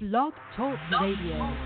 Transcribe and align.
Blog 0.00 0.32
Talk 0.56 0.78
Radio. 1.02 1.56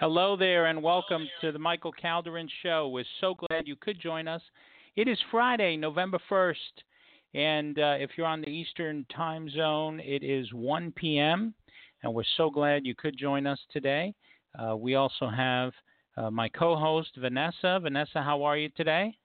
Hello 0.00 0.36
there, 0.36 0.66
and 0.66 0.82
welcome 0.82 1.28
to 1.40 1.52
the 1.52 1.58
Michael 1.60 1.92
Calderin 1.92 2.48
Show. 2.60 2.88
We're 2.88 3.04
so 3.20 3.36
glad 3.36 3.68
you 3.68 3.76
could 3.76 4.00
join 4.00 4.26
us. 4.26 4.42
It 4.96 5.06
is 5.06 5.20
Friday, 5.30 5.76
November 5.76 6.18
1st, 6.28 6.54
and 7.32 7.78
uh, 7.78 7.94
if 8.00 8.10
you're 8.16 8.26
on 8.26 8.40
the 8.40 8.48
Eastern 8.48 9.06
time 9.14 9.48
zone, 9.50 10.00
it 10.00 10.24
is 10.24 10.52
1 10.52 10.94
p.m., 10.96 11.54
and 12.02 12.12
we're 12.12 12.24
so 12.36 12.50
glad 12.50 12.84
you 12.84 12.96
could 12.96 13.16
join 13.16 13.46
us 13.46 13.60
today. 13.72 14.12
Uh, 14.58 14.76
we 14.76 14.96
also 14.96 15.28
have 15.28 15.70
uh, 16.16 16.28
my 16.28 16.48
co 16.48 16.74
host, 16.74 17.10
Vanessa. 17.20 17.78
Vanessa, 17.80 18.20
how 18.20 18.42
are 18.42 18.56
you 18.56 18.68
today? 18.76 19.16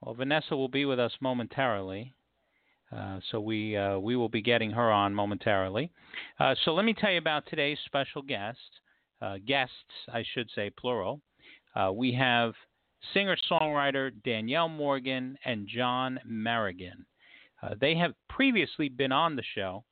Well, 0.00 0.14
Vanessa 0.14 0.56
will 0.56 0.68
be 0.68 0.86
with 0.86 0.98
us 0.98 1.12
momentarily. 1.20 2.14
Uh, 2.90 3.20
so 3.30 3.40
we 3.40 3.76
uh, 3.76 3.98
we 3.98 4.16
will 4.16 4.28
be 4.28 4.42
getting 4.42 4.70
her 4.70 4.90
on 4.90 5.14
momentarily. 5.14 5.92
Uh, 6.38 6.54
so 6.64 6.74
let 6.74 6.84
me 6.84 6.94
tell 6.94 7.10
you 7.10 7.18
about 7.18 7.44
today's 7.46 7.78
special 7.86 8.22
guest, 8.22 8.58
uh, 9.22 9.36
guests, 9.46 9.74
I 10.12 10.24
should 10.34 10.48
say 10.54 10.70
plural. 10.70 11.20
Uh, 11.76 11.92
we 11.94 12.12
have 12.14 12.52
singer-songwriter 13.14 14.10
Danielle 14.24 14.68
Morgan 14.68 15.38
and 15.44 15.68
John 15.68 16.18
Merrigan. 16.28 17.04
Uh, 17.62 17.74
they 17.80 17.94
have 17.94 18.12
previously 18.28 18.88
been 18.88 19.12
on 19.12 19.36
the 19.36 19.44
show, 19.54 19.84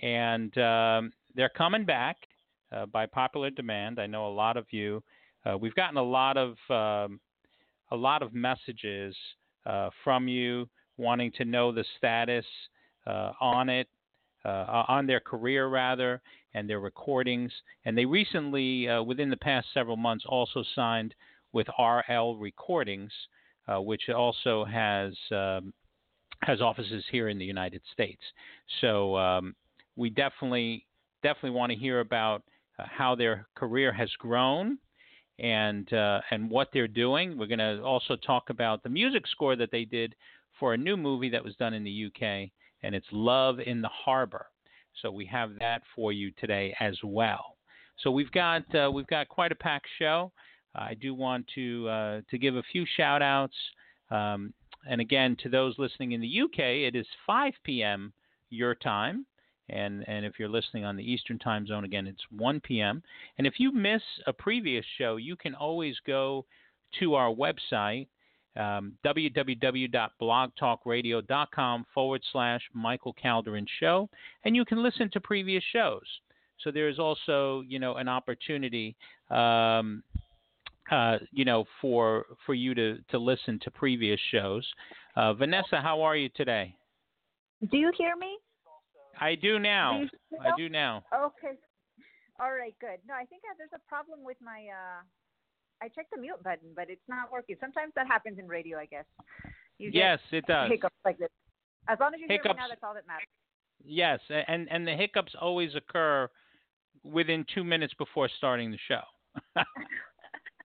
and 0.00 0.56
um, 0.58 1.12
they're 1.34 1.48
coming 1.48 1.84
back 1.84 2.16
by 2.92 3.06
popular 3.06 3.50
demand. 3.50 4.00
I 4.00 4.06
know 4.06 4.28
a 4.28 4.34
lot 4.34 4.56
of 4.56 4.66
you. 4.70 5.02
we've 5.60 5.74
gotten 5.74 5.96
a 5.96 6.02
lot 6.02 6.36
of 6.36 6.50
um, 6.70 7.20
a 7.90 7.96
lot 7.96 8.22
of 8.22 8.34
messages 8.34 9.16
uh, 9.66 9.90
from 10.02 10.28
you, 10.28 10.68
wanting 10.96 11.32
to 11.32 11.44
know 11.44 11.72
the 11.72 11.84
status 11.98 12.44
uh, 13.06 13.32
on 13.40 13.68
it, 13.68 13.88
uh, 14.44 14.84
on 14.88 15.06
their 15.06 15.20
career 15.20 15.68
rather, 15.68 16.20
and 16.54 16.68
their 16.68 16.80
recordings. 16.80 17.52
And 17.84 17.96
they 17.96 18.04
recently, 18.04 18.88
uh, 18.88 19.02
within 19.02 19.30
the 19.30 19.36
past 19.36 19.66
several 19.74 19.96
months, 19.96 20.24
also 20.28 20.62
signed 20.74 21.14
with 21.52 21.66
RL 21.78 22.36
Recordings, 22.36 23.12
uh, 23.68 23.80
which 23.80 24.08
also 24.08 24.64
has 24.64 25.14
um, 25.30 25.72
has 26.42 26.60
offices 26.60 27.04
here 27.10 27.28
in 27.28 27.38
the 27.38 27.44
United 27.44 27.80
States. 27.92 28.20
So 28.80 29.16
um, 29.16 29.54
we 29.96 30.10
definitely 30.10 30.84
definitely 31.22 31.50
want 31.50 31.72
to 31.72 31.78
hear 31.78 32.00
about 32.00 32.42
how 32.76 33.14
their 33.14 33.46
career 33.54 33.92
has 33.92 34.10
grown 34.18 34.78
and 35.38 35.92
uh, 35.92 36.20
and 36.30 36.50
what 36.50 36.68
they're 36.72 36.88
doing. 36.88 37.36
We're 37.38 37.46
going 37.46 37.58
to 37.58 37.82
also 37.82 38.16
talk 38.16 38.50
about 38.50 38.82
the 38.82 38.88
music 38.88 39.26
score 39.26 39.56
that 39.56 39.70
they 39.70 39.84
did 39.84 40.14
for 40.58 40.74
a 40.74 40.78
new 40.78 40.96
movie 40.96 41.30
that 41.30 41.44
was 41.44 41.56
done 41.56 41.74
in 41.74 41.84
the 41.84 42.06
UK, 42.06 42.50
and 42.82 42.94
it's 42.94 43.06
Love 43.10 43.58
in 43.60 43.82
the 43.82 43.88
Harbor. 43.88 44.46
So 45.02 45.10
we 45.10 45.26
have 45.26 45.50
that 45.58 45.82
for 45.94 46.12
you 46.12 46.30
today 46.38 46.74
as 46.80 46.96
well. 47.02 47.56
So 47.98 48.10
we've 48.10 48.30
got 48.30 48.62
uh, 48.74 48.90
we've 48.92 49.06
got 49.06 49.28
quite 49.28 49.52
a 49.52 49.56
packed 49.56 49.88
show. 49.98 50.32
I 50.74 50.94
do 50.94 51.14
want 51.14 51.46
to 51.54 51.88
uh, 51.88 52.20
to 52.30 52.38
give 52.38 52.56
a 52.56 52.62
few 52.72 52.84
shout 52.96 53.22
outs. 53.22 53.56
Um, 54.10 54.52
and 54.88 55.00
again, 55.00 55.36
to 55.42 55.48
those 55.48 55.78
listening 55.78 56.12
in 56.12 56.20
the 56.20 56.42
UK, 56.42 56.58
it 56.58 56.94
is 56.94 57.06
5 57.26 57.54
p.m. 57.64 58.12
your 58.50 58.74
time. 58.74 59.24
And, 59.68 60.08
and 60.08 60.26
if 60.26 60.38
you're 60.38 60.48
listening 60.48 60.84
on 60.84 60.96
the 60.96 61.02
Eastern 61.02 61.38
time 61.38 61.66
zone, 61.66 61.84
again, 61.84 62.06
it's 62.06 62.22
1 62.36 62.60
p.m. 62.60 63.02
And 63.38 63.46
if 63.46 63.54
you 63.58 63.72
miss 63.72 64.02
a 64.26 64.32
previous 64.32 64.84
show, 64.98 65.16
you 65.16 65.36
can 65.36 65.54
always 65.54 65.96
go 66.06 66.44
to 67.00 67.14
our 67.14 67.32
website, 67.32 68.08
um, 68.56 68.92
www.blogtalkradio.com 69.04 71.86
forward 71.92 72.22
slash 72.30 72.60
Michael 72.72 73.16
Calderin 73.22 73.66
Show, 73.80 74.08
and 74.44 74.54
you 74.54 74.64
can 74.64 74.80
listen 74.82 75.10
to 75.12 75.20
previous 75.20 75.64
shows. 75.72 76.06
So 76.62 76.70
there 76.70 76.88
is 76.88 77.00
also, 77.00 77.64
you 77.66 77.78
know, 77.78 77.94
an 77.94 78.08
opportunity, 78.08 78.96
um, 79.30 80.02
uh, 80.90 81.18
you 81.32 81.44
know, 81.44 81.66
for 81.80 82.26
for 82.46 82.54
you 82.54 82.74
to 82.74 82.98
to 83.10 83.18
listen 83.18 83.60
to 83.64 83.70
previous 83.70 84.18
shows. 84.30 84.66
Uh, 85.16 85.34
Vanessa, 85.34 85.80
how 85.80 86.02
are 86.02 86.16
you 86.16 86.28
today? 86.36 86.76
Do 87.70 87.76
you 87.76 87.92
hear 87.96 88.16
me? 88.16 88.36
I 89.20 89.34
do 89.34 89.58
now. 89.58 90.00
Do 90.30 90.38
I 90.40 90.50
do 90.56 90.68
now. 90.68 91.04
Okay. 91.14 91.56
All 92.40 92.52
right, 92.52 92.74
good. 92.80 92.98
No, 93.06 93.14
I 93.14 93.24
think 93.24 93.42
uh, 93.48 93.54
there's 93.58 93.70
a 93.74 93.88
problem 93.88 94.24
with 94.24 94.36
my. 94.42 94.66
Uh, 94.66 95.02
I 95.82 95.88
checked 95.88 96.10
the 96.14 96.20
mute 96.20 96.42
button, 96.42 96.70
but 96.74 96.90
it's 96.90 97.06
not 97.08 97.30
working. 97.30 97.56
Sometimes 97.60 97.92
that 97.94 98.06
happens 98.06 98.38
in 98.38 98.48
radio, 98.48 98.78
I 98.78 98.86
guess. 98.86 99.04
You 99.78 99.90
yes, 99.92 100.18
it 100.32 100.46
does. 100.46 100.70
Hiccups 100.70 100.94
like 101.04 101.18
this. 101.18 101.28
As 101.88 101.98
long 102.00 102.14
as 102.14 102.20
you 102.20 102.26
hiccups, 102.28 102.46
hear 102.46 102.54
me 102.54 102.60
now, 102.60 102.68
that's 102.68 102.82
all 102.82 102.94
that 102.94 103.06
matters. 103.06 103.28
Yes, 103.84 104.20
and 104.30 104.68
and 104.70 104.86
the 104.86 104.94
hiccups 104.94 105.34
always 105.40 105.74
occur 105.74 106.28
within 107.02 107.44
two 107.54 107.64
minutes 107.64 107.92
before 107.98 108.28
starting 108.38 108.70
the 108.70 108.78
show. 108.88 109.02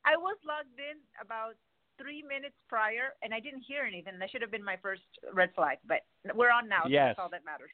I 0.06 0.16
was 0.18 0.38
logged 0.48 0.80
in 0.80 0.98
about 1.22 1.54
three 2.00 2.24
minutes 2.24 2.56
prior, 2.68 3.14
and 3.22 3.34
I 3.34 3.40
didn't 3.40 3.62
hear 3.68 3.84
anything. 3.84 4.18
That 4.18 4.31
should 4.31 4.42
have 4.42 4.52
been 4.52 4.64
my 4.64 4.78
first 4.81 5.04
red 5.34 5.50
flag, 5.54 5.78
but 5.86 6.02
we're 6.34 6.52
on 6.52 6.70
now. 6.70 6.84
Yes. 6.88 6.94
So 6.94 7.06
that's 7.08 7.20
all 7.20 7.30
that 7.30 7.46
matters. 7.46 7.70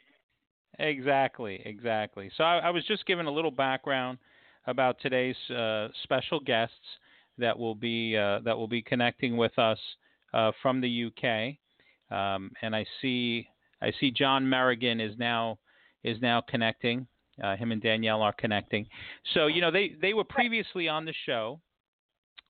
Exactly, 0.79 1.61
exactly. 1.65 2.29
So 2.37 2.43
I, 2.43 2.57
I, 2.57 2.69
was 2.69 2.83
just 2.85 3.05
giving 3.05 3.27
a 3.27 3.31
little 3.31 3.51
background 3.51 4.17
about 4.67 4.97
today's 5.01 5.35
uh, 5.49 5.87
special 6.03 6.39
guests 6.39 6.73
that 7.37 7.57
will 7.57 7.75
be 7.75 8.17
uh, 8.17 8.39
that 8.43 8.57
will 8.57 8.67
be 8.67 8.81
connecting 8.81 9.37
with 9.37 9.57
us 9.57 9.79
uh, 10.33 10.51
from 10.61 10.81
the 10.81 11.05
UK, 11.05 11.55
um, 12.17 12.51
and 12.61 12.75
I 12.75 12.85
see 13.01 13.47
I 13.81 13.91
see 13.99 14.11
John 14.11 14.45
Merrigan 14.45 14.99
is 14.99 15.17
now 15.17 15.59
is 16.03 16.21
now 16.21 16.41
connecting. 16.41 17.07
Uh, 17.43 17.55
him 17.57 17.73
and 17.73 17.81
Danielle 17.81 18.21
are 18.21 18.33
connecting. 18.33 18.87
So 19.33 19.47
you 19.47 19.61
know 19.61 19.71
they 19.71 19.95
they 20.01 20.13
were 20.13 20.23
previously 20.23 20.87
on 20.87 21.05
the 21.05 21.13
show. 21.25 21.59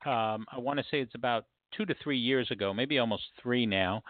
Um, 0.06 0.46
I 0.52 0.60
want 0.60 0.80
to 0.80 0.86
say 0.90 1.00
it's 1.00 1.16
about 1.16 1.46
two 1.76 1.86
to 1.86 1.96
three 2.04 2.18
years 2.18 2.50
ago, 2.52 2.74
maybe 2.74 3.00
almost 3.00 3.24
three 3.42 3.66
now, 3.66 4.04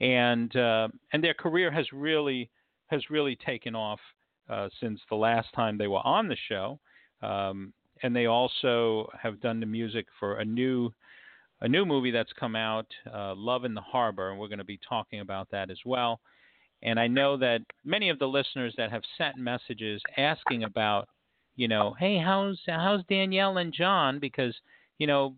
and 0.00 0.54
uh, 0.56 0.88
and 1.12 1.24
their 1.24 1.34
career 1.34 1.70
has 1.70 1.86
really 1.92 2.50
has 2.88 3.10
really 3.10 3.36
taken 3.36 3.74
off 3.74 4.00
uh, 4.48 4.68
since 4.80 5.00
the 5.08 5.16
last 5.16 5.48
time 5.54 5.78
they 5.78 5.86
were 5.86 6.04
on 6.06 6.28
the 6.28 6.36
show. 6.48 6.78
Um, 7.22 7.72
and 8.02 8.14
they 8.14 8.26
also 8.26 9.10
have 9.20 9.40
done 9.40 9.60
the 9.60 9.66
music 9.66 10.06
for 10.18 10.38
a 10.38 10.44
new 10.44 10.92
a 11.60 11.68
new 11.68 11.84
movie 11.84 12.12
that's 12.12 12.32
come 12.38 12.54
out, 12.54 12.86
uh, 13.12 13.34
Love 13.34 13.64
in 13.64 13.74
the 13.74 13.80
Harbor, 13.80 14.30
and 14.30 14.38
we're 14.38 14.46
going 14.46 14.58
to 14.58 14.64
be 14.64 14.78
talking 14.88 15.18
about 15.18 15.48
that 15.50 15.70
as 15.70 15.78
well. 15.84 16.20
And 16.82 17.00
I 17.00 17.08
know 17.08 17.36
that 17.36 17.62
many 17.84 18.10
of 18.10 18.20
the 18.20 18.28
listeners 18.28 18.74
that 18.76 18.92
have 18.92 19.02
sent 19.16 19.36
messages 19.36 20.00
asking 20.16 20.62
about, 20.62 21.08
you 21.56 21.66
know, 21.66 21.96
hey, 21.98 22.16
how's 22.18 22.60
how's 22.66 23.04
Danielle 23.06 23.58
and 23.58 23.72
John? 23.72 24.20
Because 24.20 24.54
you 24.98 25.06
know, 25.08 25.34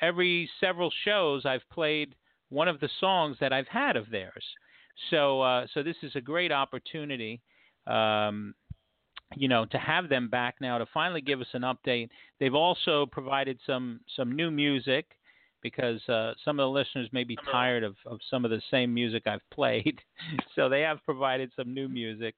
every 0.00 0.50
several 0.58 0.90
shows 1.04 1.46
I've 1.46 1.68
played 1.70 2.14
one 2.48 2.68
of 2.68 2.80
the 2.80 2.90
songs 3.00 3.36
that 3.40 3.52
I've 3.52 3.68
had 3.68 3.96
of 3.96 4.10
theirs. 4.10 4.44
So 5.10 5.40
uh, 5.42 5.66
so 5.74 5.82
this 5.82 5.96
is 6.02 6.12
a 6.16 6.20
great 6.20 6.52
opportunity. 6.52 7.40
Um, 7.86 8.54
you 9.34 9.48
know, 9.48 9.64
to 9.66 9.78
have 9.78 10.08
them 10.08 10.28
back 10.28 10.56
now 10.60 10.78
to 10.78 10.86
finally 10.92 11.20
give 11.20 11.40
us 11.40 11.46
an 11.54 11.62
update. 11.62 12.10
They've 12.38 12.54
also 12.54 13.06
provided 13.06 13.58
some 13.66 14.00
some 14.16 14.32
new 14.32 14.50
music 14.50 15.06
because 15.62 16.06
uh, 16.08 16.32
some 16.44 16.58
of 16.58 16.64
the 16.64 16.70
listeners 16.70 17.08
may 17.12 17.24
be 17.24 17.38
tired 17.50 17.84
of, 17.84 17.94
of 18.04 18.18
some 18.28 18.44
of 18.44 18.50
the 18.50 18.60
same 18.70 18.92
music 18.92 19.26
I've 19.26 19.48
played. 19.52 20.00
so 20.54 20.68
they 20.68 20.80
have 20.80 20.98
provided 21.04 21.52
some 21.56 21.72
new 21.72 21.88
music. 21.88 22.34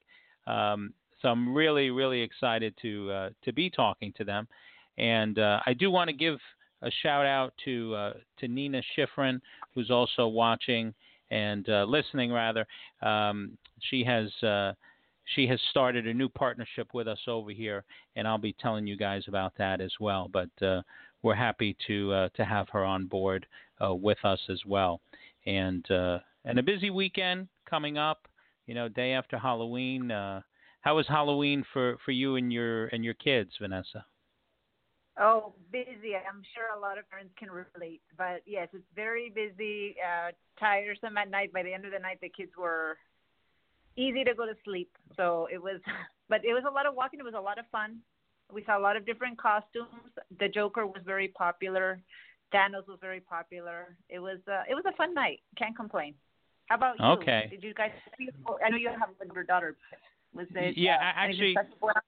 Um, 0.47 0.93
so 1.21 1.29
I'm 1.29 1.55
really 1.55 1.91
really 1.91 2.21
excited 2.21 2.75
to 2.83 3.11
uh, 3.11 3.31
to 3.45 3.53
be 3.53 3.71
talking 3.71 4.13
to 4.17 4.25
them, 4.25 4.47
and 4.99 5.39
uh, 5.39 5.61
I 5.67 5.73
do 5.73 5.91
want 5.91 6.09
to 6.09 6.17
give 6.17 6.39
a 6.83 6.91
shout 7.03 7.27
out 7.27 7.55
to 7.65 7.95
uh, 7.95 8.13
to 8.39 8.49
Nina 8.49 8.83
Schifrin, 8.97 9.41
who's 9.75 9.91
also 9.91 10.29
watching 10.29 10.95
and 11.31 11.69
uh, 11.69 11.85
listening 11.85 12.33
rather. 12.33 12.67
Um, 13.03 13.57
she 13.81 14.05
has 14.05 14.31
uh, 14.43 14.73
she 15.35 15.47
has 15.47 15.61
started 15.71 16.07
a 16.07 16.15
new 16.15 16.29
partnership 16.29 16.89
with 16.95 17.09
us 17.09 17.21
over 17.27 17.51
here, 17.51 17.85
and 18.17 18.27
I'll 18.29 18.39
be 18.39 18.55
telling 18.61 18.87
you 18.87 18.97
guys 18.97 19.25
about 19.29 19.53
that 19.59 19.81
as 19.81 19.93
well. 20.01 20.29
But 20.33 20.51
uh, 20.65 20.83
we're 21.23 21.35
happy 21.35 21.77
to 21.87 22.13
uh, 22.13 22.29
to 22.37 22.45
have 22.45 22.69
her 22.71 22.85
on 22.85 23.07
board 23.07 23.47
uh, 23.85 23.95
with 23.95 24.19
us 24.25 24.41
as 24.49 24.61
well, 24.67 25.01
and 25.47 25.89
uh, 25.91 26.19
and 26.45 26.59
a 26.59 26.63
busy 26.63 26.91
weekend 26.91 27.49
coming 27.69 27.99
up. 27.99 28.29
You 28.67 28.75
know, 28.75 28.89
day 28.89 29.13
after 29.13 29.39
Halloween. 29.39 30.11
how 30.11 30.97
was 30.97 31.07
Halloween 31.07 31.65
for, 31.73 31.97
for 32.05 32.13
you 32.13 32.37
and 32.37 32.53
your 32.53 32.87
and 32.87 33.05
your 33.05 33.15
kids, 33.15 33.51
Vanessa? 33.61 34.05
Oh, 35.19 35.55
busy. 35.71 36.17
I'm 36.17 36.43
sure 36.55 36.77
a 36.77 36.81
lot 36.81 36.99
of 36.99 37.09
parents 37.09 37.33
can 37.39 37.49
relate. 37.51 38.03
But 38.19 38.43
yes, 38.47 38.69
it's 38.73 38.85
very 38.97 39.31
busy, 39.31 39.97
uh, 40.03 40.33
tiresome 40.59 41.17
at 41.17 41.31
night. 41.31 41.53
By 41.53 41.63
the 41.63 41.73
end 41.73 41.85
of 41.85 41.93
the 41.93 41.99
night, 41.99 42.19
the 42.21 42.29
kids 42.29 42.51
were 42.59 42.99
easy 43.97 44.25
to 44.25 44.35
go 44.35 44.45
to 44.45 44.55
sleep. 44.65 44.91
So 45.17 45.49
it 45.53 45.63
was, 45.63 45.81
but 46.29 46.45
it 46.45 46.53
was 46.53 46.65
a 46.69 46.73
lot 46.73 46.87
of 46.87 46.95
walking. 46.95 47.21
It 47.21 47.25
was 47.25 47.35
a 47.37 47.41
lot 47.41 47.59
of 47.59 47.65
fun. 47.71 47.99
We 48.53 48.65
saw 48.65 48.77
a 48.79 48.83
lot 48.83 48.97
of 48.97 49.07
different 49.07 49.39
costumes. 49.39 49.89
The 50.39 50.49
Joker 50.49 50.87
was 50.87 51.03
very 51.07 51.29
popular. 51.29 52.03
Thanos 52.53 52.87
was 52.87 52.99
very 53.01 53.21
popular. 53.21 53.97
It 54.09 54.19
was 54.19 54.39
uh, 54.49 54.63
it 54.69 54.75
was 54.75 54.85
a 54.87 54.97
fun 54.97 55.15
night. 55.15 55.41
Can't 55.57 55.77
complain. 55.77 56.15
How 56.67 56.77
about 56.77 56.99
you? 56.99 57.07
Okay. 57.07 57.49
Did 57.51 57.63
you 57.63 57.75
guys? 57.75 57.91
I 58.65 58.71
know 58.71 58.77
you 58.77 58.91
have 58.91 59.11
a 59.21 59.25
younger 59.27 59.43
daughter. 59.43 59.77
But 60.35 60.41
Was 60.41 60.49
it? 60.55 60.77
Yeah, 60.77 60.97
uh, 60.97 61.13
actually- 61.17 61.55
special 61.55 61.77
for 61.81 61.93
her? 61.95 62.03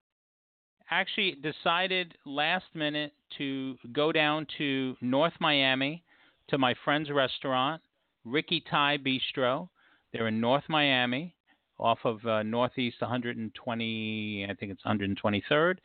Actually 0.90 1.36
decided 1.42 2.16
last 2.24 2.66
minute 2.74 3.12
to 3.38 3.76
go 3.92 4.12
down 4.12 4.46
to 4.58 4.96
North 5.00 5.32
Miami 5.40 6.02
to 6.48 6.58
my 6.58 6.74
friend's 6.84 7.10
restaurant, 7.10 7.82
Ricky 8.24 8.62
Thai 8.70 8.98
Bistro. 8.98 9.68
They're 10.12 10.28
in 10.28 10.40
North 10.40 10.64
Miami, 10.68 11.34
off 11.78 11.98
of 12.04 12.24
uh, 12.26 12.42
Northeast 12.42 12.96
120, 13.00 14.46
I 14.48 14.54
think 14.54 14.72
it's 14.72 14.82
123rd. 14.84 15.76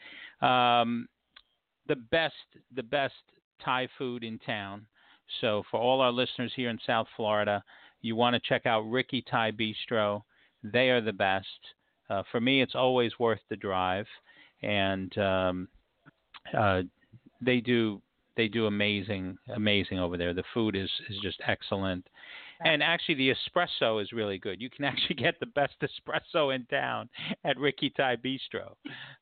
Um, 0.46 1.08
the 1.88 1.96
best, 1.96 2.34
the 2.76 2.84
best 2.84 3.14
Thai 3.64 3.88
food 3.98 4.24
in 4.24 4.40
town. 4.40 4.86
So 5.40 5.64
for 5.72 5.80
all 5.80 6.02
our 6.02 6.12
listeners 6.12 6.54
here 6.56 6.70
in 6.70 6.80
South 6.86 7.08
Florida, 7.16 7.64
you 8.02 8.16
want 8.16 8.36
to 8.36 8.42
check 8.48 8.66
out 8.66 8.82
Ricky 8.82 9.24
Thai 9.30 9.52
Bistro. 9.52 10.24
They 10.64 10.90
are 10.90 11.02
the 11.02 11.14
best. 11.14 11.48
Uh, 12.10 12.24
for 12.32 12.40
me, 12.40 12.62
it's 12.62 12.76
always 12.76 13.18
worth 13.20 13.40
the 13.50 13.56
drive 13.56 14.06
and 14.64 15.16
um, 15.18 15.68
uh, 16.58 16.82
they 17.42 17.60
do 17.60 18.02
they 18.38 18.48
do 18.48 18.68
amazing 18.68 19.38
amazing 19.56 20.00
over 20.00 20.18
there. 20.18 20.34
The 20.34 20.44
food 20.54 20.76
is 20.76 20.90
is 21.10 21.18
just 21.22 21.40
excellent, 21.48 22.08
and 22.64 22.82
actually 22.82 23.16
the 23.16 23.34
espresso 23.34 24.02
is 24.02 24.12
really 24.12 24.38
good. 24.38 24.62
You 24.62 24.70
can 24.70 24.86
actually 24.92 25.16
get 25.16 25.40
the 25.40 25.48
best 25.48 25.76
espresso 25.82 26.56
in 26.56 26.66
town 26.66 27.10
at 27.44 27.58
Ricky 27.58 27.92
Thai 27.96 28.18
Bistro 28.18 28.76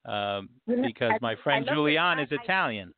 um, 0.06 0.50
because 0.82 1.14
my 1.22 1.36
friend 1.44 1.66
Julian 1.68 2.20
is 2.20 2.30
Italian. 2.32 2.94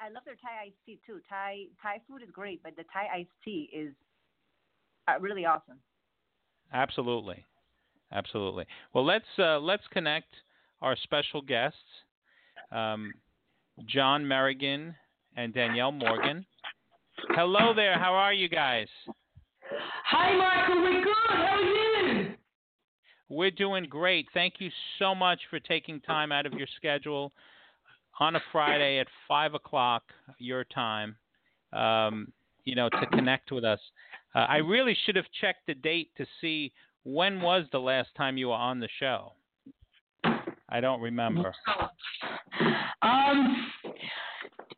I 0.00 0.10
love 0.10 0.22
their 0.24 0.36
Thai 0.36 0.66
iced 0.66 0.76
tea 0.86 1.00
too. 1.06 1.20
Thai 1.28 1.64
Thai 1.82 2.00
food 2.08 2.22
is 2.22 2.30
great, 2.30 2.62
but 2.62 2.76
the 2.76 2.84
Thai 2.92 3.08
iced 3.20 3.30
tea 3.44 3.68
is 3.72 3.92
uh, 5.08 5.18
really 5.20 5.44
awesome. 5.44 5.78
Absolutely, 6.72 7.44
absolutely. 8.12 8.66
Well, 8.94 9.04
let's 9.04 9.26
uh, 9.38 9.58
let's 9.58 9.86
connect 9.90 10.28
our 10.82 10.96
special 11.02 11.40
guests, 11.40 11.78
um, 12.72 13.12
John 13.86 14.24
Merrigan 14.24 14.94
and 15.36 15.54
Danielle 15.54 15.92
Morgan. 15.92 16.44
Hello 17.30 17.72
there. 17.74 17.98
How 17.98 18.12
are 18.14 18.32
you 18.32 18.48
guys? 18.48 18.88
Hi, 20.06 20.36
Michael. 20.36 20.82
We're 20.82 21.02
good. 21.02 21.14
How 21.28 21.56
are 21.56 21.62
you? 21.62 22.34
We're 23.28 23.50
doing 23.50 23.84
great. 23.88 24.26
Thank 24.32 24.54
you 24.58 24.70
so 24.98 25.14
much 25.14 25.40
for 25.50 25.60
taking 25.60 26.00
time 26.00 26.32
out 26.32 26.46
of 26.46 26.54
your 26.54 26.68
schedule 26.76 27.32
on 28.20 28.36
a 28.36 28.40
Friday 28.50 28.98
at 28.98 29.06
five 29.26 29.54
o'clock 29.54 30.02
your 30.38 30.64
time. 30.64 31.16
Um, 31.72 32.32
you 32.64 32.74
know, 32.74 32.88
to 32.88 33.06
connect 33.12 33.50
with 33.50 33.64
us. 33.64 33.80
Uh, 34.34 34.40
I 34.40 34.56
really 34.56 34.96
should 35.04 35.16
have 35.16 35.24
checked 35.40 35.66
the 35.66 35.74
date 35.74 36.10
to 36.16 36.26
see 36.40 36.72
when 37.04 37.40
was 37.40 37.64
the 37.72 37.78
last 37.78 38.08
time 38.16 38.36
you 38.36 38.48
were 38.48 38.54
on 38.54 38.80
the 38.80 38.88
show. 38.98 39.32
I 40.68 40.80
don't 40.80 41.00
remember. 41.00 41.52
Um, 43.02 43.70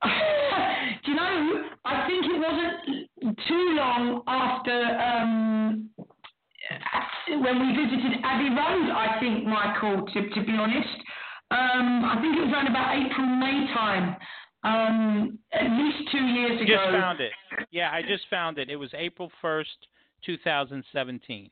do 1.05 1.11
you 1.11 1.17
know? 1.17 1.65
I 1.85 2.07
think 2.07 2.25
it 2.27 2.39
wasn't 2.39 3.39
too 3.49 3.75
long 3.77 4.23
after 4.27 4.85
um, 5.01 5.91
when 7.43 7.61
we 7.61 7.85
visited 7.85 8.21
Abbey 8.23 8.51
Road. 8.51 8.91
I 8.91 9.17
think, 9.21 9.45
Michael. 9.45 10.07
To 10.07 10.29
to 10.29 10.47
be 10.47 10.53
honest, 10.53 10.89
um, 11.51 12.05
I 12.05 12.19
think 12.21 12.37
it 12.37 12.45
was 12.45 12.53
around 12.53 12.69
about 12.69 12.95
April 12.95 13.27
May 13.27 13.67
time. 13.75 14.17
Um, 14.63 15.39
at 15.53 15.71
least 15.71 16.11
two 16.13 16.19
years 16.19 16.61
ago. 16.61 16.77
Just 16.77 16.91
found 16.91 17.21
it. 17.21 17.33
Yeah, 17.71 17.91
I 17.91 18.03
just 18.03 18.25
found 18.29 18.59
it. 18.59 18.69
It 18.69 18.77
was 18.77 18.91
April 18.95 19.31
first, 19.41 19.89
two 20.25 20.37
thousand 20.45 20.85
seventeen. 20.93 21.51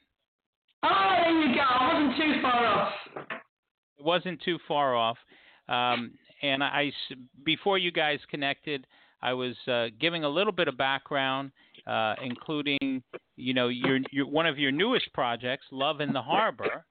Oh, 0.85 1.15
there 1.25 1.49
you 1.49 1.55
go. 1.55 1.61
I 1.61 1.95
wasn't 1.95 2.17
too 2.17 2.43
far 2.43 2.67
off. 2.67 2.93
It 3.99 4.05
wasn't 4.05 4.41
too 4.43 4.59
far 4.67 4.95
off. 4.97 5.17
Um, 5.69 6.13
and 6.43 6.63
I, 6.63 6.93
before 7.45 7.79
you 7.79 7.91
guys 7.91 8.19
connected, 8.31 8.87
I 9.21 9.33
was 9.33 9.55
uh, 9.67 9.87
giving 10.01 10.25
a 10.25 10.29
little 10.29 10.53
bit 10.53 10.69
of 10.69 10.77
background, 10.79 11.51
uh, 11.87 12.15
including, 12.23 13.03
you 13.37 13.55
know, 13.55 13.69
your, 13.69 13.99
your 14.13 14.27
one 14.27 14.47
of 14.47 14.59
your 14.59 14.71
newest 14.71 15.13
projects, 15.13 15.67
Love 15.73 16.01
in 16.01 16.13
the 16.13 16.23
Harbor, 16.23 16.85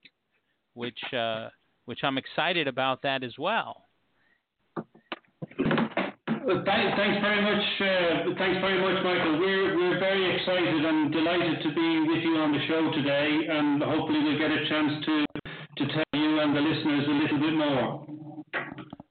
which 0.74 0.98
uh, 1.14 1.48
which 1.86 2.00
I'm 2.04 2.18
excited 2.18 2.68
about 2.68 3.00
that 3.02 3.24
as 3.24 3.32
well. 3.38 3.84
Well, 4.76 6.62
thank- 6.64 6.96
Thanks 6.96 7.20
very 7.20 7.42
much. 7.42 7.64
uh, 7.80 8.34
Thanks 8.38 8.60
very 8.60 8.80
much, 8.80 9.02
Michael. 9.04 9.38
We're 9.40 9.76
we're 9.76 9.98
very 9.98 10.36
excited 10.36 10.84
and 10.84 11.10
delighted 11.12 11.62
to 11.62 11.68
be 11.74 11.88
with 12.08 12.22
you 12.22 12.36
on 12.36 12.52
the 12.52 12.60
show 12.68 12.90
today, 12.92 13.40
and 13.48 13.82
hopefully 13.82 14.20
we'll 14.24 14.38
get 14.38 14.50
a 14.50 14.68
chance 14.68 15.04
to 15.06 15.24
to 15.78 15.86
tell 15.86 16.04
you 16.20 16.40
and 16.40 16.56
the 16.56 16.60
listeners 16.60 17.06
a 17.06 17.10
little 17.10 17.38
bit 17.38 17.54
more. 17.54 18.06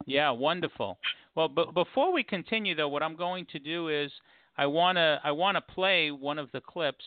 Yeah, 0.06 0.32
wonderful. 0.32 0.98
Well, 1.36 1.48
but 1.48 1.74
before 1.74 2.14
we 2.14 2.24
continue, 2.24 2.76
though, 2.76 2.88
what 2.88 3.04
I'm 3.04 3.16
going 3.16 3.46
to 3.52 3.60
do 3.60 3.90
is 3.90 4.12
I 4.58 4.66
wanna 4.66 5.20
I 5.24 5.32
wanna 5.32 5.62
play 5.62 6.12
one 6.12 6.40
of 6.40 6.52
the 6.52 6.62
clips 6.62 7.04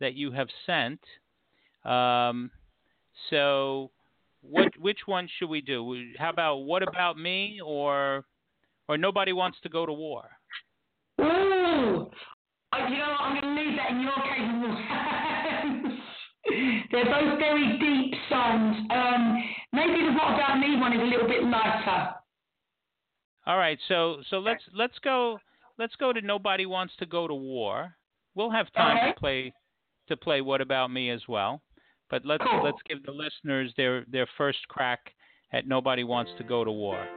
that 0.00 0.14
you 0.14 0.30
have 0.32 0.48
sent. 0.66 1.00
Um, 1.84 2.50
so, 3.30 3.90
what 4.42 4.68
which 4.78 5.00
one 5.06 5.28
should 5.38 5.48
we 5.48 5.60
do? 5.60 6.12
How 6.18 6.30
about 6.30 6.58
what 6.58 6.82
about 6.82 7.18
me 7.18 7.60
or 7.64 8.24
or 8.88 8.98
nobody 8.98 9.32
wants 9.32 9.58
to 9.62 9.68
go 9.68 9.86
to 9.86 9.92
war? 9.92 10.28
Ooh. 11.20 11.24
You 11.24 12.98
know 12.98 13.10
what? 13.10 13.20
I'm 13.20 13.40
going 13.40 13.56
to 13.56 13.62
leave 13.62 13.76
that 13.76 13.90
in 13.90 14.00
your 14.00 14.12
capable 14.12 14.76
hands. 14.76 15.01
They're 16.92 17.04
both 17.06 17.38
very 17.38 17.78
deep 17.78 18.14
songs. 18.28 18.76
Um, 18.90 19.42
maybe 19.72 20.04
the 20.04 20.12
What 20.12 20.34
About 20.34 20.58
Me 20.60 20.76
one 20.78 20.92
is 20.92 21.00
a 21.00 21.04
little 21.04 21.26
bit 21.26 21.42
lighter. 21.42 22.14
All 23.46 23.56
right, 23.58 23.78
so 23.88 24.18
so 24.30 24.38
let's 24.38 24.62
let's 24.74 24.98
go 25.02 25.38
let's 25.78 25.96
go 25.96 26.12
to 26.12 26.20
nobody 26.20 26.66
wants 26.66 26.94
to 26.98 27.06
go 27.06 27.26
to 27.26 27.34
war. 27.34 27.96
We'll 28.34 28.50
have 28.50 28.72
time 28.74 28.98
Okay. 28.98 29.12
to 29.14 29.18
play 29.18 29.52
to 30.08 30.16
play 30.16 30.42
what 30.42 30.60
about 30.60 30.90
me 30.92 31.10
as 31.10 31.22
well. 31.28 31.62
But 32.10 32.24
let's 32.26 32.44
Cool. 32.44 32.62
let's 32.62 32.82
give 32.88 33.02
the 33.04 33.10
listeners 33.12 33.72
their 33.76 34.04
their 34.04 34.26
first 34.36 34.68
crack 34.68 35.12
at 35.52 35.66
nobody 35.66 36.04
wants 36.04 36.30
to 36.38 36.44
go 36.44 36.62
to 36.62 36.70
war. 36.70 37.08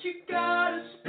You 0.00 0.12
gotta 0.28 1.01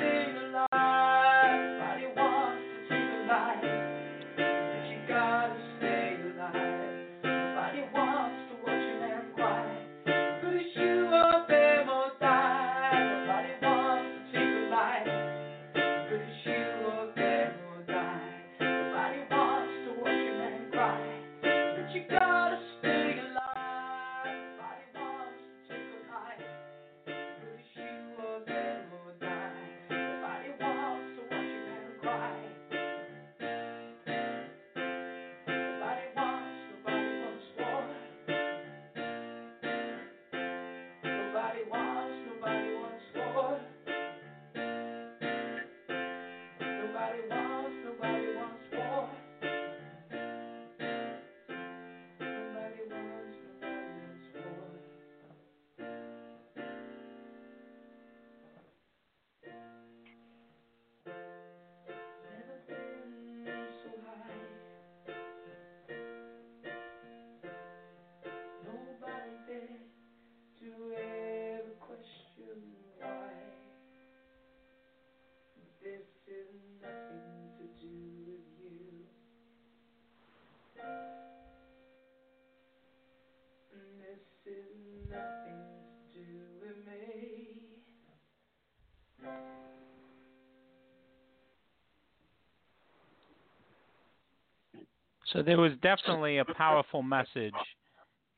So 95.33 95.41
there 95.41 95.57
was 95.57 95.71
definitely 95.81 96.37
a 96.37 96.45
powerful 96.45 97.01
message 97.01 97.53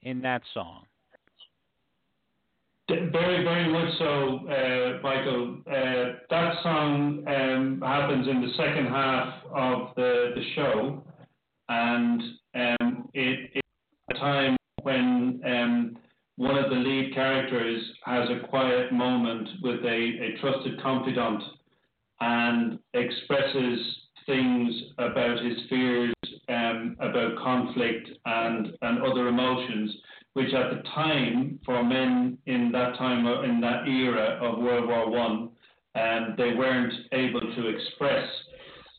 in 0.03 0.21
that 0.21 0.41
song. 0.53 0.83
Very, 2.87 3.43
very 3.43 3.67
much 3.67 3.97
so, 3.97 4.39
uh, 4.47 5.01
Michael. 5.03 5.57
Uh, 5.67 6.19
that 6.29 6.53
song 6.63 7.23
um, 7.27 7.81
happens 7.83 8.27
in 8.27 8.41
the 8.41 8.53
second 8.55 8.87
half 8.87 9.33
of 9.51 9.89
the, 9.95 10.33
the 10.35 10.43
show, 10.55 11.03
and 11.67 12.21
um, 12.53 13.09
it, 13.13 13.51
it's 13.55 13.67
a 14.11 14.13
time 14.13 14.55
when 14.83 15.41
um, 15.45 15.97
one 16.37 16.57
of 16.57 16.69
the 16.69 16.75
lead 16.75 17.13
characters 17.13 17.83
has 18.05 18.29
a 18.29 18.47
quiet 18.47 18.93
moment 18.93 19.49
with 19.63 19.83
a, 19.83 19.87
a 19.87 20.37
trusted 20.39 20.79
confidant 20.81 21.41
and 22.21 22.79
expresses 22.93 23.79
things 24.27 24.73
about 24.99 25.43
his 25.43 25.57
fears, 25.69 26.13
um, 26.49 26.95
about 26.99 27.37
conflict 27.37 28.09
and, 28.25 28.67
and 28.81 29.01
other 29.01 29.27
emotions, 29.27 29.95
which 30.33 30.53
at 30.53 30.69
the 30.71 30.83
time, 30.89 31.59
for 31.65 31.83
men 31.83 32.37
in 32.45 32.71
that 32.71 32.97
time, 32.97 33.25
or 33.25 33.45
in 33.45 33.61
that 33.61 33.87
era 33.87 34.37
of 34.41 34.59
World 34.59 34.87
War 34.87 35.09
One, 35.09 35.49
um, 35.95 36.35
they 36.37 36.53
weren't 36.53 36.93
able 37.13 37.39
to 37.39 37.67
express. 37.67 38.27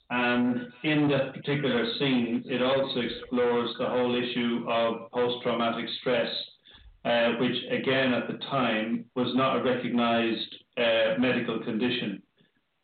And 0.08 0.68
in 0.84 1.08
that 1.08 1.34
particular 1.34 1.84
scene, 1.98 2.42
it 2.46 2.62
also 2.62 3.00
explores 3.00 3.70
the 3.78 3.86
whole 3.86 4.14
issue 4.14 4.64
of 4.68 5.10
post-traumatic 5.10 5.86
stress, 6.00 6.30
uh, 7.04 7.32
which 7.40 7.56
again 7.70 8.14
at 8.14 8.28
the 8.28 8.38
time 8.50 9.04
was 9.14 9.34
not 9.34 9.56
a 9.56 9.62
recognized 9.62 10.54
uh, 10.78 11.18
medical 11.18 11.58
condition. 11.64 12.22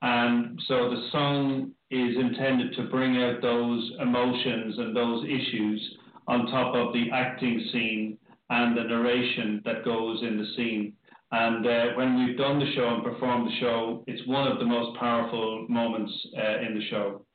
And 0.03 0.61
so 0.67 0.91
the 0.91 1.09
song 1.13 1.73
is 1.93 2.17
intended 2.17 2.75
to 2.75 2.85
bring 2.85 3.23
out 3.23 3.43
those 3.43 3.93
emotions 4.01 4.79
and 4.79 4.97
those 4.97 5.25
issues 5.27 5.97
on 6.27 6.47
top 6.47 6.75
of 6.75 6.95
the 6.95 7.11
acting 7.13 7.63
scene 7.71 8.17
and 8.49 8.77
the 8.77 8.83
narration 8.83 9.61
that 9.67 9.85
goes 9.85 10.23
in 10.23 10.39
the 10.39 10.47
scene. 10.57 10.95
And 11.33 11.67
uh, 11.67 11.85
when 11.95 12.25
we've 12.25 12.39
done 12.39 12.59
the 12.59 12.73
show 12.75 12.95
and 12.95 13.05
performed 13.05 13.47
the 13.47 13.57
show, 13.61 14.05
it's 14.07 14.27
one 14.27 14.51
of 14.51 14.59
the 14.59 14.65
most 14.65 14.99
powerful 14.99 15.67
moments 15.69 16.13
uh, 16.37 16.67
in 16.67 16.79
the 16.79 16.87
show. 16.89 17.27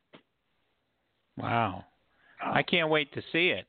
Wow. 1.37 1.85
I 2.43 2.63
can't 2.63 2.89
wait 2.89 3.13
to 3.13 3.21
see 3.31 3.49
it. 3.49 3.65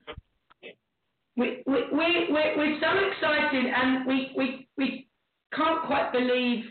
we, 1.37 1.63
we, 1.67 1.85
we, 1.93 2.27
we're, 2.31 2.57
we're 2.57 2.81
so 2.81 3.09
excited 3.11 3.67
and 3.67 4.07
we, 4.07 4.33
we, 4.37 4.69
we 4.79 5.07
can't 5.55 5.85
quite 5.87 6.13
believe 6.13 6.65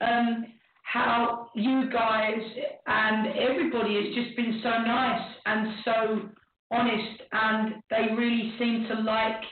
um, 0.00 0.46
how 0.92 1.50
you 1.54 1.90
guys 1.90 2.40
and 2.86 3.26
everybody 3.36 3.96
has 3.96 4.14
just 4.14 4.36
been 4.36 4.60
so 4.62 4.70
nice 4.70 5.28
and 5.44 5.74
so 5.84 6.20
honest 6.70 7.22
and 7.32 7.74
they 7.90 8.14
really 8.14 8.54
seem 8.58 8.86
to 8.88 9.02
like 9.02 9.42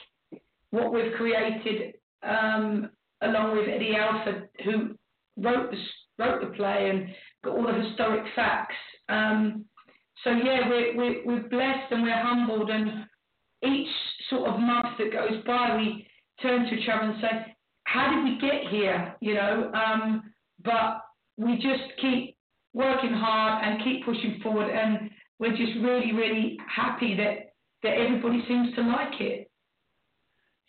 what 0.70 0.92
we've 0.92 1.12
created 1.16 1.94
um, 2.22 2.88
along 3.22 3.56
with 3.56 3.68
Eddie 3.68 3.96
Alford 3.96 4.48
who 4.64 4.94
wrote 5.36 5.72
the, 5.72 5.78
wrote 6.18 6.40
the 6.40 6.56
play 6.56 6.90
and 6.90 7.08
got 7.44 7.56
all 7.56 7.66
the 7.66 7.88
historic 7.88 8.24
facts. 8.36 8.76
Um, 9.08 9.64
so 10.22 10.30
yeah, 10.30 10.68
we're, 10.68 10.96
we're, 10.96 11.26
we're 11.26 11.48
blessed 11.48 11.90
and 11.90 12.02
we're 12.02 12.22
humbled 12.22 12.70
and 12.70 13.06
each 13.64 13.88
sort 14.30 14.48
of 14.48 14.60
month 14.60 14.98
that 14.98 15.12
goes 15.12 15.42
by, 15.44 15.76
we 15.76 16.06
turn 16.40 16.64
to 16.66 16.74
each 16.74 16.88
other 16.88 17.10
and 17.10 17.20
say, 17.20 17.56
"How 17.84 18.14
did 18.14 18.24
we 18.24 18.38
get 18.40 18.70
here?" 18.70 19.16
You 19.20 19.34
know, 19.34 19.72
um, 19.72 20.34
but 20.62 21.03
we 21.36 21.54
just 21.56 21.82
keep 22.00 22.36
working 22.72 23.12
hard 23.12 23.64
and 23.64 23.82
keep 23.84 24.04
pushing 24.04 24.40
forward, 24.42 24.70
and 24.70 25.10
we're 25.38 25.56
just 25.56 25.72
really, 25.82 26.12
really 26.12 26.58
happy 26.74 27.16
that 27.16 27.52
that 27.82 27.96
everybody 27.96 28.42
seems 28.48 28.74
to 28.74 28.82
like 28.82 29.20
it. 29.20 29.50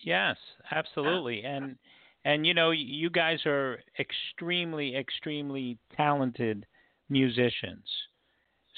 Yes, 0.02 0.38
absolutely. 0.72 1.44
And 1.44 1.78
and 2.24 2.46
you 2.46 2.54
know, 2.54 2.72
you 2.72 3.10
guys 3.10 3.40
are 3.46 3.80
extremely, 4.00 4.96
extremely 4.96 5.78
talented 5.96 6.66
musicians. 7.10 7.86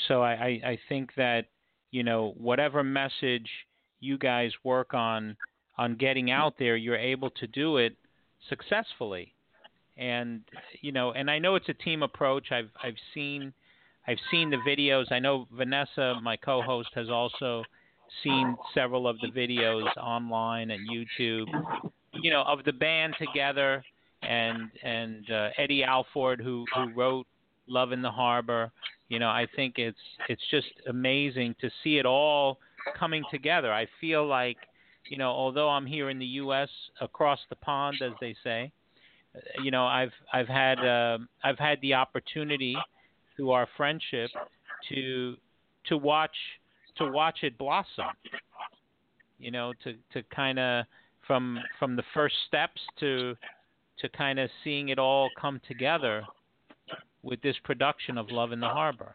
So 0.08 0.22
I, 0.22 0.32
I, 0.32 0.48
I 0.72 0.80
think 0.90 1.12
that, 1.16 1.46
you 1.92 2.04
know, 2.04 2.34
whatever 2.38 2.84
message 2.84 3.50
you 4.00 4.18
guys 4.18 4.52
work 4.64 4.94
on 4.94 5.36
on 5.78 5.96
getting 5.96 6.30
out 6.32 6.56
there, 6.60 6.76
you're 6.76 6.98
able 6.98 7.30
to 7.32 7.48
do 7.48 7.78
it 7.78 7.96
successfully. 8.50 9.34
And 9.98 10.42
you 10.82 10.92
know, 10.92 11.12
and 11.12 11.30
I 11.30 11.40
know 11.40 11.56
it's 11.56 11.70
a 11.70 11.74
team 11.74 12.04
approach. 12.04 12.52
I've 12.52 12.70
I've 12.84 12.96
seen 13.14 13.54
I've 14.08 14.20
seen 14.32 14.50
the 14.50 14.58
videos. 14.58 15.12
I 15.12 15.20
know 15.20 15.48
Vanessa, 15.52 16.20
my 16.22 16.38
co-host, 16.38 16.90
has 16.96 17.10
also 17.10 17.64
seen 18.24 18.56
several 18.74 19.08
of 19.08 19.18
the 19.20 19.28
videos 19.28 19.86
online 19.98 20.72
and 20.72 20.88
YouTube. 20.90 21.48
You 22.14 22.32
know, 22.32 22.44
of 22.44 22.64
the 22.64 22.74
band 22.74 23.16
together, 23.20 23.84
and 24.22 24.70
and 24.84 25.30
uh, 25.30 25.50
Eddie 25.58 25.84
Alford, 25.84 26.42
who 26.42 26.66
who 26.74 26.94
wrote 26.94 27.28
Love 27.68 27.92
in 27.92 28.02
the 28.02 28.12
Harbor. 28.12 28.72
You 29.10 29.20
know, 29.20 29.30
I 29.30 29.48
think 29.56 29.78
it's 29.78 29.98
it's 30.30 30.42
just 30.52 30.68
amazing 30.88 31.56
to 31.62 31.70
see 31.84 31.98
it 31.98 32.06
all 32.06 32.60
coming 32.98 33.24
together. 33.32 33.74
I 33.74 33.88
feel 34.00 34.26
like, 34.26 34.58
you 35.10 35.18
know, 35.18 35.30
although 35.30 35.70
I'm 35.70 35.86
here 35.86 36.10
in 36.10 36.20
the 36.20 36.26
U.S. 36.26 36.70
across 37.02 37.40
the 37.50 37.56
pond, 37.56 37.98
as 38.02 38.14
they 38.22 38.36
say, 38.44 38.72
you 39.64 39.72
know, 39.72 39.86
I've 39.86 40.12
I've 40.34 40.48
had 40.48 40.80
uh, 40.80 41.18
I've 41.44 41.60
had 41.60 41.80
the 41.82 41.94
opportunity 41.94 42.76
through 43.36 43.52
our 43.52 43.68
friendship 43.78 44.30
to 44.90 45.36
to 45.88 45.98
watch 45.98 46.36
to 46.98 47.12
watch 47.12 47.40
it 47.44 47.58
blossom. 47.58 48.06
You 49.40 49.52
know, 49.52 49.74
to 49.84 49.94
to 50.14 50.24
kind 50.36 50.60
of 50.60 50.86
from 51.26 51.60
from 51.80 51.96
the 51.96 52.04
first 52.14 52.36
steps 52.48 52.82
to 53.00 53.36
to 54.00 54.10
kind 54.10 54.40
of 54.40 54.50
seeing 54.64 54.90
it 54.90 55.00
all 55.00 55.30
come 55.40 55.60
together 55.68 56.24
with 57.24 57.42
this 57.42 57.56
production 57.64 58.18
of 58.18 58.30
Love 58.32 58.52
in 58.52 58.60
the 58.60 58.70
Harbor. 58.70 59.14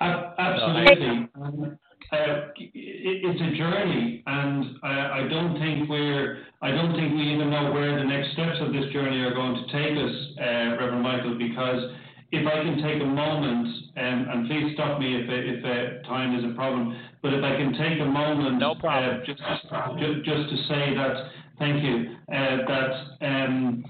Absolutely. 0.00 1.28
Um, 1.40 1.78
uh, 2.10 2.52
it's 2.56 3.40
a 3.40 3.56
journey, 3.56 4.22
and 4.26 4.76
I, 4.82 5.20
I 5.20 5.28
don't 5.28 5.58
think 5.58 5.88
we're 5.88 6.44
I 6.60 6.70
don't 6.70 6.94
think 6.94 7.14
we 7.14 7.34
even 7.34 7.50
know 7.50 7.72
where 7.72 7.98
the 7.98 8.04
next 8.04 8.32
steps 8.32 8.58
of 8.60 8.72
this 8.72 8.90
journey 8.92 9.20
are 9.20 9.34
going 9.34 9.54
to 9.54 9.66
take 9.72 9.96
us, 9.96 10.14
uh, 10.38 10.76
Reverend 10.78 11.02
Michael. 11.02 11.38
Because 11.38 11.90
if 12.32 12.46
I 12.46 12.62
can 12.62 12.82
take 12.82 13.02
a 13.02 13.06
moment, 13.06 13.66
um, 13.96 14.26
and 14.30 14.48
please 14.48 14.74
stop 14.74 15.00
me 15.00 15.16
if 15.16 15.26
if 15.28 15.64
uh, 15.64 16.06
time 16.08 16.38
is 16.38 16.44
a 16.44 16.54
problem, 16.54 16.96
but 17.22 17.34
if 17.34 17.42
I 17.42 17.56
can 17.56 17.72
take 17.72 18.00
a 18.00 18.04
moment, 18.04 18.58
no 18.58 18.74
problem. 18.74 19.20
Uh, 19.20 19.26
just, 19.26 19.40
just 19.40 20.24
just 20.24 20.50
to 20.50 20.56
say 20.68 20.94
that 20.94 21.14
thank 21.58 21.82
you 21.82 22.16
uh, 22.32 22.56
that 22.68 22.92
um, 23.26 23.84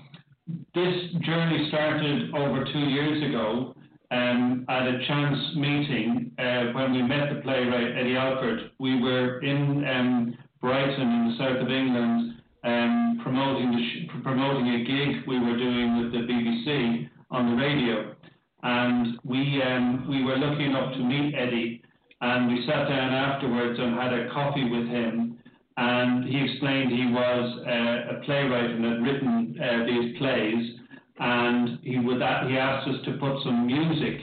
this 0.75 0.95
journey 1.23 1.69
started 1.69 2.35
over 2.35 2.65
two 2.73 2.87
years 2.91 3.23
ago 3.29 3.75
um, 4.13 4.67
at 4.69 4.87
a 4.87 4.99
chance 5.07 5.39
meeting 5.57 6.31
uh, 6.39 6.73
when 6.73 6.93
we 6.93 7.03
met 7.03 7.35
the 7.35 7.41
playwright 7.41 7.97
Eddie 7.97 8.17
Alford. 8.17 8.71
We 8.79 9.01
were 9.01 9.41
in 9.41 9.85
um, 9.89 10.39
Brighton 10.61 11.01
in 11.01 11.29
the 11.31 11.37
south 11.39 11.63
of 11.63 11.71
England 11.71 12.35
um, 12.63 13.21
promoting, 13.23 13.73
sh- 13.73 14.23
promoting 14.23 14.69
a 14.69 14.85
gig 14.85 15.27
we 15.27 15.39
were 15.41 15.57
doing 15.57 16.03
with 16.03 16.13
the 16.13 16.19
BBC 16.19 17.09
on 17.31 17.57
the 17.57 17.63
radio. 17.63 18.15
And 18.63 19.19
we, 19.25 19.63
um, 19.63 20.07
we 20.09 20.23
were 20.23 20.37
lucky 20.37 20.67
enough 20.67 20.93
to 20.93 20.99
meet 21.01 21.35
Eddie, 21.35 21.83
and 22.21 22.53
we 22.53 22.65
sat 22.67 22.89
down 22.89 23.13
afterwards 23.15 23.81
and 23.81 23.97
had 23.97 24.13
a 24.13 24.31
coffee 24.31 24.69
with 24.69 24.87
him. 24.89 25.39
And 25.79 26.25
he 26.25 26.45
explained 26.45 26.93
he 26.93 27.11
was 27.11 27.67
uh, 27.67 28.17
a 28.17 28.25
playwright 28.25 28.71
and 28.71 28.85
had 28.85 29.03
written 29.03 29.59
uh, 29.59 29.87
these 29.87 30.19
plays 30.19 30.82
and 31.19 31.79
he 31.83 31.99
would 31.99 32.19
he 32.19 32.57
asked 32.57 32.89
us 32.89 33.05
to 33.05 33.13
put 33.13 33.43
some 33.45 33.67
music 33.67 34.21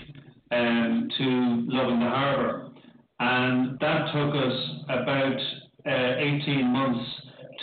um, 0.51 1.10
to 1.17 1.25
Love 1.67 1.93
in 1.93 2.00
the 2.00 2.10
Harbour, 2.10 2.69
and 3.19 3.79
that 3.79 4.12
took 4.13 4.36
us 4.36 4.58
about 4.89 5.39
uh, 5.86 6.15
18 6.17 6.67
months 6.67 7.05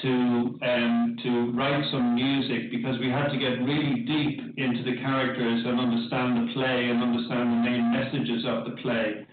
to 0.02 0.59
um, 0.62 1.16
to 1.23 1.52
write 1.52 1.85
some 1.90 2.14
music 2.14 2.71
because 2.71 2.99
we 3.00 3.09
had 3.09 3.28
to 3.28 3.38
get 3.38 3.59
really 3.64 4.04
deep 4.06 4.59
into 4.59 4.83
the 4.85 4.97
characters 4.99 5.64
and 5.66 5.80
understand 5.80 6.49
the 6.49 6.52
play 6.52 6.90
and 6.90 7.02
understand 7.02 7.50
the 7.50 7.71
main 7.71 7.92
messages 7.92 8.45
of 8.47 8.64
the 8.64 8.83
play. 8.83 9.26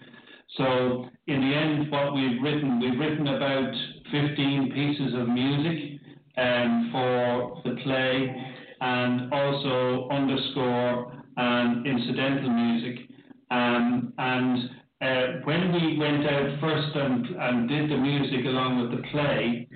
So 0.56 1.06
in 1.26 1.40
the 1.40 1.54
end, 1.54 1.90
what 1.90 2.14
we've 2.14 2.42
written, 2.42 2.80
we've 2.80 2.98
written 2.98 3.28
about 3.28 3.74
15 4.10 4.72
pieces 4.74 5.14
of 5.14 5.28
music 5.28 6.00
um, 6.36 6.88
for 6.92 7.62
the 7.64 7.80
play 7.82 8.53
and 8.80 9.32
also 9.32 10.08
underscore 10.10 11.12
and 11.36 11.86
incidental 11.86 12.50
music. 12.50 13.08
Um, 13.50 14.12
and 14.18 14.70
uh, 15.00 15.26
when 15.44 15.72
we 15.72 15.98
went 15.98 16.26
out 16.26 16.60
first 16.60 16.96
and, 16.96 17.26
and 17.26 17.68
did 17.68 17.90
the 17.90 17.96
music 17.96 18.46
along 18.46 18.80
with 18.80 18.90
the 18.90 19.06
play, 19.08 19.68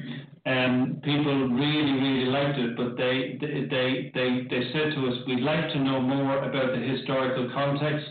um, 0.47 1.01
people 1.05 1.49
really, 1.49 1.93
really 2.01 2.27
liked 2.27 2.59
it, 2.59 2.77
but 2.77 2.97
they, 2.97 3.39
they, 3.41 4.11
they, 4.15 4.47
they 4.49 4.73
said 4.73 4.95
to 4.95 5.09
us, 5.09 5.17
we'd 5.27 5.41
like 5.41 5.69
to 5.73 5.79
know 5.79 6.01
more 6.01 6.39
about 6.39 6.73
the 6.73 6.81
historical 6.81 7.51
context 7.53 8.09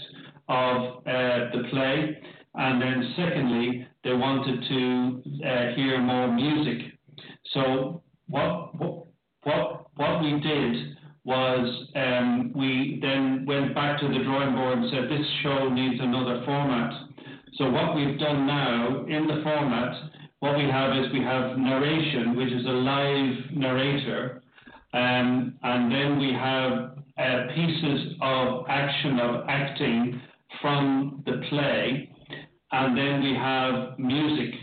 of 0.48 0.98
uh, 1.08 1.50
the 1.54 1.64
play. 1.72 2.22
And 2.54 2.82
then 2.82 3.14
secondly, 3.16 3.88
they 4.04 4.14
wanted 4.14 4.62
to 4.70 5.48
uh, 5.48 5.76
hear 5.76 6.00
more 6.00 6.32
music. 6.32 6.94
So 7.54 8.04
what, 8.28 8.76
what, 8.76 9.08
what 9.44 9.87
what 9.98 10.22
we 10.22 10.40
did 10.40 10.98
was 11.26 11.88
um, 11.96 12.54
we 12.56 13.00
then 13.02 13.46
went 13.46 13.76
back 13.76 14.00
to 14.00 14.08
the 14.08 14.24
drawing 14.24 14.56
board 14.56 14.78
and 14.78 14.90
said 14.90 15.10
this 15.10 15.28
show 15.44 15.70
needs 15.70 16.00
another 16.00 16.42
format. 16.46 16.94
So 17.56 17.70
what 17.70 17.96
we've 17.96 18.18
done 18.18 18.48
now 18.48 19.06
in 19.08 19.28
the 19.28 19.42
format, 19.44 19.94
what 20.40 20.56
we 20.56 20.64
have 20.66 20.96
is 20.96 21.12
we 21.12 21.22
have 21.22 21.58
narration, 21.58 22.38
which 22.38 22.52
is 22.54 22.66
a 22.66 22.70
live 22.70 23.36
narrator, 23.54 24.44
um, 24.94 25.58
and 25.64 25.92
then 25.92 26.20
we 26.20 26.32
have 26.32 26.98
uh, 27.18 27.54
pieces 27.54 28.14
of 28.22 28.66
action 28.70 29.20
of 29.20 29.50
acting 29.50 30.22
from 30.62 31.24
the 31.26 31.42
play, 31.50 32.10
and 32.72 32.98
then 32.98 33.24
we 33.24 33.34
have 33.34 34.00
music 34.00 34.54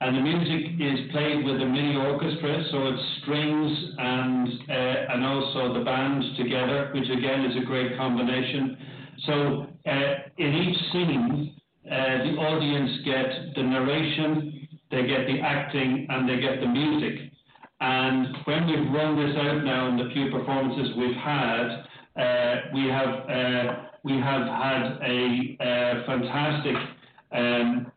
and 0.00 0.16
the 0.16 0.20
music 0.20 0.72
is 0.78 1.10
played 1.10 1.44
with 1.44 1.60
a 1.60 1.64
mini 1.64 1.96
orchestra, 1.96 2.64
so 2.70 2.88
it's 2.88 3.02
strings 3.22 3.72
and 3.98 4.48
uh, 4.68 5.14
and 5.14 5.24
also 5.24 5.72
the 5.78 5.84
band 5.84 6.22
together, 6.36 6.90
which 6.94 7.08
again 7.08 7.44
is 7.46 7.56
a 7.56 7.64
great 7.64 7.96
combination. 7.96 8.76
So 9.24 9.66
uh, 9.86 10.14
in 10.36 10.54
each 10.54 10.92
scene, 10.92 11.56
uh, 11.86 12.24
the 12.24 12.36
audience 12.36 12.90
get 13.04 13.54
the 13.54 13.62
narration, 13.62 14.68
they 14.90 15.06
get 15.06 15.26
the 15.26 15.40
acting, 15.40 16.06
and 16.10 16.28
they 16.28 16.40
get 16.40 16.60
the 16.60 16.68
music. 16.68 17.32
And 17.80 18.36
when 18.44 18.66
we've 18.66 18.92
run 18.92 19.16
this 19.16 19.36
out 19.36 19.64
now 19.64 19.88
in 19.88 19.96
the 19.96 20.10
few 20.12 20.30
performances 20.30 20.96
we've 20.96 21.16
had, 21.16 21.84
uh, 22.16 22.56
we 22.74 22.88
have 22.88 23.30
uh, 23.30 23.86
we 24.04 24.12
have 24.12 24.46
had 24.46 24.98
a, 25.02 25.56
uh, 25.60 26.06
fantastic 26.06 26.76
um, 27.32 27.92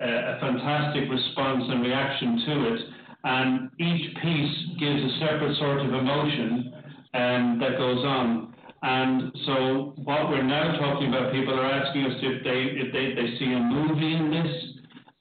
a 0.00 0.38
fantastic 0.40 1.10
response 1.10 1.64
and 1.68 1.82
reaction 1.82 2.42
to 2.46 2.74
it. 2.74 2.80
And 3.24 3.70
each 3.78 4.14
piece 4.22 4.56
gives 4.78 5.02
a 5.02 5.18
separate 5.18 5.56
sort 5.58 5.80
of 5.80 5.92
emotion 5.92 6.72
um, 7.14 7.58
that 7.60 7.76
goes 7.76 8.04
on. 8.04 8.54
And 8.82 9.32
so 9.44 9.92
what 9.96 10.28
we're 10.30 10.42
now 10.42 10.78
talking 10.78 11.08
about, 11.08 11.32
people 11.32 11.58
are 11.58 11.66
asking 11.66 12.04
us 12.04 12.14
if 12.22 12.44
they 12.44 12.60
if 12.78 12.92
they, 12.92 13.20
they 13.20 13.38
see 13.38 13.52
a 13.52 13.58
movie 13.58 14.14
in 14.14 14.30
this, 14.30 14.54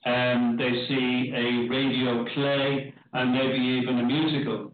and 0.05 0.59
they 0.59 0.71
see 0.87 1.33
a 1.35 1.67
radio 1.67 2.23
play, 2.35 2.93
and 3.13 3.33
maybe 3.33 3.57
even 3.57 3.99
a 3.99 4.03
musical. 4.03 4.73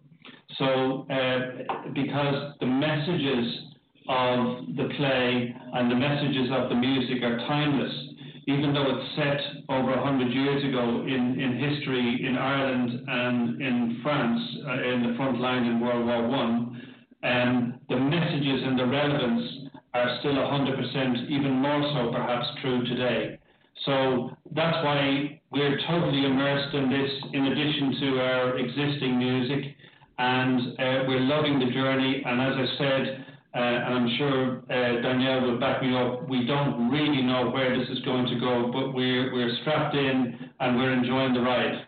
So 0.58 1.08
uh, 1.10 1.92
because 1.94 2.54
the 2.60 2.66
messages 2.66 3.63
of 4.10 4.66
the 4.76 4.89
play 4.98 5.56
and 5.74 5.89
the 5.89 5.96
messages 5.96 6.50
of 6.52 6.68
the 6.68 6.76
music 6.76 7.24
are 7.24 7.38
timeless, 7.48 8.03
even 8.48 8.74
though 8.74 8.98
it's 8.98 9.16
set 9.16 9.40
over 9.70 9.96
100 9.96 10.32
years 10.32 10.64
ago 10.64 11.04
in, 11.08 11.40
in 11.40 11.58
history 11.58 12.26
in 12.26 12.38
Ireland 12.38 13.04
and 13.08 13.62
in 13.62 14.00
France, 14.04 14.42
uh, 14.68 14.84
in 14.84 15.10
the 15.10 15.16
front 15.16 15.40
line 15.40 15.66
in 15.66 15.80
World 15.80 16.06
War 16.06 16.28
One, 16.28 16.82
um, 17.24 17.80
the 17.90 17.96
messages 17.96 18.62
and 18.64 18.78
the 18.78 18.86
relevance 18.86 19.70
are 19.94 20.18
still 20.20 20.34
100%, 20.34 21.30
even 21.30 21.52
more 21.54 21.82
so 21.94 22.12
perhaps 22.12 22.48
true 22.62 22.84
today. 22.86 23.40
So 23.86 24.32
that's 24.52 24.84
why 24.84 25.40
we're 25.52 25.80
totally 25.88 26.26
immersed 26.26 26.74
in 26.76 26.90
this, 26.90 27.12
in 27.34 27.46
addition 27.46 27.96
to 28.02 28.20
our 28.22 28.58
existing 28.58 29.18
music, 29.18 29.76
and 30.18 30.60
uh, 30.80 31.04
we're 31.08 31.22
loving 31.22 31.60
the 31.60 31.72
journey. 31.72 32.24
And 32.26 32.42
as 32.42 32.54
I 32.58 32.78
said, 32.78 33.23
and 33.54 33.94
I'm 33.94 34.18
sure 34.18 34.63
uh, 34.70 35.02
Danielle 35.02 35.42
will 35.42 35.60
back 35.60 35.82
me 35.82 35.96
up. 35.96 36.28
We 36.28 36.46
don't 36.46 36.89
really 36.89 37.22
know 37.22 37.50
where 37.52 37.78
this 37.78 37.88
is 37.89 38.00
going 38.02 38.26
to 38.28 38.39
go, 38.39 38.72
but 38.74 38.94
we're 38.94 39.32
we're 39.34 39.56
strapped 39.62 39.96
in 39.96 40.50
and 40.60 40.78
we're 40.78 40.94
enjoying 40.94 41.34
the 41.34 41.42
ride. 41.42 41.86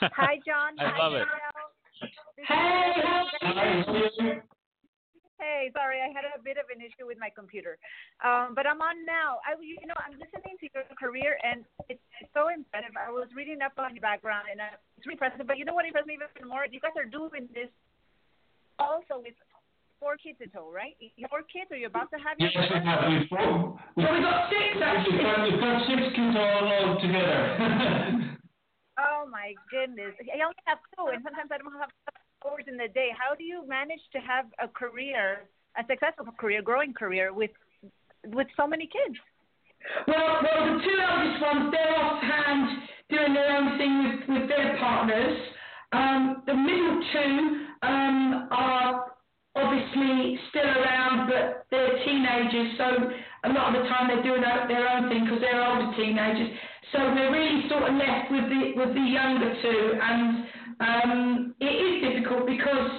Hi, 0.00 0.36
John. 0.44 0.74
I 0.78 0.90
Hi, 0.90 0.98
love 0.98 1.14
it. 1.14 1.28
Hey. 2.46 4.42
Hey, 5.42 5.74
sorry, 5.74 5.98
I 5.98 6.06
had 6.14 6.22
a 6.22 6.38
bit 6.38 6.54
of 6.54 6.70
an 6.70 6.78
issue 6.78 7.02
with 7.02 7.18
my 7.18 7.26
computer, 7.26 7.74
um, 8.22 8.54
but 8.54 8.62
I'm 8.62 8.78
on 8.78 9.02
now. 9.02 9.42
I, 9.42 9.58
you 9.58 9.74
know, 9.90 9.98
I'm 9.98 10.14
listening 10.14 10.54
to 10.62 10.66
your 10.70 10.86
career, 10.94 11.34
and 11.42 11.66
it's, 11.90 11.98
it's 12.22 12.30
so 12.30 12.46
impressive. 12.46 12.94
I 12.94 13.10
was 13.10 13.26
reading 13.34 13.58
up 13.58 13.74
on 13.74 13.90
your 13.90 14.06
background, 14.06 14.46
and 14.46 14.62
uh, 14.62 14.78
it's 14.94 15.02
really 15.02 15.18
impressive. 15.18 15.42
But 15.42 15.58
you 15.58 15.66
know 15.66 15.74
what 15.74 15.82
impressed 15.82 16.06
me 16.06 16.14
even 16.14 16.46
more? 16.46 16.62
You 16.70 16.78
guys 16.78 16.94
are 16.94 17.10
doing 17.10 17.50
this 17.50 17.66
also 18.78 19.18
with 19.18 19.34
four 20.02 20.18
kids 20.18 20.42
in 20.42 20.50
total, 20.50 20.74
right? 20.74 20.98
Four 21.30 21.46
kids, 21.46 21.70
or 21.70 21.78
you're 21.78 21.86
about 21.94 22.10
to 22.10 22.18
have? 22.18 22.34
Yes, 22.42 22.50
we 22.58 22.66
have. 22.82 23.06
Four, 23.30 23.78
we've, 23.94 24.10
we 24.10 24.18
got 24.26 24.50
six 24.50 24.82
actually. 24.82 25.14
we've, 25.14 25.22
got, 25.22 25.38
we've 25.46 25.62
got 25.62 25.78
six 25.86 26.00
kids 26.10 26.34
all, 26.34 26.66
all 26.66 26.98
together. 26.98 27.38
Oh 29.00 29.24
my 29.24 29.54
goodness! 29.72 30.12
I 30.20 30.44
only 30.44 30.62
have 30.68 30.78
two, 30.92 31.08
and 31.08 31.24
sometimes 31.24 31.48
I 31.50 31.56
don't 31.56 31.72
have 31.80 31.88
hours 32.44 32.68
in 32.68 32.76
the 32.76 32.92
day. 32.92 33.08
How 33.16 33.34
do 33.34 33.42
you 33.42 33.66
manage 33.66 34.04
to 34.12 34.20
have 34.20 34.46
a 34.60 34.68
career 34.68 35.48
a 35.78 35.82
successful 35.88 36.26
career, 36.38 36.62
growing 36.62 36.92
career 36.92 37.32
with 37.32 37.50
with 38.26 38.46
so 38.56 38.66
many 38.66 38.86
kids? 38.86 39.18
Well, 40.06 40.38
well, 40.42 40.76
the 40.76 40.84
two 40.84 40.98
eldest 41.00 41.42
ones, 41.42 41.72
they're 41.72 41.98
offhand 41.98 42.68
doing 43.10 43.34
their 43.34 43.56
own 43.56 43.78
thing 43.78 43.94
with, 44.04 44.40
with 44.40 44.48
their 44.48 44.76
partners. 44.78 45.38
Um, 45.92 46.42
the 46.46 46.54
middle 46.54 47.02
two 47.12 47.66
um, 47.82 48.48
are 48.52 49.11
obviously 49.54 50.38
still 50.50 50.64
around, 50.64 51.28
but 51.28 51.66
they're 51.70 51.98
teenagers, 52.04 52.78
so 52.78 52.86
a 53.44 53.50
lot 53.52 53.74
of 53.74 53.82
the 53.82 53.88
time 53.88 54.08
they're 54.08 54.22
doing 54.22 54.40
their 54.40 54.88
own 54.88 55.08
thing 55.08 55.24
because 55.24 55.40
they're 55.40 55.60
older 55.60 55.92
teenagers. 55.96 56.50
So 56.92 56.98
we're 57.00 57.32
really 57.32 57.68
sort 57.68 57.84
of 57.84 57.94
left 57.96 58.30
with 58.30 58.46
the 58.48 58.62
with 58.76 58.92
the 58.94 59.06
younger 59.06 59.52
two, 59.60 59.82
and 60.00 60.44
um, 60.80 61.54
it 61.60 61.72
is 61.72 61.94
difficult 62.04 62.46
because 62.46 62.90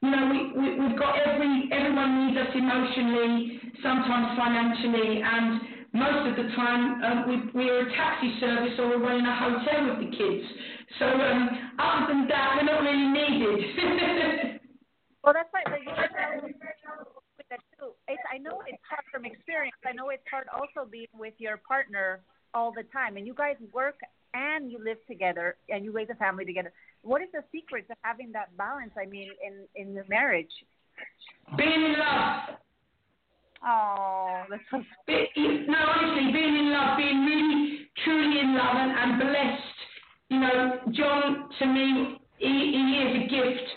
you 0.00 0.10
know 0.10 0.30
we, 0.30 0.38
we 0.58 0.66
we've 0.80 0.98
got 0.98 1.18
every 1.18 1.68
everyone 1.70 2.26
needs 2.26 2.38
us 2.38 2.54
emotionally, 2.54 3.60
sometimes 3.82 4.38
financially, 4.38 5.22
and 5.22 5.60
most 5.92 6.24
of 6.30 6.34
the 6.36 6.50
time 6.54 7.02
um, 7.04 7.18
we, 7.28 7.66
we're 7.66 7.88
a 7.88 7.92
taxi 7.92 8.32
service 8.40 8.78
or 8.78 8.88
we're 8.96 9.02
running 9.02 9.26
a 9.26 9.36
hotel 9.36 9.90
with 9.90 10.10
the 10.10 10.16
kids. 10.16 10.44
So 10.98 11.06
um, 11.06 11.50
other 11.78 12.14
than 12.14 12.28
that, 12.28 12.56
we're 12.56 12.66
not 12.66 12.82
really 12.82 13.10
needed. 13.10 14.58
well, 15.24 15.32
that's 15.32 15.48
right. 15.54 15.64
But 15.66 15.80
you 15.80 15.90
with 17.36 17.46
that 17.50 17.60
too. 17.78 17.92
It's, 18.08 18.22
I 18.32 18.38
know 18.38 18.62
it's 18.66 18.82
hard 18.88 19.04
from 19.12 19.24
experience. 19.24 19.76
I 19.86 19.92
know 19.92 20.10
it's 20.10 20.26
hard 20.30 20.46
also 20.52 20.88
being 20.88 21.12
with 21.14 21.34
your 21.38 21.56
partner 21.56 22.20
all 22.54 22.72
the 22.72 22.84
time, 22.92 23.16
and 23.16 23.26
you 23.26 23.34
guys 23.34 23.56
work 23.72 23.96
and 24.34 24.70
you 24.70 24.78
live 24.82 24.98
together 25.06 25.56
and 25.68 25.84
you 25.84 25.92
raise 25.92 26.08
a 26.10 26.14
family 26.16 26.44
together. 26.44 26.72
What 27.02 27.22
is 27.22 27.28
the 27.32 27.42
secret 27.52 27.86
to 27.88 27.94
having 28.02 28.32
that 28.32 28.56
balance? 28.56 28.92
I 28.96 29.06
mean, 29.06 29.30
in 29.44 29.66
in 29.74 29.92
your 29.94 30.04
marriage. 30.08 30.52
Being 31.56 31.70
in 31.70 31.98
love. 31.98 32.58
Oh, 33.64 34.42
that's 34.50 34.62
so. 34.70 34.78
No, 34.78 35.78
honestly, 35.78 36.32
being 36.32 36.56
in 36.56 36.72
love, 36.72 36.96
being 36.96 37.24
really, 37.24 37.88
truly 38.04 38.40
in 38.40 38.56
love 38.56 38.74
and, 38.74 38.90
and 38.90 39.20
blessed. 39.20 39.78
You 40.30 40.40
know, 40.40 40.78
John, 40.92 41.48
to 41.58 41.66
me, 41.66 42.18
he, 42.38 42.48
he 42.48 42.84
is 43.02 43.22
a 43.22 43.28
gift. 43.28 43.68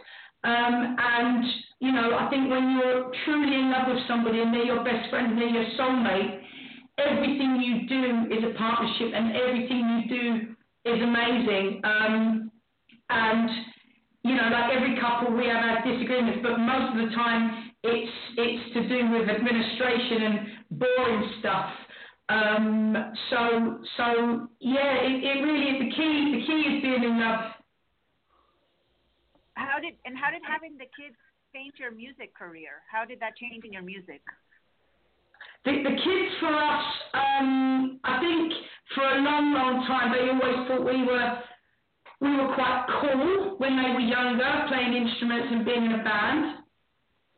Um, 0.46 0.96
and, 1.00 1.44
you 1.80 1.92
know, 1.92 2.16
I 2.16 2.30
think 2.30 2.52
when 2.52 2.78
you're 2.78 3.12
truly 3.26 3.56
in 3.56 3.72
love 3.72 3.88
with 3.88 4.04
somebody 4.08 4.42
and 4.42 4.54
they're 4.54 4.64
your 4.66 4.84
best 4.84 5.10
friend 5.10 5.32
and 5.34 5.42
they're 5.42 5.50
your 5.50 5.66
soulmate, 5.80 6.42
everything 7.00 7.60
you 7.60 7.88
do 7.90 8.04
is 8.30 8.44
a 8.44 8.58
partnership 8.58 9.10
and 9.14 9.36
everything 9.36 9.84
you 9.90 10.02
do 10.08 10.92
is 10.92 11.02
amazing. 11.02 11.82
Um, 11.84 12.52
and, 13.10 13.50
you 14.24 14.36
know, 14.36 14.50
like 14.52 14.72
every 14.72 15.00
couple, 15.02 15.36
we 15.36 15.48
have 15.48 15.64
our 15.66 15.82
disagreements, 15.84 16.40
but 16.44 16.58
most 16.58 16.94
of 16.94 17.10
the 17.10 17.16
time, 17.16 17.72
it's 17.84 18.12
it's 18.38 18.74
to 18.74 18.90
do 18.90 19.12
with 19.12 19.30
administration 19.30 20.24
and 20.24 20.40
boring 20.72 21.32
stuff. 21.40 21.70
Um, 22.30 23.14
so 23.30 23.80
so 23.98 24.48
yeah, 24.60 24.96
it, 25.06 25.24
it 25.24 25.42
really 25.46 25.70
is 25.70 25.80
the 25.80 25.96
key. 25.96 26.40
The 26.40 26.46
key 26.48 26.62
is 26.76 26.82
being 26.82 27.04
in 27.04 27.20
love. 27.20 27.55
How 29.56 29.80
did 29.80 29.96
and 30.06 30.18
how 30.18 30.32
did 30.32 30.42
having 30.48 30.78
the 30.78 30.88
kids 30.96 31.16
change 31.56 31.80
your 31.80 31.92
music 31.92 32.36
career? 32.36 32.84
How 32.92 33.06
did 33.06 33.20
that 33.20 33.36
change 33.36 33.64
in 33.64 33.74
your 33.74 33.84
music? 33.84 34.22
The, 35.64 35.72
the 35.82 35.96
kids 35.98 36.32
for 36.40 36.54
us, 36.54 36.86
um, 37.16 38.00
I 38.04 38.20
think 38.20 38.54
for 38.94 39.02
a 39.02 39.18
long, 39.24 39.52
long 39.56 39.88
time 39.88 40.12
they 40.14 40.30
always 40.30 40.68
thought 40.68 40.86
we 40.86 41.04
were 41.04 41.42
we 42.22 42.32
were 42.36 42.54
quite 42.56 42.86
cool 43.02 43.56
when 43.58 43.76
they 43.76 43.90
were 43.92 44.00
younger, 44.00 44.66
playing 44.68 44.94
instruments 44.94 45.48
and 45.52 45.66
being 45.66 45.86
in 45.86 46.00
a 46.00 46.04
band. 46.04 46.64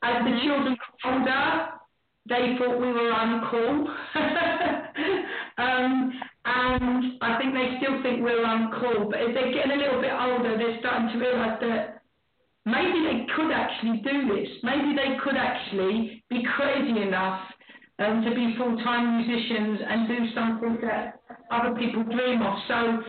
As 0.03 0.23
the 0.23 0.39
children 0.45 0.77
got 0.77 1.11
older, 1.11 1.67
they 2.29 2.55
thought 2.59 2.79
we 2.79 2.91
were 2.93 3.11
uncool. 3.11 3.87
um, 5.57 6.13
and 6.45 7.17
I 7.21 7.37
think 7.39 7.53
they 7.53 7.77
still 7.81 8.01
think 8.03 8.21
we're 8.21 8.45
uncool. 8.45 9.09
But 9.09 9.19
as 9.21 9.33
they're 9.33 9.53
getting 9.53 9.71
a 9.71 9.81
little 9.81 10.01
bit 10.01 10.11
older, 10.13 10.57
they're 10.57 10.79
starting 10.79 11.09
to 11.09 11.25
realise 11.25 11.59
that 11.61 11.96
maybe 12.67 12.99
they 13.07 13.25
could 13.33 13.51
actually 13.51 14.03
do 14.03 14.27
this. 14.27 14.49
Maybe 14.61 14.91
they 14.93 15.15
could 15.23 15.37
actually 15.37 16.23
be 16.29 16.43
crazy 16.55 17.01
enough 17.01 17.39
um, 17.99 18.21
to 18.27 18.35
be 18.35 18.55
full-time 18.57 19.23
musicians 19.23 19.79
and 19.87 20.07
do 20.07 20.17
something 20.35 20.77
that 20.83 21.19
other 21.49 21.73
people 21.79 22.03
dream 22.03 22.41
of. 22.41 22.55
So 22.67 23.01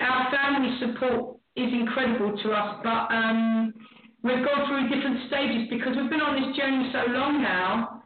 our 0.00 0.30
family 0.32 0.72
support 0.80 1.36
is 1.54 1.70
incredible 1.70 2.36
to 2.42 2.52
us, 2.52 2.80
but 2.82 3.12
um, 3.14 3.74
we've 4.22 4.42
gone 4.42 4.66
through 4.66 4.88
different 4.88 5.28
stages 5.28 5.68
because 5.68 5.94
we've 5.96 6.10
been 6.10 6.24
on 6.24 6.40
this 6.40 6.56
journey 6.56 6.90
so 6.90 7.12
long 7.12 7.42
now 7.42 8.02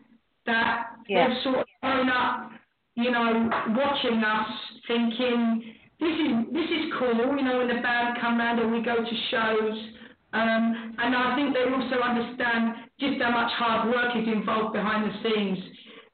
that 0.47 0.99
yeah. 1.09 1.29
they've 1.29 1.43
sort 1.45 1.59
of 1.61 1.67
grown 1.81 2.11
up, 2.11 2.51
you 2.97 3.11
know, 3.11 3.49
watching 3.71 4.23
us, 4.25 4.51
thinking 4.89 5.63
this 6.01 6.11
is 6.11 6.31
this 6.53 6.71
is 6.71 6.93
cool. 6.99 7.37
You 7.39 7.43
know, 7.43 7.59
when 7.59 7.69
the 7.69 7.81
band 7.83 8.19
come 8.21 8.39
round 8.39 8.59
and 8.59 8.73
we 8.73 8.83
go 8.83 8.97
to 8.97 9.15
shows. 9.31 9.95
Um, 10.33 10.95
and 10.99 11.17
I 11.17 11.35
think 11.37 11.55
they 11.55 11.65
also 11.65 12.03
understand 12.03 12.75
just 13.01 13.21
how 13.23 13.31
much 13.31 13.53
hard 13.57 13.89
work 13.89 14.17
is 14.17 14.29
involved 14.29 14.75
behind 14.75 15.11
the 15.11 15.15
scenes. 15.23 15.59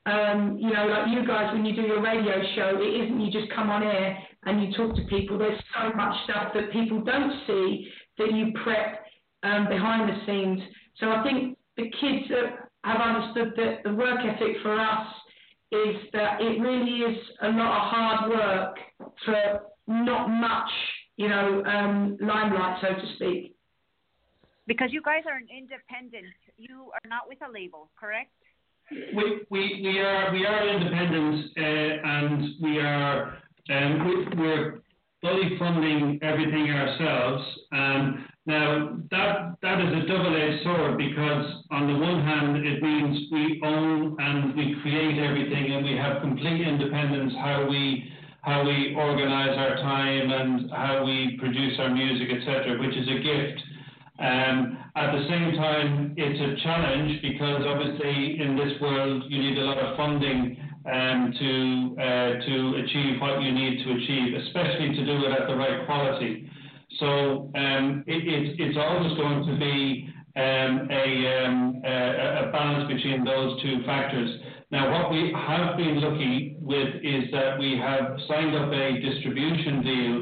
Um, 0.06 0.58
you 0.60 0.72
know, 0.72 0.86
like 0.86 1.08
you 1.08 1.26
guys, 1.26 1.52
when 1.52 1.64
you 1.64 1.74
do 1.74 1.82
your 1.82 2.02
radio 2.02 2.42
show, 2.54 2.78
it 2.80 3.04
isn't 3.04 3.20
you 3.20 3.32
just 3.32 3.52
come 3.54 3.70
on 3.70 3.82
air 3.82 4.18
and 4.44 4.62
you 4.62 4.76
talk 4.76 4.94
to 4.94 5.02
people. 5.04 5.38
There's 5.38 5.60
so 5.74 5.96
much 5.96 6.14
stuff 6.24 6.52
that 6.54 6.70
people 6.72 7.00
don't 7.00 7.32
see 7.46 7.88
that 8.18 8.32
you 8.32 8.52
prep 8.62 9.04
um, 9.42 9.68
behind 9.68 10.08
the 10.08 10.26
scenes. 10.26 10.60
So 11.00 11.10
I 11.10 11.22
think 11.24 11.58
the 11.76 11.90
kids 12.00 12.30
have 12.84 13.00
understood 13.00 13.54
that 13.56 13.82
the 13.82 13.94
work 13.94 14.20
ethic 14.20 14.56
for 14.62 14.78
us 14.78 15.06
is 15.72 15.96
that 16.12 16.40
it 16.40 16.60
really 16.60 16.98
is 17.00 17.18
a 17.42 17.48
lot 17.48 17.76
of 17.76 17.90
hard 17.90 18.30
work 18.30 18.76
for 19.24 19.60
not 19.88 20.28
much, 20.28 20.70
you 21.16 21.28
know, 21.28 21.64
um, 21.64 22.16
limelight, 22.20 22.78
so 22.80 22.88
to 22.88 23.14
speak. 23.16 23.53
Because 24.66 24.88
you 24.92 25.02
guys 25.02 25.22
are 25.26 25.36
an 25.36 25.48
independent, 25.50 26.32
you 26.56 26.90
are 26.92 27.08
not 27.08 27.28
with 27.28 27.38
a 27.46 27.50
label, 27.52 27.90
correct? 27.98 28.30
We, 28.90 29.40
we, 29.50 29.80
we 29.82 29.98
are 30.00 30.32
we 30.32 30.44
are 30.44 30.68
independent 30.68 31.50
uh, 31.56 31.60
and 31.60 32.44
we 32.62 32.78
are 32.80 33.38
um, 33.70 34.08
we, 34.08 34.42
we're 34.42 34.80
fully 35.22 35.56
funding 35.58 36.18
everything 36.22 36.70
ourselves. 36.70 37.44
Um, 37.72 38.26
now, 38.46 38.98
that, 39.10 39.56
that 39.62 39.80
is 39.80 40.04
a 40.04 40.06
double-edged 40.06 40.64
sword 40.64 40.98
because 40.98 41.64
on 41.70 41.90
the 41.90 41.98
one 41.98 42.22
hand, 42.22 42.58
it 42.66 42.82
means 42.82 43.32
we 43.32 43.58
own 43.64 44.16
and 44.20 44.54
we 44.54 44.76
create 44.82 45.18
everything 45.18 45.72
and 45.72 45.82
we 45.82 45.96
have 45.96 46.20
complete 46.20 46.60
independence 46.60 47.32
how 47.40 47.66
we 47.68 48.10
how 48.42 48.62
we 48.62 48.94
organize 48.94 49.56
our 49.56 49.76
time 49.76 50.30
and 50.30 50.70
how 50.70 51.02
we 51.02 51.34
produce 51.40 51.78
our 51.78 51.88
music, 51.88 52.28
etc., 52.28 52.78
which 52.78 52.94
is 52.94 53.08
a 53.08 53.22
gift. 53.22 53.62
Um, 54.18 54.78
at 54.94 55.10
the 55.10 55.26
same 55.28 55.56
time, 55.56 56.14
it's 56.16 56.38
a 56.38 56.62
challenge 56.62 57.20
because 57.20 57.62
obviously 57.66 58.40
in 58.40 58.56
this 58.56 58.80
world 58.80 59.24
you 59.28 59.42
need 59.42 59.58
a 59.58 59.62
lot 59.62 59.78
of 59.78 59.96
funding 59.96 60.56
um, 60.86 61.34
to 61.34 61.96
uh, 61.98 62.30
to 62.46 62.54
achieve 62.84 63.20
what 63.20 63.42
you 63.42 63.50
need 63.50 63.82
to 63.82 63.90
achieve, 63.90 64.34
especially 64.46 64.94
to 64.94 65.04
do 65.04 65.24
it 65.24 65.32
at 65.32 65.48
the 65.48 65.56
right 65.56 65.84
quality. 65.86 66.48
So 67.00 67.50
um, 67.56 68.04
it, 68.06 68.22
it, 68.22 68.60
it's 68.60 68.78
always 68.78 69.16
going 69.18 69.46
to 69.46 69.58
be 69.58 70.08
um, 70.36 70.88
a, 70.90 71.44
um, 71.44 71.82
a, 71.84 72.48
a, 72.48 72.52
balance 72.52 72.92
between 72.92 73.24
those 73.24 73.60
two 73.62 73.82
factors. 73.86 74.40
Now, 74.70 74.90
what 74.90 75.10
we 75.10 75.32
have 75.32 75.76
been 75.76 76.00
lucky 76.00 76.56
with 76.60 76.94
is 77.02 77.30
that 77.32 77.58
we 77.58 77.78
have 77.78 78.16
signed 78.28 78.54
up 78.56 78.72
a 78.72 79.00
distribution 79.00 79.82
deal 79.82 80.14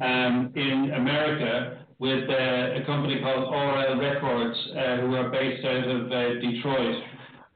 um, 0.00 0.52
in 0.56 0.92
America 0.96 1.81
with 2.02 2.28
uh, 2.28 2.82
a 2.82 2.84
company 2.84 3.20
called 3.22 3.44
Aural 3.54 3.96
Records, 3.96 4.58
uh, 4.74 4.96
who 5.06 5.14
are 5.14 5.30
based 5.30 5.64
out 5.64 5.86
of 5.86 6.10
uh, 6.10 6.40
Detroit. 6.40 6.96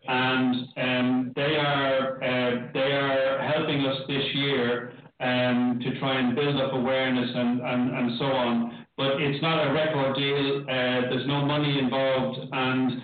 And 0.06 0.54
um, 0.76 1.32
they 1.34 1.56
are 1.56 2.70
they 2.72 2.92
are 2.92 3.42
helping 3.42 3.84
us 3.84 4.02
this 4.06 4.22
year 4.34 4.92
um, 5.18 5.80
to 5.82 5.98
try 5.98 6.20
and 6.20 6.36
build 6.36 6.60
up 6.60 6.74
awareness 6.74 7.28
and, 7.34 8.18
so 8.20 8.26
on. 8.26 8.86
But 8.96 9.20
it's 9.20 9.42
not 9.42 9.66
a 9.66 9.72
record 9.72 10.14
deal. 10.14 10.64
There's 10.64 11.26
no 11.26 11.44
money 11.44 11.80
involved, 11.80 12.38
and 12.52 13.02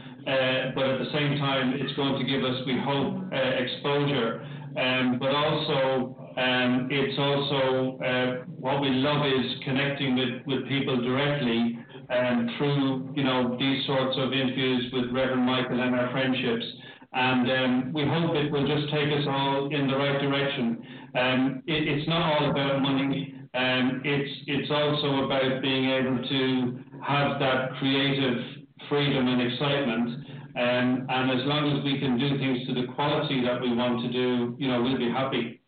but 0.77 0.85
at 0.95 0.99
the 1.01 1.11
same 1.13 1.39
time, 1.39 1.75
it's 1.75 1.93
going 1.97 2.23
to 2.23 2.25
give 2.25 2.45
us, 2.45 2.55
we 2.67 2.79
hope, 2.79 3.19
exposure. 3.33 4.47
Um, 4.79 5.19
but 5.19 5.35
also, 5.35 6.22
um, 6.37 6.89
it's 6.91 7.19
also 7.19 7.99
uh, 8.01 8.45
what 8.59 8.81
we 8.81 8.89
love 8.91 9.27
is 9.27 9.53
connecting 9.65 10.17
with, 10.17 10.47
with 10.47 10.69
people 10.69 10.97
directly 11.01 11.79
um, 12.11 12.49
through 12.59 13.13
you 13.15 13.25
know 13.25 13.57
these 13.59 13.85
sorts 13.87 14.17
of 14.19 14.33
interviews 14.33 14.91
with 14.93 15.13
Reverend 15.13 15.45
Michael 15.45 15.81
and 15.81 15.95
our 15.95 16.11
friendships. 16.11 16.65
And 17.13 17.51
um, 17.51 17.93
we 17.93 18.05
hope 18.05 18.35
it 18.37 18.51
will 18.51 18.67
just 18.67 18.91
take 18.93 19.13
us 19.13 19.27
all 19.29 19.69
in 19.75 19.87
the 19.87 19.97
right 19.97 20.21
direction. 20.21 20.83
Um, 21.15 21.63
it, 21.67 21.89
it's 21.89 22.09
not 22.09 22.23
all 22.41 22.51
about 22.51 22.81
money. 22.81 23.35
Um, 23.55 24.01
it's 24.05 24.33
it's 24.47 24.71
also 24.71 25.25
about 25.25 25.61
being 25.61 25.91
able 25.91 26.17
to 26.17 26.81
have 27.05 27.39
that 27.41 27.77
creative 27.79 28.65
freedom 28.89 29.29
and 29.29 29.43
excitement. 29.43 30.09
Um, 30.55 31.07
and 31.09 31.31
as 31.31 31.47
long 31.47 31.77
as 31.77 31.85
we 31.85 31.99
can 31.99 32.19
do 32.19 32.37
things 32.39 32.67
to 32.69 32.75
the 32.75 32.93
quality 32.93 33.43
that 33.45 33.61
we 33.61 33.75
want 33.75 34.03
to 34.05 34.13
do, 34.13 34.55
you 34.59 34.69
know, 34.69 34.83
we'll 34.83 34.99
be 34.99 35.11
happy. 35.11 35.62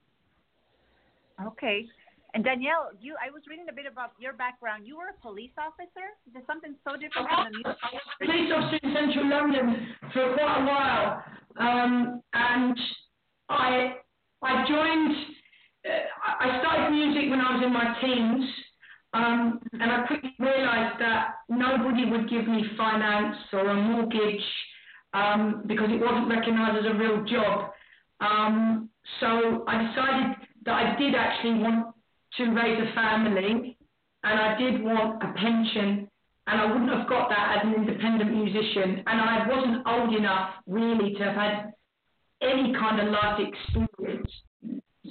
Okay. 1.42 1.86
And 2.34 2.42
Danielle, 2.42 2.90
you 3.00 3.14
I 3.22 3.30
was 3.30 3.42
reading 3.48 3.66
a 3.70 3.72
bit 3.72 3.86
about 3.86 4.12
your 4.18 4.32
background. 4.32 4.86
You 4.86 4.98
were 4.98 5.14
a 5.14 5.20
police 5.22 5.54
officer. 5.56 6.18
Is 6.26 6.34
there 6.34 6.42
something 6.46 6.74
so 6.82 6.98
different 6.98 7.30
from 7.30 7.46
the 7.46 7.62
music? 7.62 7.78
police 8.18 8.50
officer 8.50 8.78
in 8.82 8.90
central 8.90 9.30
London 9.30 9.86
for 10.12 10.34
quite 10.34 10.58
a 10.58 10.66
while, 10.66 11.22
um, 11.62 12.22
and 12.34 12.76
I 13.48 13.94
I 14.42 14.66
joined. 14.66 15.14
Uh, 15.86 16.40
I 16.40 16.58
started 16.60 16.90
music 16.90 17.30
when 17.30 17.40
I 17.40 17.54
was 17.54 17.62
in 17.64 17.72
my 17.72 17.94
teens, 18.00 18.44
um, 19.14 19.60
and 19.74 19.92
I 19.92 20.06
quickly 20.08 20.34
realised 20.40 20.98
that 20.98 21.36
nobody 21.48 22.10
would 22.10 22.28
give 22.28 22.48
me 22.48 22.64
finance 22.76 23.36
or 23.52 23.68
a 23.68 23.74
mortgage 23.74 24.42
um, 25.12 25.62
because 25.66 25.88
it 25.90 26.00
wasn't 26.00 26.28
recognised 26.28 26.84
as 26.84 26.92
a 26.92 26.98
real 26.98 27.22
job. 27.24 27.70
Um, 28.20 28.88
so 29.20 29.64
I 29.68 29.86
decided 29.86 30.36
that 30.64 30.72
I 30.72 30.96
did 30.98 31.14
actually 31.14 31.58
want 31.60 31.94
to 32.36 32.44
raise 32.50 32.80
a 32.80 32.94
family, 32.94 33.76
and 34.24 34.40
I 34.40 34.58
did 34.58 34.82
want 34.82 35.22
a 35.22 35.32
pension, 35.34 36.08
and 36.46 36.60
I 36.60 36.66
wouldn't 36.66 36.90
have 36.90 37.08
got 37.08 37.28
that 37.28 37.58
as 37.58 37.66
an 37.66 37.74
independent 37.74 38.34
musician, 38.34 39.02
and 39.06 39.20
I 39.20 39.46
wasn't 39.48 39.86
old 39.86 40.14
enough 40.14 40.50
really 40.66 41.14
to 41.14 41.24
have 41.24 41.34
had 41.34 41.72
any 42.42 42.74
kind 42.74 43.00
of 43.00 43.12
life 43.12 43.40
experience. 43.40 44.30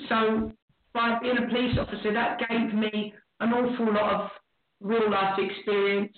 So 0.10 0.52
by 0.94 1.18
being 1.22 1.38
a 1.38 1.48
police 1.48 1.78
officer, 1.80 2.14
that 2.14 2.40
gave 2.48 2.74
me 2.74 3.14
an 3.40 3.54
awful 3.54 3.94
lot 3.94 4.14
of 4.14 4.30
real 4.82 5.10
life 5.10 5.40
experience. 5.40 6.18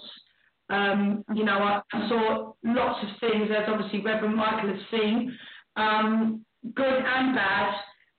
Um, 0.69 1.23
you 1.33 1.45
know, 1.45 1.59
I, 1.59 1.81
saw 2.09 2.53
lots 2.63 2.99
of 3.03 3.09
things, 3.19 3.49
as 3.51 3.65
obviously 3.67 4.01
Reverend 4.01 4.35
Michael 4.35 4.69
has 4.69 4.79
seen, 4.89 5.37
um, 5.75 6.45
good 6.73 7.03
and 7.05 7.35
bad, 7.35 7.73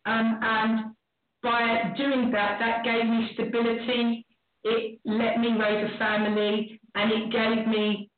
um, 0.06 0.38
and 0.42 0.95
by 1.42 1.92
doing 1.96 2.30
that, 2.32 2.58
that 2.58 2.84
gave 2.84 3.06
me 3.06 3.30
stability. 3.34 4.26
It 4.64 4.98
let 5.04 5.38
me 5.38 5.52
raise 5.52 5.90
a 5.94 5.98
family, 5.98 6.80
and 6.94 7.12
it 7.12 7.30
gave 7.30 7.66
me 7.68 8.10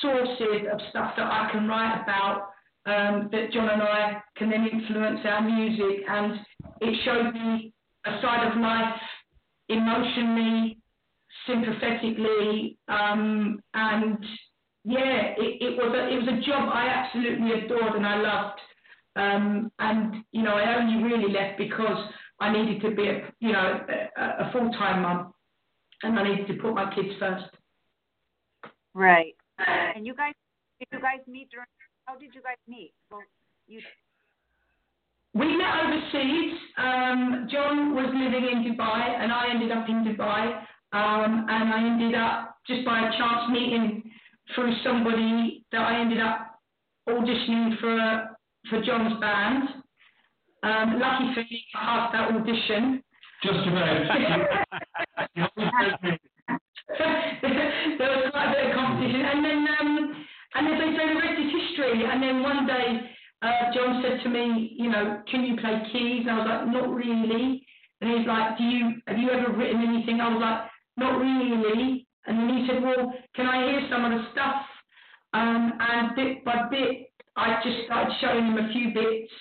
sources 0.00 0.66
of 0.72 0.80
stuff 0.90 1.14
that 1.16 1.26
I 1.26 1.48
can 1.52 1.68
write 1.68 2.02
about 2.02 2.48
um, 2.86 3.28
that 3.32 3.52
John 3.52 3.68
and 3.68 3.82
I 3.82 4.22
can 4.36 4.50
then 4.50 4.66
influence 4.66 5.20
our 5.24 5.42
music. 5.42 6.04
And 6.08 6.40
it 6.80 6.96
showed 7.04 7.32
me 7.32 7.72
a 8.06 8.20
side 8.22 8.52
of 8.52 8.58
life 8.58 9.00
emotionally, 9.68 10.78
sympathetically, 11.46 12.78
um, 12.88 13.60
and 13.74 14.18
yeah, 14.84 15.32
it, 15.38 15.62
it 15.62 15.76
was 15.76 15.94
a 15.96 16.12
it 16.12 16.16
was 16.16 16.28
a 16.28 16.46
job 16.46 16.68
I 16.72 16.86
absolutely 16.88 17.64
adored 17.64 17.96
and 17.96 18.06
I 18.06 18.16
loved. 18.16 18.60
Um, 19.16 19.70
and 19.78 20.24
you 20.32 20.42
know, 20.42 20.54
I 20.54 20.76
only 20.76 21.02
really 21.02 21.32
left 21.32 21.58
because 21.58 22.08
I 22.40 22.52
needed 22.52 22.82
to 22.82 22.94
be 22.94 23.08
a 23.08 23.32
you 23.40 23.52
know 23.52 23.80
a, 24.16 24.22
a 24.22 24.52
full 24.52 24.70
time 24.72 25.02
mum, 25.02 25.34
and 26.02 26.18
I 26.18 26.28
needed 26.28 26.48
to 26.48 26.54
put 26.54 26.74
my 26.74 26.92
kids 26.94 27.10
first. 27.18 27.44
Right. 28.94 29.34
And 29.58 30.06
you 30.06 30.14
guys, 30.14 30.34
did 30.78 30.88
you 30.92 31.00
guys 31.00 31.20
meet 31.28 31.50
during? 31.50 31.66
How 32.06 32.16
did 32.16 32.34
you 32.34 32.42
guys 32.42 32.56
meet? 32.68 32.92
Well, 33.10 33.22
you. 33.66 33.80
We 35.34 35.56
met 35.56 35.84
overseas. 35.84 36.54
Um, 36.78 37.48
John 37.50 37.94
was 37.94 38.06
living 38.14 38.48
in 38.52 38.72
Dubai, 38.72 39.20
and 39.20 39.32
I 39.32 39.50
ended 39.50 39.72
up 39.72 39.88
in 39.88 40.04
Dubai. 40.04 40.60
Um, 40.92 41.46
and 41.48 41.74
I 41.74 41.84
ended 41.84 42.14
up 42.14 42.56
just 42.68 42.84
by 42.84 43.00
a 43.00 43.10
chance 43.18 43.50
meeting 43.50 44.02
through 44.54 44.72
somebody 44.84 45.64
that 45.72 45.80
I 45.80 46.00
ended 46.00 46.20
up 46.20 46.60
auditioning 47.08 47.80
for 47.80 48.33
for 48.70 48.82
John's 48.82 49.20
band. 49.20 49.68
Um, 50.62 50.98
lucky 50.98 51.34
for 51.34 51.40
me, 51.40 51.66
I 51.74 51.78
passed 51.78 52.12
that 52.12 52.34
audition. 52.34 53.02
Just 53.42 53.68
about. 53.68 54.08
there 56.98 57.70
was 57.98 58.30
quite 58.30 58.48
a 58.48 58.52
bit 58.52 58.70
of 58.70 58.76
competition, 58.76 59.20
and 59.20 59.44
then 59.44 59.66
um, 59.80 60.26
and 60.54 60.68
as 60.68 60.78
they 60.78 60.96
say, 60.96 61.08
the 61.08 61.20
rest 61.20 61.40
is 61.40 61.52
history. 61.52 62.04
And 62.04 62.22
then 62.22 62.42
one 62.42 62.66
day, 62.66 63.10
uh, 63.42 63.72
John 63.74 64.02
said 64.02 64.22
to 64.22 64.28
me, 64.28 64.74
you 64.78 64.90
know, 64.90 65.22
can 65.30 65.44
you 65.44 65.56
play 65.56 65.82
keys? 65.92 66.26
And 66.28 66.30
I 66.30 66.38
was 66.38 66.46
like, 66.48 66.68
not 66.68 66.94
really. 66.94 67.66
And 68.00 68.18
he's 68.18 68.26
like, 68.26 68.58
do 68.58 68.64
you 68.64 68.94
have 69.06 69.18
you 69.18 69.30
ever 69.30 69.52
written 69.52 69.82
anything? 69.82 70.20
I 70.20 70.28
was 70.28 70.40
like, 70.40 70.70
not 70.96 71.18
really. 71.18 72.06
And 72.26 72.38
then 72.38 72.56
he 72.56 72.66
said, 72.68 72.82
well, 72.82 73.12
can 73.34 73.46
I 73.46 73.70
hear 73.70 73.88
some 73.90 74.04
of 74.04 74.12
the 74.12 74.26
stuff? 74.32 74.62
Um, 75.32 75.72
and 75.80 76.14
bit 76.14 76.44
by 76.44 76.68
bit, 76.70 77.10
I 77.36 77.60
just 77.62 77.86
started 77.86 78.14
showing 78.20 78.46
him 78.46 78.58
a 78.58 78.72
few 78.72 78.94
bits. 78.94 79.32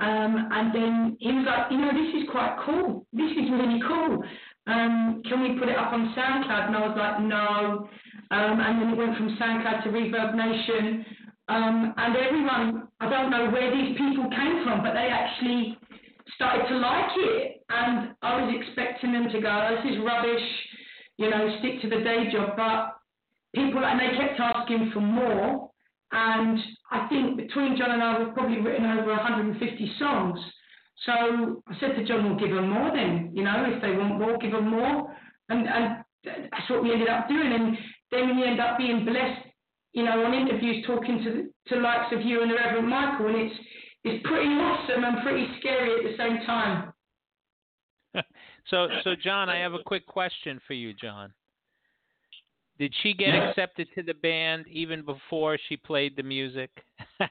Um, 0.00 0.48
and 0.52 0.74
then 0.74 1.16
he 1.18 1.32
was 1.32 1.44
like, 1.44 1.72
you 1.72 1.78
know, 1.78 1.90
this 1.90 2.22
is 2.22 2.30
quite 2.30 2.56
cool. 2.64 3.04
This 3.12 3.32
is 3.32 3.50
really 3.50 3.80
cool. 3.86 4.22
Um, 4.66 5.22
can 5.26 5.42
we 5.42 5.58
put 5.58 5.68
it 5.68 5.76
up 5.76 5.92
on 5.92 6.14
SoundCloud? 6.14 6.68
And 6.68 6.76
I 6.76 6.86
was 6.86 6.96
like, 6.96 7.20
no. 7.26 7.88
Um, 8.30 8.60
and 8.60 8.80
then 8.80 8.88
it 8.92 8.96
went 8.96 9.16
from 9.16 9.36
SoundCloud 9.36 9.82
to 9.84 9.88
Reverb 9.90 10.34
Nation. 10.36 11.04
Um, 11.48 11.94
and 11.96 12.16
everyone, 12.16 12.88
I 13.00 13.08
don't 13.08 13.30
know 13.30 13.50
where 13.50 13.74
these 13.74 13.96
people 13.96 14.28
came 14.30 14.62
from, 14.64 14.82
but 14.82 14.92
they 14.92 15.08
actually 15.10 15.78
started 16.34 16.68
to 16.68 16.76
like 16.76 17.10
it. 17.16 17.64
And 17.70 18.14
I 18.22 18.40
was 18.40 18.54
expecting 18.54 19.12
them 19.12 19.28
to 19.32 19.40
go, 19.40 19.76
this 19.82 19.92
is 19.92 20.04
rubbish, 20.04 20.46
you 21.16 21.30
know, 21.30 21.56
stick 21.58 21.82
to 21.82 21.88
the 21.88 22.04
day 22.04 22.30
job. 22.30 22.54
But 22.56 22.96
people, 23.54 23.84
and 23.84 23.98
they 23.98 24.16
kept 24.16 24.38
asking 24.38 24.90
for 24.92 25.00
more. 25.00 25.70
And 26.12 26.58
I 26.90 27.06
think 27.08 27.36
between 27.36 27.76
John 27.76 27.90
and 27.90 28.02
I, 28.02 28.18
we've 28.18 28.34
probably 28.34 28.60
written 28.60 28.86
over 28.86 29.10
150 29.10 29.92
songs. 29.98 30.40
So 31.04 31.62
I 31.68 31.78
said 31.80 31.96
to 31.96 32.04
John, 32.04 32.24
we'll 32.24 32.38
give 32.38 32.54
them 32.54 32.70
more 32.70 32.90
then. 32.94 33.30
You 33.34 33.44
know, 33.44 33.64
if 33.68 33.82
they 33.82 33.92
want 33.92 34.18
more, 34.18 34.38
give 34.38 34.52
them 34.52 34.70
more. 34.70 35.14
And, 35.48 35.68
and 35.68 36.04
that's 36.24 36.70
what 36.70 36.82
we 36.82 36.92
ended 36.92 37.08
up 37.08 37.28
doing. 37.28 37.52
And 37.52 37.76
then 38.10 38.36
we 38.36 38.44
end 38.44 38.60
up 38.60 38.78
being 38.78 39.04
blessed, 39.04 39.46
you 39.92 40.04
know, 40.04 40.24
on 40.24 40.34
interviews 40.34 40.84
talking 40.86 41.22
to 41.24 41.48
to 41.68 41.80
likes 41.80 42.12
of 42.12 42.22
you 42.22 42.42
and 42.42 42.50
the 42.50 42.54
Reverend 42.54 42.88
Michael. 42.88 43.26
And 43.26 43.36
it's, 43.36 43.54
it's 44.04 44.26
pretty 44.26 44.48
awesome 44.48 45.04
and 45.04 45.22
pretty 45.22 45.46
scary 45.60 45.94
at 45.96 46.10
the 46.10 46.16
same 46.16 46.46
time. 46.46 46.92
so, 48.70 48.88
so 49.04 49.14
John, 49.22 49.48
I 49.50 49.58
have 49.58 49.74
a 49.74 49.82
quick 49.84 50.06
question 50.06 50.60
for 50.66 50.72
you, 50.72 50.94
John. 50.94 51.32
Did 52.78 52.94
she 53.02 53.12
get 53.12 53.34
yeah. 53.34 53.50
accepted 53.50 53.88
to 53.96 54.02
the 54.02 54.14
band 54.14 54.66
even 54.68 55.04
before 55.04 55.58
she 55.68 55.76
played 55.76 56.16
the 56.16 56.22
music? 56.22 56.70
that, 57.18 57.28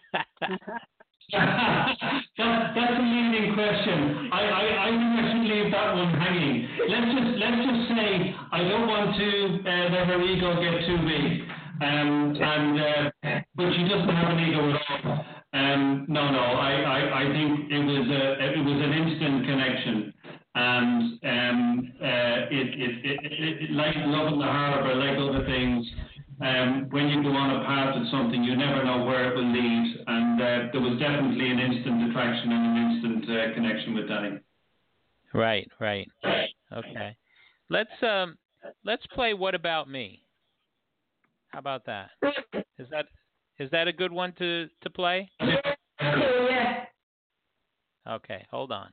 that's 2.76 3.00
a 3.00 3.04
leading 3.04 3.54
question. 3.56 4.30
I, 4.32 4.42
I, 4.44 4.64
I 4.84 4.90
think 4.92 5.12
I 5.16 5.24
should 5.32 5.48
leave 5.48 5.72
that 5.72 5.96
one 5.96 6.14
hanging. 6.20 6.68
Let's 6.88 7.12
just 7.16 7.32
let's 7.40 7.64
just 7.64 7.88
say 7.96 8.36
I 8.52 8.60
don't 8.64 8.88
want 8.88 9.16
to 9.16 9.30
uh, 9.64 9.90
let 9.92 10.08
her 10.08 10.22
ego 10.22 10.56
get 10.60 10.86
too 10.86 11.00
big. 11.08 11.48
Um, 11.80 12.36
and 12.36 12.82
uh, 12.82 13.40
but 13.56 13.72
she 13.72 13.88
doesn't 13.88 14.10
have 14.10 14.36
an 14.36 14.40
ego 14.44 14.72
at 14.72 15.06
all. 15.06 15.26
Um, 15.54 16.06
no, 16.10 16.30
no. 16.30 16.40
I, 16.40 16.72
I, 16.84 17.00
I 17.22 17.32
think 17.32 17.72
it 17.72 17.84
was 17.88 18.08
a 18.12 18.24
it 18.52 18.66
was 18.66 18.80
an 18.84 18.94
instant 18.94 19.46
connection 19.46 20.14
and 20.58 21.20
um, 21.24 21.94
uh, 22.02 22.50
it, 22.50 22.68
it, 22.74 23.62
it, 23.62 23.72
like 23.72 23.96
Love 23.96 24.34
in 24.34 24.40
the 24.40 24.46
Harbour, 24.46 24.96
like 24.96 25.18
other 25.18 25.46
things, 25.46 25.86
um, 26.42 26.88
when 26.90 27.10
you 27.10 27.22
go 27.22 27.30
on 27.30 27.62
a 27.62 27.66
path 27.66 27.96
of 27.96 28.08
something, 28.10 28.44
you 28.44 28.56
never 28.56 28.84
know 28.84 29.06
where 29.06 29.32
it 29.32 29.36
will 29.36 29.52
lead. 29.52 30.04
And 30.08 30.42
uh, 30.42 30.72
there 30.72 30.82
was 30.82 31.00
definitely 31.00 31.52
an 31.52 31.60
instant 31.60 32.10
attraction 32.10 32.52
and 32.52 32.66
an 32.66 32.92
instant 32.92 33.24
uh, 33.30 33.54
connection 33.54 33.94
with 33.94 34.08
Danny. 34.08 34.40
Right, 35.34 35.70
right. 35.80 36.08
Okay. 36.74 37.16
Let's 37.70 37.92
um, 38.02 38.38
let's 38.84 39.06
play 39.14 39.34
What 39.34 39.54
About 39.54 39.90
Me. 39.90 40.24
How 41.50 41.60
about 41.60 41.86
that? 41.86 42.10
Is 42.80 42.88
that 42.90 43.06
is 43.60 43.70
that 43.72 43.88
a 43.88 43.94
good 43.94 44.12
one 44.12 44.34
to 44.40 44.68
to 44.82 44.90
play? 44.90 45.30
Yeah. 46.00 46.86
Okay, 48.08 48.46
hold 48.50 48.72
on. 48.72 48.90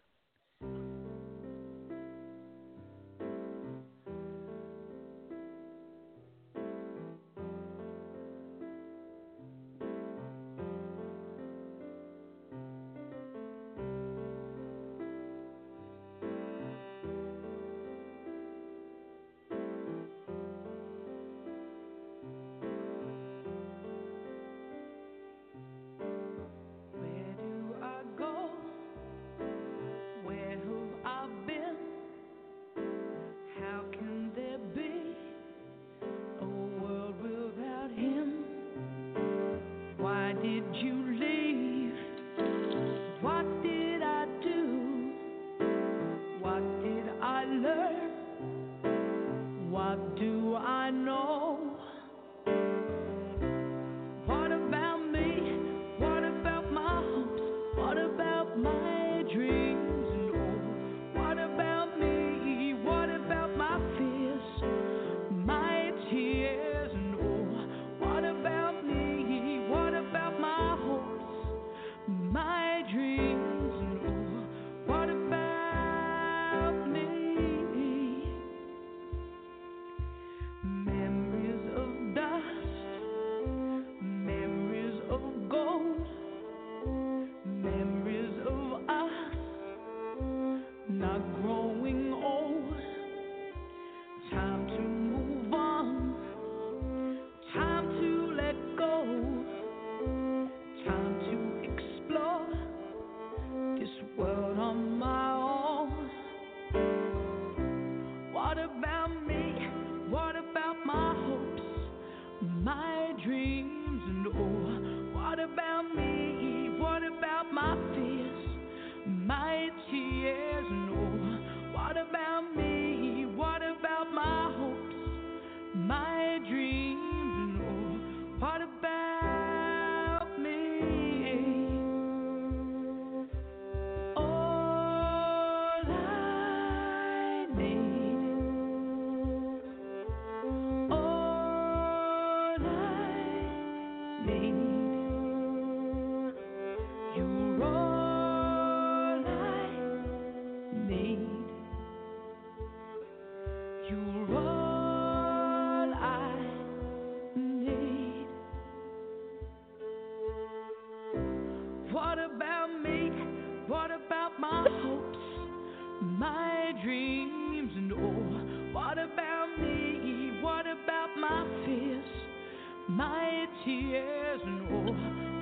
Tears? 173.64 174.40
And 174.44 175.33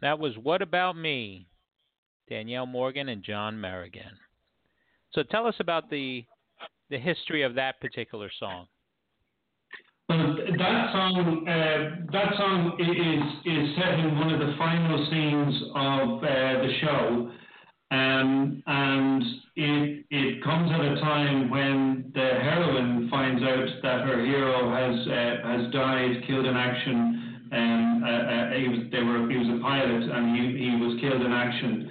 That 0.00 0.18
was 0.18 0.34
What 0.36 0.62
About 0.62 0.96
Me, 0.96 1.46
Danielle 2.28 2.66
Morgan 2.66 3.08
and 3.08 3.22
John 3.22 3.56
Merrigan. 3.56 4.12
So 5.12 5.22
tell 5.22 5.46
us 5.46 5.56
about 5.60 5.90
the 5.90 6.24
the 6.90 6.98
history 6.98 7.42
of 7.42 7.54
that 7.54 7.80
particular 7.80 8.30
song. 8.38 8.66
Well, 10.08 10.36
that 10.58 10.92
song, 10.92 11.46
uh, 11.46 12.06
that 12.12 12.34
song 12.36 12.76
is 12.80 13.22
is 13.44 13.76
set 13.76 13.98
in 13.98 14.18
one 14.18 14.32
of 14.32 14.40
the 14.40 14.54
final 14.56 15.06
scenes 15.10 15.62
of 15.74 16.24
uh, 16.24 16.62
the 16.64 16.72
show, 16.80 17.30
um, 17.90 18.62
and 18.66 19.22
it 19.56 20.04
it 20.10 20.44
comes 20.44 20.70
at 20.72 20.80
a 20.80 21.00
time 21.00 21.50
when 21.50 22.10
the 22.14 22.20
heroine 22.20 23.08
finds 23.10 23.42
out 23.42 23.68
that 23.82 24.00
her 24.06 24.24
hero 24.24 24.70
has 24.70 25.06
uh, 25.08 25.48
has 25.48 25.72
died, 25.72 26.24
killed 26.26 26.46
in 26.46 26.56
action. 26.56 27.17
Um, 27.50 28.04
uh, 28.04 28.08
uh, 28.08 28.52
he 28.52 28.68
was 28.68 28.78
they 28.92 29.02
were 29.02 29.30
he 29.30 29.36
was 29.38 29.48
a 29.48 29.62
pilot 29.62 30.02
and 30.02 30.36
he, 30.36 30.68
he 30.68 30.76
was 30.76 31.00
killed 31.00 31.22
in 31.22 31.32
action. 31.32 31.90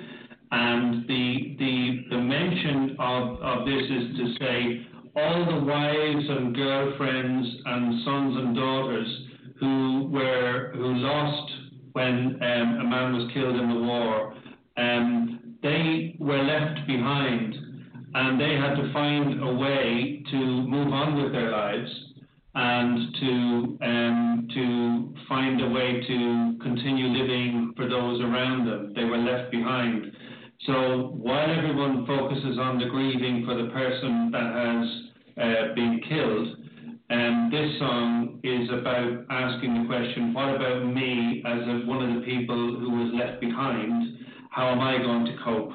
And 0.52 1.08
the 1.08 1.56
the 1.58 2.16
the 2.16 2.22
mention 2.22 2.96
of, 3.00 3.42
of 3.42 3.66
this 3.66 3.84
is 3.84 4.18
to 4.18 4.36
say 4.40 4.88
all 5.16 5.46
the 5.46 5.66
wives 5.66 6.26
and 6.30 6.56
girlfriends 6.56 7.48
and 7.66 8.04
sons 8.06 8.38
and 8.38 8.56
daughters 8.56 9.24
who 9.60 10.10
were 10.12 10.74
who 10.76 10.94
lost 10.94 11.52
when 11.94 12.38
um, 12.44 12.80
a 12.80 12.84
man 12.84 13.14
was 13.18 13.32
killed 13.34 13.56
in 13.56 13.70
the 13.70 13.82
war, 13.82 14.36
um, 14.78 15.56
they 15.64 16.16
were 16.20 16.44
left 16.44 16.86
behind, 16.86 17.56
and 18.14 18.40
they 18.40 18.54
had 18.54 18.76
to 18.76 18.94
find 18.94 19.42
a 19.42 19.54
way 19.56 20.24
to 20.30 20.38
move 20.38 20.94
on 20.94 21.24
with 21.24 21.32
their 21.32 21.50
lives 21.50 22.07
and 22.60 23.14
to 23.20 23.86
um, 23.86 24.48
to 24.52 25.14
find 25.30 25.62
a 25.62 25.70
way 25.70 26.02
to 26.02 26.58
continue 26.60 27.06
living 27.08 27.74
for 27.78 27.88
those 27.88 28.20
around 28.22 28.66
them. 28.66 28.94
They 28.96 29.04
were 29.04 29.20
left 29.20 29.52
behind. 29.52 30.12
So 30.66 31.14
while 31.22 31.52
everyone 31.52 32.08
focuses 32.08 32.58
on 32.58 32.80
the 32.80 32.86
grieving 32.86 33.46
for 33.46 33.54
the 33.54 33.70
person 33.70 34.32
that 34.32 34.50
has 34.58 34.88
uh, 35.38 35.76
been 35.76 36.02
killed, 36.10 36.48
um, 37.12 37.50
this 37.52 37.78
song 37.78 38.40
is 38.44 38.68
about 38.74 39.26
asking 39.30 39.84
the 39.84 39.88
question, 39.88 40.34
what 40.34 40.56
about 40.56 40.84
me 40.84 41.44
as 41.46 41.60
a, 41.62 41.86
one 41.86 42.10
of 42.10 42.20
the 42.20 42.26
people 42.26 42.80
who 42.80 42.90
was 42.90 43.14
left 43.14 43.40
behind? 43.40 44.18
How 44.50 44.70
am 44.70 44.82
I 44.82 44.98
going 44.98 45.26
to 45.26 45.38
cope? 45.46 45.74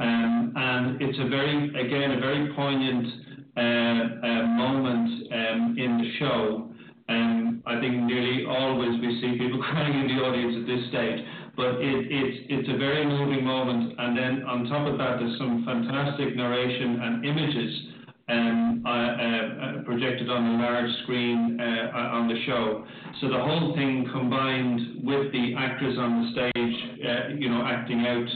Um, 0.00 0.52
and 0.56 1.00
it's 1.00 1.18
a 1.20 1.28
very, 1.28 1.68
again, 1.78 2.10
a 2.10 2.18
very 2.18 2.52
poignant 2.56 3.06
moment 3.56 5.32
um, 5.32 5.76
in 5.78 5.98
the 5.98 6.10
show. 6.18 6.70
Um, 7.08 7.62
I 7.66 7.80
think 7.80 7.94
nearly 8.04 8.46
always 8.46 9.00
we 9.00 9.20
see 9.20 9.38
people 9.38 9.62
crying 9.70 10.00
in 10.00 10.16
the 10.16 10.22
audience 10.24 10.56
at 10.60 10.66
this 10.66 10.88
stage, 10.88 11.20
but 11.56 11.76
it, 11.76 12.08
it's 12.08 12.36
it's 12.48 12.68
a 12.68 12.78
very 12.78 13.04
moving 13.04 13.44
moment. 13.44 13.92
And 13.98 14.16
then 14.16 14.42
on 14.44 14.64
top 14.66 14.86
of 14.88 14.98
that, 14.98 15.20
there's 15.20 15.36
some 15.38 15.64
fantastic 15.64 16.34
narration 16.34 17.00
and 17.02 17.24
images 17.24 17.94
um, 18.28 18.82
uh, 18.86 18.88
uh, 18.88 19.82
projected 19.84 20.30
on 20.30 20.54
a 20.54 20.62
large 20.62 20.90
screen 21.02 21.60
uh, 21.60 21.98
on 22.16 22.28
the 22.28 22.42
show. 22.46 22.86
So 23.20 23.28
the 23.28 23.38
whole 23.38 23.74
thing 23.74 24.08
combined 24.12 25.04
with 25.04 25.30
the 25.32 25.54
actors 25.58 25.98
on 25.98 26.24
the 26.24 26.30
stage, 26.32 26.76
uh, 27.04 27.34
you 27.36 27.50
know, 27.50 27.64
acting 27.66 28.00
out 28.06 28.28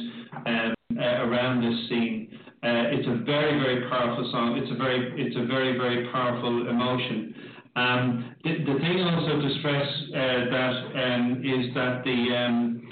um, 0.47 0.75
uh, 0.99 1.25
around 1.25 1.63
this 1.63 1.89
scene. 1.89 2.29
Uh, 2.59 2.91
it's 2.91 3.07
a 3.07 3.23
very, 3.23 3.55
very 3.61 3.89
powerful 3.89 4.29
song. 4.33 4.59
It's 4.59 4.71
a 4.73 4.75
very, 4.75 5.15
it's 5.15 5.37
a 5.39 5.47
very, 5.47 5.79
very 5.79 6.11
powerful 6.11 6.69
emotion. 6.69 7.35
Um, 7.77 8.35
the, 8.43 8.51
the 8.67 8.77
thing 8.83 8.99
also 8.99 9.39
to 9.39 9.49
stress 9.63 9.87
uh, 10.11 10.51
that 10.51 10.75
um, 10.99 11.25
is 11.47 11.71
that 11.79 12.03
the 12.03 12.19
um, 12.35 12.83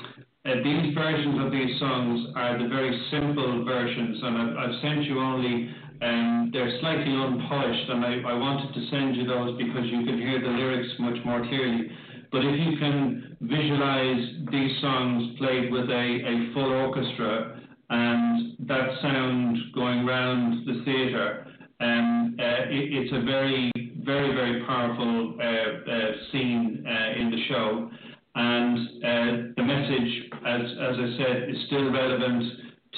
uh, 0.47 0.63
these 0.63 0.95
versions 0.95 1.43
of 1.43 1.51
these 1.51 1.75
songs 1.83 2.31
are 2.39 2.55
the 2.63 2.69
very 2.71 2.95
simple 3.11 3.65
versions, 3.67 4.23
and 4.23 4.35
I've, 4.39 4.55
I've 4.55 4.77
sent 4.83 5.03
you 5.03 5.19
only. 5.19 5.75
Um, 5.99 6.51
they're 6.53 6.79
slightly 6.79 7.11
unpolished, 7.11 7.91
and 7.91 8.05
I, 8.05 8.31
I 8.31 8.35
wanted 8.39 8.71
to 8.71 8.81
send 8.87 9.17
you 9.17 9.27
those 9.27 9.59
because 9.59 9.83
you 9.91 10.07
can 10.07 10.19
hear 10.23 10.39
the 10.39 10.55
lyrics 10.55 10.95
much 11.01 11.19
more 11.25 11.43
clearly. 11.43 11.91
But 12.31 12.45
if 12.45 12.55
you 12.55 12.79
can 12.79 13.37
visualize 13.41 14.23
these 14.53 14.71
songs 14.81 15.35
played 15.39 15.73
with 15.73 15.91
a, 15.91 16.07
a 16.23 16.55
full 16.55 16.71
orchestra 16.71 17.56
and 17.91 18.57
that 18.69 18.89
sound 19.01 19.59
going 19.75 20.05
round 20.05 20.67
the 20.67 20.83
theatre, 20.85 21.47
um, 21.81 22.37
uh, 22.39 22.43
it, 22.43 22.93
it's 22.93 23.13
a 23.13 23.23
very, 23.25 23.71
very, 24.05 24.35
very 24.35 24.65
powerful 24.65 25.37
uh, 25.39 25.45
uh, 25.45 26.13
scene 26.33 26.85
uh, 26.87 27.21
in 27.21 27.31
the 27.31 27.45
show. 27.49 27.91
And 28.35 28.79
uh, 28.79 29.53
the 29.57 29.63
message, 29.63 30.31
as, 30.47 30.61
as 30.61 30.97
I 30.99 31.17
said, 31.19 31.51
is 31.51 31.57
still 31.67 31.91
relevant 31.91 32.45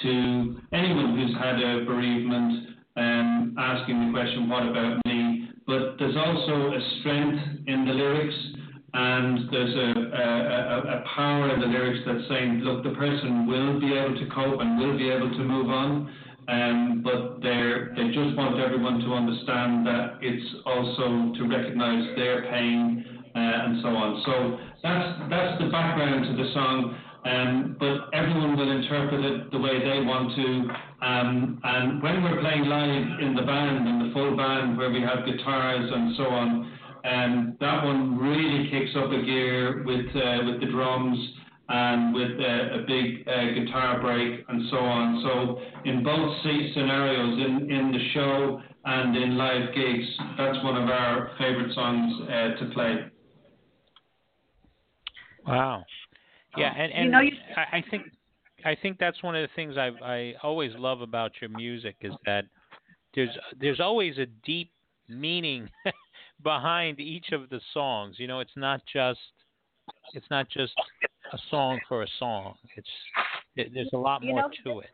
to 0.02 0.60
anyone 0.72 1.18
who's 1.18 1.36
had 1.36 1.60
a 1.60 1.84
bereavement, 1.84 2.68
um, 2.96 3.54
asking 3.58 4.06
the 4.06 4.12
question, 4.12 4.48
what 4.48 4.66
about 4.66 5.04
me? 5.06 5.50
But 5.66 5.96
there's 5.98 6.16
also 6.16 6.72
a 6.72 6.80
strength 7.00 7.42
in 7.66 7.84
the 7.84 7.92
lyrics 7.92 8.34
and 8.94 9.50
there's 9.52 9.74
a, 9.74 10.00
a, 10.00 10.98
a, 10.98 11.04
power 11.14 11.52
in 11.52 11.60
the 11.60 11.66
lyrics 11.66 12.00
that's 12.06 12.26
saying, 12.28 12.60
look, 12.60 12.82
the 12.82 12.96
person 12.96 13.46
will 13.46 13.78
be 13.78 13.92
able 13.92 14.16
to 14.16 14.26
cope 14.34 14.60
and 14.60 14.78
will 14.78 14.96
be 14.96 15.10
able 15.10 15.30
to 15.30 15.44
move 15.44 15.68
on, 15.68 16.14
um, 16.48 17.02
but 17.04 17.42
they 17.42 18.08
just 18.08 18.32
want 18.36 18.58
everyone 18.58 19.00
to 19.00 19.12
understand 19.12 19.86
that 19.86 20.16
it's 20.22 20.64
also 20.64 21.32
to 21.36 21.42
recognize 21.44 22.16
their 22.16 22.48
pain 22.48 23.04
uh, 23.36 23.38
and 23.38 23.82
so 23.82 23.88
on. 23.88 24.22
So 24.24 24.58
that's, 24.82 25.20
that's 25.28 25.60
the 25.60 25.68
background 25.68 26.24
to 26.24 26.42
the 26.42 26.48
song. 26.54 26.96
Um, 27.28 27.76
but 27.78 28.08
everyone 28.16 28.56
will 28.56 28.70
interpret 28.70 29.20
it 29.20 29.50
the 29.50 29.58
way 29.58 29.80
they 29.80 30.00
want 30.00 30.32
to. 30.36 31.04
Um, 31.04 31.60
and 31.62 32.02
when 32.02 32.22
we're 32.22 32.40
playing 32.40 32.64
live 32.64 33.20
in 33.20 33.34
the 33.34 33.42
band, 33.42 33.86
in 33.86 34.08
the 34.08 34.14
full 34.14 34.36
band, 34.36 34.78
where 34.78 34.90
we 34.90 35.02
have 35.02 35.26
guitars 35.26 35.90
and 35.92 36.16
so 36.16 36.24
on, 36.24 36.77
um, 37.04 37.56
that 37.60 37.84
one 37.84 38.18
really 38.18 38.70
kicks 38.70 38.90
up 38.96 39.10
a 39.10 39.22
gear 39.22 39.82
with 39.84 40.06
uh, 40.16 40.44
with 40.46 40.60
the 40.60 40.66
drums 40.70 41.18
and 41.68 42.14
with 42.14 42.32
uh, 42.40 42.78
a 42.78 42.84
big 42.86 43.26
uh, 43.28 43.52
guitar 43.54 44.00
break 44.00 44.44
and 44.48 44.62
so 44.70 44.78
on. 44.78 45.22
So 45.22 45.60
in 45.84 46.02
both 46.02 46.34
scenarios, 46.42 47.38
in, 47.46 47.70
in 47.70 47.92
the 47.92 48.08
show 48.14 48.62
and 48.84 49.14
in 49.16 49.36
live 49.36 49.74
gigs, 49.74 50.06
that's 50.38 50.56
one 50.64 50.82
of 50.82 50.88
our 50.88 51.30
favorite 51.38 51.74
songs 51.74 52.22
uh, 52.22 52.64
to 52.64 52.70
play. 52.72 52.96
Wow. 55.46 55.84
Yeah, 56.56 56.72
and, 56.76 56.92
and 56.92 57.04
You 57.04 57.10
know, 57.10 57.20
you- 57.20 57.36
I, 57.56 57.78
I 57.78 57.84
think 57.90 58.02
I 58.64 58.74
think 58.74 58.98
that's 58.98 59.22
one 59.22 59.36
of 59.36 59.42
the 59.42 59.54
things 59.54 59.76
I 59.76 59.90
I 60.02 60.34
always 60.42 60.72
love 60.76 61.00
about 61.00 61.32
your 61.40 61.50
music 61.50 61.96
is 62.00 62.12
that 62.26 62.44
there's 63.14 63.30
there's 63.60 63.80
always 63.80 64.18
a 64.18 64.26
deep 64.44 64.72
meaning 65.08 65.68
behind 66.42 67.00
each 67.00 67.32
of 67.32 67.48
the 67.50 67.60
songs. 67.72 68.16
You 68.18 68.26
know, 68.26 68.40
it's 68.40 68.56
not 68.56 68.80
just 68.92 69.20
it's 70.14 70.26
not 70.30 70.48
just 70.48 70.72
a 71.32 71.38
song 71.50 71.78
for 71.88 72.02
a 72.02 72.08
song. 72.18 72.54
It's 72.76 72.88
it, 73.56 73.72
there's 73.74 73.90
a 73.92 73.98
lot 73.98 74.22
You 74.22 74.30
more 74.32 74.42
know, 74.42 74.50
to 74.74 74.78
it. 74.80 74.90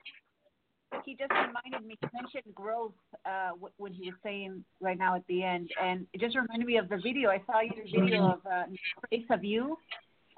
he 1.05 1.15
just 1.17 1.31
reminded 1.33 1.87
me. 1.87 1.97
He 2.01 2.09
mentioned 2.13 2.55
growth 2.55 2.93
uh, 3.27 3.51
when 3.77 3.93
he 3.93 4.11
was 4.11 4.19
saying 4.23 4.65
right 4.81 4.99
now 4.99 5.17
at 5.17 5.27
the 5.29 5.43
end, 5.43 5.71
and 5.83 6.07
it 6.13 6.21
just 6.21 6.37
reminded 6.37 6.67
me 6.67 6.77
of 6.77 6.89
the 6.89 6.97
video. 6.97 7.31
I 7.31 7.43
saw 7.47 7.61
your 7.61 7.85
video 7.85 8.33
of 8.33 8.41
uh, 8.47 8.65
"Trace 9.09 9.27
of 9.31 9.45
You," 9.45 9.77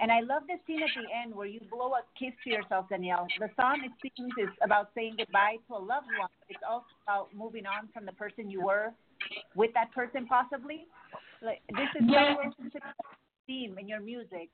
and 0.00 0.10
I 0.10 0.20
love 0.20 0.42
the 0.48 0.56
scene 0.66 0.82
at 0.82 0.90
the 0.96 1.06
end 1.22 1.34
where 1.34 1.46
you 1.46 1.60
blow 1.70 1.92
a 1.94 2.02
kiss 2.18 2.32
to 2.44 2.50
yourself, 2.50 2.86
Danielle. 2.88 3.26
The 3.38 3.48
song 3.60 3.82
it 3.84 3.92
seems 4.16 4.32
is 4.38 4.54
about 4.62 4.90
saying 4.94 5.16
goodbye 5.18 5.56
to 5.68 5.74
a 5.74 5.78
loved 5.78 6.08
one. 6.18 6.28
It's 6.48 6.60
also 6.68 6.86
about 7.06 7.28
moving 7.34 7.66
on 7.66 7.88
from 7.94 8.06
the 8.06 8.12
person 8.12 8.50
you 8.50 8.62
were 8.62 8.92
with 9.56 9.72
that 9.74 9.92
person, 9.92 10.26
possibly. 10.26 10.86
Like 11.42 11.62
this 11.70 11.88
is 11.96 12.08
Yeah. 12.08 12.34
a 12.34 12.80
theme 13.46 13.78
in 13.78 13.88
your 13.88 14.00
music. 14.00 14.50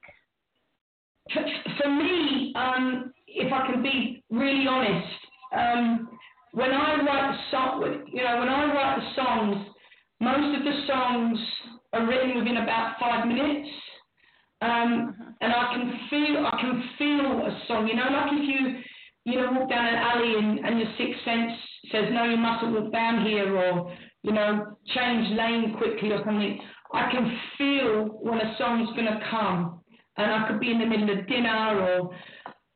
For, 1.33 1.43
for 1.79 1.89
me, 1.89 2.53
um, 2.57 3.13
if 3.27 3.53
I 3.53 3.67
can 3.67 3.83
be 3.83 4.23
really 4.31 4.67
honest, 4.67 5.09
um, 5.53 6.19
when 6.53 6.73
I 6.73 6.97
write 6.97 7.33
the 7.33 7.39
song, 7.51 8.05
you 8.13 8.23
know, 8.23 8.39
when 8.41 8.49
I 8.49 8.75
write 8.75 9.01
the 9.01 9.23
songs, 9.23 9.67
most 10.21 10.59
of 10.59 10.65
the 10.65 10.87
songs 10.87 11.39
are 11.93 12.07
written 12.07 12.39
within 12.39 12.59
about 12.59 12.97
five 13.01 13.27
minutes, 13.27 13.69
um, 14.61 15.35
and 15.41 15.53
I 15.53 15.75
can 15.75 16.01
feel, 16.11 16.47
I 16.47 16.61
can 16.61 16.83
feel 16.99 17.47
a 17.47 17.63
song. 17.67 17.89
You 17.89 17.97
know, 17.97 18.09
like 18.11 18.33
if 18.33 18.49
you, 18.49 19.33
you 19.33 19.41
know, 19.41 19.53
walk 19.53 19.71
down 19.71 19.87
an 19.87 19.95
alley 19.95 20.35
and, 20.37 20.59
and 20.67 20.79
your 20.79 20.89
sixth 20.99 21.25
sense 21.25 21.53
says, 21.91 22.05
no, 22.13 22.25
you 22.25 22.37
mustn't 22.37 22.73
walk 22.73 22.93
down 22.93 23.25
here, 23.25 23.57
or 23.57 23.93
you 24.23 24.33
know, 24.33 24.77
change 24.95 25.37
lane 25.37 25.75
quickly 25.77 26.13
or 26.13 26.23
something. 26.25 26.61
I 26.93 27.11
can 27.11 27.39
feel 27.59 28.19
when 28.23 28.39
a 28.41 28.55
song's 28.59 28.91
going 28.91 29.07
to 29.07 29.21
come. 29.31 29.81
And 30.19 30.31
I 30.31 30.47
could 30.47 30.61
be 30.61 30.71
in 30.71 30.79
the 30.79 30.87
middle 30.87 31.19
of 31.19 31.27
dinner 31.27 31.81
or 31.81 32.11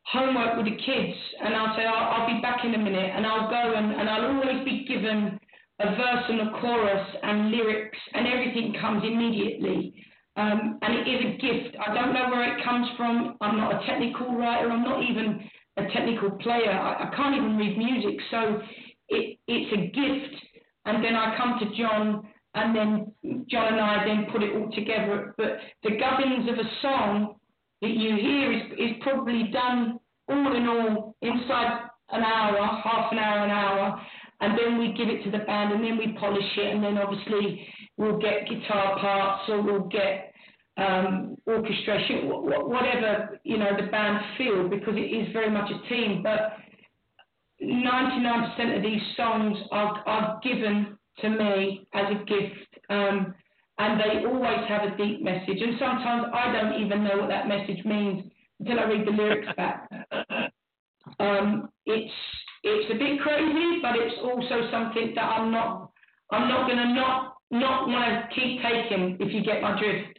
homework 0.06 0.56
with 0.56 0.66
the 0.66 0.76
kids, 0.76 1.18
and 1.42 1.54
I'll 1.54 1.76
say, 1.76 1.84
I'll, 1.84 2.26
be 2.26 2.40
back 2.40 2.64
in 2.64 2.74
a 2.74 2.78
minute, 2.78 3.10
and 3.14 3.26
I'll 3.26 3.50
go 3.50 3.74
and, 3.76 3.92
and 3.92 4.08
I'll 4.08 4.36
always 4.36 4.64
be 4.64 4.86
given 4.86 5.38
a 5.80 5.86
verse 5.90 6.24
and 6.28 6.40
a 6.40 6.60
chorus 6.60 7.06
and 7.22 7.50
lyrics, 7.50 7.98
and 8.14 8.26
everything 8.26 8.74
comes 8.80 9.02
immediately. 9.04 9.94
Um, 10.36 10.78
and 10.82 10.94
it 10.94 11.08
is 11.08 11.20
a 11.24 11.36
gift. 11.38 11.76
I 11.80 11.94
don't 11.94 12.12
know 12.12 12.28
where 12.30 12.56
it 12.56 12.64
comes 12.64 12.88
from. 12.96 13.36
I'm 13.40 13.56
not 13.56 13.82
a 13.82 13.86
technical 13.86 14.36
writer. 14.36 14.70
I'm 14.70 14.84
not 14.84 15.02
even 15.02 15.40
a 15.76 15.84
technical 15.92 16.30
player. 16.38 16.70
I, 16.70 17.08
I 17.08 17.16
can't 17.16 17.34
even 17.34 17.56
read 17.56 17.76
music. 17.76 18.20
So 18.30 18.60
it, 19.08 19.38
it's 19.48 19.72
a 19.72 19.86
gift. 19.86 20.45
And 20.86 21.04
then 21.04 21.14
I 21.16 21.36
come 21.36 21.58
to 21.60 21.76
John, 21.76 22.28
and 22.54 22.74
then 22.74 23.44
John 23.48 23.72
and 23.74 23.80
I 23.80 24.04
then 24.06 24.26
put 24.32 24.42
it 24.42 24.54
all 24.54 24.70
together. 24.72 25.34
But 25.36 25.58
the 25.82 25.96
gubbins 25.98 26.48
of 26.48 26.58
a 26.58 26.68
song 26.80 27.34
that 27.82 27.90
you 27.90 28.16
hear 28.16 28.52
is, 28.52 28.62
is 28.78 29.02
probably 29.02 29.50
done 29.52 29.98
all 30.28 30.56
in 30.56 30.66
all 30.66 31.16
inside 31.22 31.88
an 32.10 32.22
hour, 32.22 32.64
half 32.82 33.12
an 33.12 33.18
hour, 33.18 33.44
an 33.44 33.50
hour, 33.50 34.00
and 34.40 34.58
then 34.58 34.78
we 34.78 34.92
give 34.92 35.08
it 35.08 35.24
to 35.24 35.30
the 35.30 35.44
band, 35.44 35.72
and 35.72 35.82
then 35.82 35.98
we 35.98 36.16
polish 36.18 36.56
it, 36.56 36.74
and 36.74 36.82
then 36.82 36.98
obviously 36.98 37.66
we'll 37.96 38.18
get 38.18 38.48
guitar 38.48 38.98
parts 39.00 39.48
or 39.48 39.62
we'll 39.62 39.88
get 39.88 40.32
um, 40.76 41.36
orchestration, 41.46 42.28
wh- 42.28 42.44
wh- 42.44 42.68
whatever 42.68 43.40
you 43.44 43.56
know 43.56 43.70
the 43.80 43.90
band 43.90 44.22
feel, 44.36 44.68
because 44.68 44.94
it 44.96 45.00
is 45.00 45.32
very 45.32 45.50
much 45.50 45.70
a 45.70 45.88
team. 45.88 46.22
But 46.22 46.58
99% 47.62 48.76
of 48.76 48.82
these 48.82 49.02
songs 49.16 49.56
are, 49.70 50.02
are 50.06 50.40
given 50.42 50.98
to 51.20 51.30
me 51.30 51.86
as 51.94 52.06
a 52.10 52.24
gift, 52.24 52.84
um, 52.90 53.34
and 53.78 54.00
they 54.00 54.26
always 54.26 54.68
have 54.68 54.82
a 54.82 54.96
deep 54.96 55.22
message. 55.22 55.60
And 55.60 55.78
sometimes 55.78 56.26
I 56.34 56.52
don't 56.52 56.82
even 56.82 57.04
know 57.04 57.18
what 57.18 57.28
that 57.28 57.48
message 57.48 57.84
means 57.84 58.24
until 58.60 58.80
I 58.80 58.84
read 58.84 59.06
the 59.06 59.10
lyrics 59.10 59.48
back. 59.56 59.90
Um, 61.20 61.68
it's 61.86 62.12
it's 62.64 62.90
a 62.92 62.98
bit 62.98 63.20
crazy, 63.20 63.78
but 63.80 63.94
it's 63.96 64.16
also 64.22 64.68
something 64.70 65.12
that 65.14 65.22
I'm 65.24 65.50
not 65.50 65.90
I'm 66.30 66.48
not 66.48 66.68
gonna 66.68 66.94
not 66.94 67.36
not 67.50 67.88
want 67.88 68.28
to 68.28 68.34
keep 68.34 68.60
taking 68.60 69.16
if 69.20 69.32
you 69.32 69.42
get 69.44 69.62
my 69.62 69.78
drift. 69.78 70.18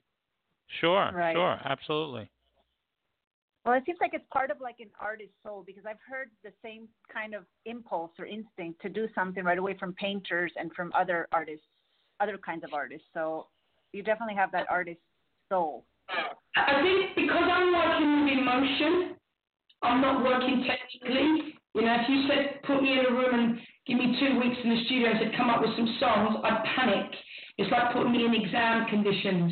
Sure, 0.79 1.11
Right. 1.13 1.35
sure, 1.35 1.59
absolutely. 1.65 2.29
Well, 3.67 3.75
it 3.75 3.83
seems 3.85 3.97
like 3.99 4.13
it's 4.13 4.23
part 4.31 4.49
of 4.49 4.61
like 4.61 4.77
an 4.79 4.87
artist's 4.97 5.35
soul 5.43 5.61
because 5.67 5.83
I've 5.85 5.99
heard 6.09 6.29
the 6.41 6.53
same 6.63 6.87
kind 7.13 7.35
of 7.35 7.43
impulse 7.65 8.11
or 8.17 8.25
instinct 8.25 8.81
to 8.81 8.87
do 8.87 9.09
something 9.13 9.43
right 9.43 9.57
away 9.57 9.75
from 9.77 9.91
painters 9.91 10.53
and 10.55 10.71
from 10.71 10.89
other 10.95 11.27
artists, 11.33 11.67
other 12.21 12.37
kinds 12.37 12.63
of 12.63 12.73
artists. 12.73 13.05
So 13.13 13.47
you 13.91 14.03
definitely 14.03 14.35
have 14.35 14.53
that 14.53 14.67
artist 14.69 15.01
soul. 15.49 15.83
I 16.55 16.79
think 16.81 17.27
because 17.27 17.43
I'm 17.43 17.73
working 17.75 18.23
with 18.23 18.39
emotion, 18.39 19.17
I'm 19.83 19.99
not 19.99 20.23
working 20.23 20.63
technically. 20.63 21.59
You 21.75 21.81
know, 21.81 21.97
if 21.99 22.07
you 22.07 22.23
said 22.29 22.63
put 22.63 22.81
me 22.81 22.93
in 22.93 23.05
a 23.05 23.11
room 23.11 23.35
and 23.35 23.59
give 23.85 23.97
me 23.97 24.15
two 24.17 24.39
weeks 24.39 24.55
in 24.63 24.69
the 24.69 24.81
studio 24.85 25.09
and 25.09 25.19
said 25.21 25.35
come 25.35 25.49
up 25.49 25.59
with 25.59 25.75
some 25.75 25.93
songs, 25.99 26.39
I'd 26.41 26.63
panic. 26.73 27.11
It's 27.57 27.69
like 27.69 27.91
putting 27.91 28.13
me 28.13 28.23
in 28.23 28.33
exam 28.33 28.87
conditions. 28.87 29.51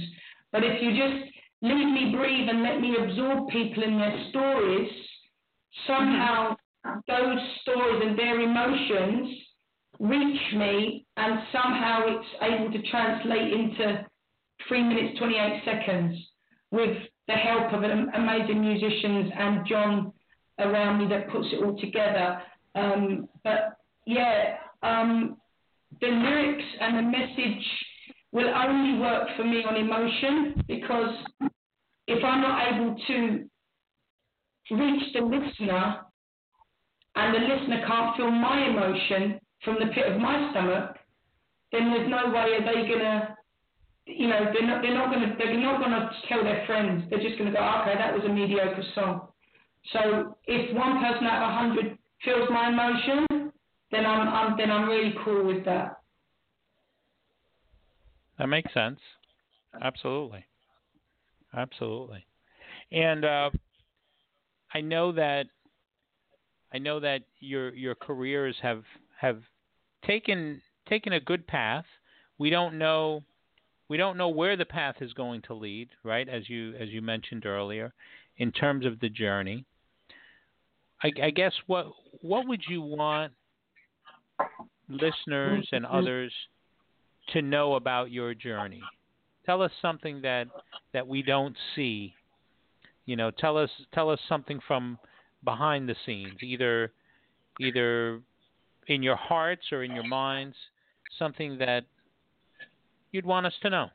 But 0.54 0.64
if 0.64 0.82
you 0.82 0.96
just 0.96 1.35
leave 1.62 1.88
me 1.88 2.14
breathe 2.16 2.50
and 2.50 2.64
let 2.64 2.80
me 2.80 2.96
absorb 2.98 3.50
people 3.50 3.84
in 3.84 3.98
their 3.98 4.28
stories, 4.30 4.92
somehow 5.88 6.56
those 7.08 7.40
stories 7.62 8.02
and 8.06 8.18
their 8.18 8.40
emotions 8.42 9.30
reach 10.00 10.42
me 10.56 11.06
and 11.18 11.40
somehow 11.52 12.02
it's 12.06 12.28
able 12.42 12.72
to 12.72 12.82
translate 12.90 13.54
into 13.54 14.06
three 14.68 14.84
minutes 14.84 15.18
28 15.18 15.62
seconds 15.66 16.18
with 16.72 16.98
the 17.28 17.34
help 17.34 17.74
of 17.74 17.84
amazing 17.84 18.62
musicians 18.62 19.32
and 19.38 19.66
John 19.68 20.12
around 20.60 21.00
me 21.00 21.08
that 21.10 21.30
puts 21.30 21.48
it 21.52 21.64
all 21.64 21.78
together. 21.80 22.42
Um, 22.76 23.28
but 23.44 23.78
yeah, 24.06 24.58
um, 24.84 25.38
the 26.02 26.08
lyrics 26.08 26.66
and 26.80 26.98
the 26.98 27.18
message 27.18 27.66
will 28.36 28.54
only 28.54 29.00
work 29.00 29.30
for 29.38 29.46
me 29.46 29.64
on 29.64 29.78
emotion 29.78 30.62
because 30.68 31.16
if 32.06 32.22
I'm 32.22 32.42
not 32.42 32.74
able 32.74 32.96
to 33.08 33.46
reach 34.76 35.14
the 35.14 35.22
listener 35.22 36.02
and 37.16 37.34
the 37.34 37.40
listener 37.40 37.86
can't 37.88 38.18
feel 38.18 38.30
my 38.30 38.68
emotion 38.68 39.40
from 39.64 39.78
the 39.80 39.88
pit 39.94 40.12
of 40.12 40.20
my 40.20 40.52
stomach, 40.52 40.98
then 41.72 41.92
there's 41.92 42.10
no 42.10 42.30
way 42.30 42.60
are 42.60 42.66
they 42.66 42.90
gonna 42.90 43.38
you 44.06 44.28
know, 44.28 44.52
they're 44.54 44.68
not 44.68 44.82
they're 44.82 44.94
not 44.94 45.12
gonna 45.12 45.34
they're 45.38 45.58
not 45.58 45.80
gonna 45.80 46.12
tell 46.28 46.44
their 46.44 46.66
friends. 46.68 47.06
They're 47.10 47.24
just 47.24 47.38
gonna 47.38 47.54
go, 47.54 47.60
oh, 47.60 47.84
okay, 47.84 47.98
that 47.98 48.14
was 48.14 48.24
a 48.26 48.30
mediocre 48.30 48.84
song. 48.94 49.30
So 49.94 50.36
if 50.44 50.76
one 50.76 51.02
person 51.02 51.24
out 51.24 51.42
of 51.42 51.50
a 51.50 51.56
hundred 51.56 51.98
feels 52.26 52.50
my 52.50 52.68
emotion, 52.68 53.52
then 53.92 54.06
I'm, 54.06 54.28
I'm 54.28 54.58
then 54.58 54.72
I'm 54.72 54.90
really 54.90 55.16
cool 55.24 55.46
with 55.46 55.64
that. 55.64 56.02
That 58.38 58.48
makes 58.48 58.74
sense. 58.74 59.00
Absolutely. 59.82 60.46
Absolutely. 61.56 62.26
And 62.92 63.26
uh, 63.26 63.50
I 64.74 64.82
know 64.82 65.12
that 65.14 65.46
I 66.74 66.78
know 66.78 67.00
that 67.00 67.22
your 67.40 67.74
your 67.74 67.96
careers 67.96 68.56
have 68.62 68.84
have 69.20 69.42
taken 70.06 70.62
taken 70.88 71.14
a 71.14 71.20
good 71.20 71.48
path. 71.48 71.86
We 72.38 72.50
don't 72.50 72.78
know 72.78 73.24
we 73.88 73.98
don't 73.98 74.18
know 74.18 74.30
where 74.30 74.58
the 74.58 74.66
path 74.66 74.96
is 75.02 75.14
going 75.14 75.44
to 75.44 75.54
lead, 75.54 75.90
right? 76.04 76.28
As 76.28 76.50
you 76.50 76.74
as 76.76 76.90
you 76.90 77.02
mentioned 77.02 77.46
earlier, 77.46 77.94
in 78.38 78.52
terms 78.52 78.86
of 78.86 79.00
the 79.00 79.10
journey. 79.10 79.66
I, 81.04 81.12
I 81.24 81.30
guess 81.30 81.54
what 81.68 81.88
what 82.22 82.48
would 82.48 82.64
you 82.68 82.82
want 82.82 83.34
listeners 84.90 85.68
and 85.72 85.86
others 85.86 86.34
to 87.34 87.42
know 87.42 87.76
about 87.76 88.12
your 88.12 88.34
journey? 88.34 88.82
Tell 89.46 89.62
us 89.62 89.72
something 89.82 90.22
that 90.22 90.48
that 90.94 91.08
we 91.08 91.22
don't 91.22 91.56
see. 91.76 92.14
You 93.06 93.16
know, 93.16 93.32
tell 93.32 93.58
us 93.58 93.70
tell 93.94 94.10
us 94.10 94.20
something 94.28 94.60
from 94.68 94.98
behind 95.44 95.88
the 95.88 95.96
scenes, 96.06 96.42
either 96.42 96.92
either 97.60 98.22
in 98.88 99.04
your 99.04 99.16
hearts 99.16 99.64
or 99.72 99.84
in 99.84 99.94
your 99.94 100.08
minds, 100.08 100.56
something 101.18 101.58
that 101.60 101.86
you'd 103.12 103.26
want 103.26 103.46
us 103.46 103.54
to 103.62 103.70
know. 103.70 103.88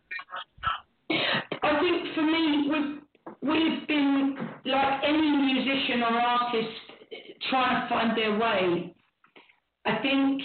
I 1.11 1.79
think 1.81 2.15
for 2.15 2.23
me, 2.23 2.69
we've 2.71 3.01
we've 3.43 3.89
been 3.89 4.37
like 4.65 5.03
any 5.05 5.31
musician 5.31 6.03
or 6.03 6.21
artist 6.21 6.69
trying 7.49 7.83
to 7.83 7.89
find 7.89 8.17
their 8.17 8.39
way. 8.39 8.95
I 9.87 9.99
think 10.03 10.43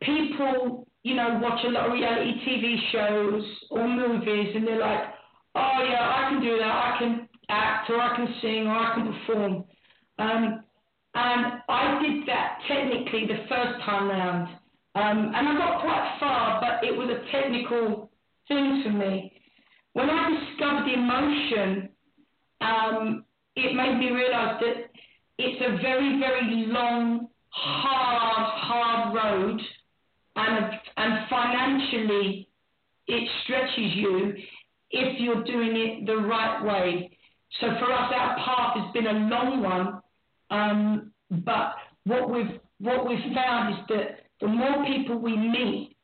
people, 0.00 0.81
you 1.02 1.14
know, 1.14 1.38
watch 1.42 1.64
a 1.64 1.68
lot 1.68 1.86
of 1.86 1.92
reality 1.92 2.32
TV 2.46 2.76
shows 2.92 3.44
or 3.70 3.86
movies, 3.88 4.54
and 4.54 4.66
they're 4.66 4.78
like, 4.78 5.04
"Oh 5.54 5.78
yeah, 5.88 6.12
I 6.16 6.30
can 6.30 6.40
do 6.42 6.58
that. 6.58 6.94
I 6.94 6.96
can 6.98 7.28
act, 7.48 7.90
or 7.90 8.00
I 8.00 8.16
can 8.16 8.34
sing, 8.40 8.66
or 8.66 8.76
I 8.76 8.94
can 8.94 9.12
perform." 9.12 9.64
Um, 10.18 10.64
And 11.14 11.60
I 11.68 12.00
did 12.02 12.26
that 12.26 12.58
technically 12.66 13.26
the 13.26 13.44
first 13.48 13.84
time 13.84 14.08
round. 14.08 14.48
Um, 14.94 15.32
and 15.34 15.48
I 15.48 15.54
got 15.58 15.80
quite 15.82 16.16
far, 16.20 16.60
but 16.60 16.84
it 16.88 16.96
was 16.96 17.10
a 17.10 17.30
technical 17.30 18.10
thing 18.48 18.82
for 18.82 18.90
me. 18.90 19.32
When 19.92 20.08
I 20.08 20.30
discovered 20.30 20.88
emotion, 20.88 21.90
um, 22.60 23.24
it 23.56 23.74
made 23.74 23.98
me 23.98 24.10
realize 24.10 24.58
that 24.60 24.90
it's 25.38 25.60
a 25.60 25.82
very, 25.82 26.18
very 26.18 26.66
long, 26.66 27.28
hard, 27.50 28.46
hard 28.68 29.14
road, 29.14 29.60
and, 30.36 30.72
and 30.96 31.28
financially, 31.28 32.48
it 33.06 33.28
stretches 33.44 33.96
you 33.96 34.34
if 34.90 35.20
you're 35.20 35.44
doing 35.44 35.76
it 35.76 36.06
the 36.06 36.16
right 36.16 36.64
way. 36.64 37.16
So 37.60 37.66
for 37.78 37.92
us, 37.92 38.12
our 38.14 38.36
path 38.36 38.76
has 38.76 38.92
been 38.92 39.06
a 39.06 39.28
long 39.28 39.62
one, 39.62 40.02
um, 40.50 41.12
but 41.44 41.74
what 42.04 42.30
we've 42.30 42.58
what 42.78 43.08
we've 43.08 43.32
found 43.32 43.74
is 43.74 43.80
that 43.90 44.22
the 44.40 44.48
more 44.48 44.84
people 44.84 45.16
we 45.18 45.36
meet, 45.36 45.96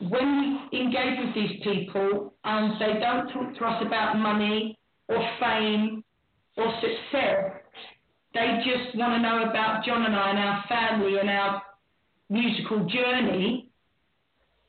when 0.00 0.68
we 0.70 0.78
engage 0.80 1.18
with 1.24 1.34
these 1.34 1.62
people 1.62 2.34
and 2.44 2.78
they 2.78 3.00
don't 3.00 3.28
talk 3.32 3.56
to 3.58 3.64
us 3.64 3.82
about 3.86 4.18
money 4.18 4.78
or 5.08 5.16
fame 5.40 6.04
or 6.58 6.70
success, 6.80 7.62
they 8.34 8.60
just 8.64 8.96
want 8.98 9.14
to 9.14 9.22
know 9.22 9.50
about 9.50 9.82
John 9.84 10.04
and 10.04 10.14
I 10.14 10.30
and 10.30 10.38
our 10.38 10.64
family 10.68 11.18
and 11.18 11.30
our 11.30 11.62
musical 12.28 12.86
journey. 12.86 13.70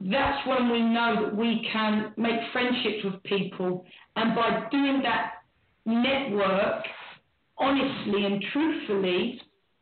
That's 0.01 0.47
when 0.47 0.71
we 0.71 0.81
know 0.81 1.25
that 1.25 1.35
we 1.35 1.67
can 1.71 2.13
make 2.17 2.39
friendships 2.53 3.03
with 3.03 3.21
people, 3.23 3.85
and 4.15 4.33
by 4.35 4.67
doing 4.71 5.01
that 5.03 5.43
network 5.85 6.85
honestly 7.59 8.25
and 8.25 8.43
truthfully, 8.53 9.41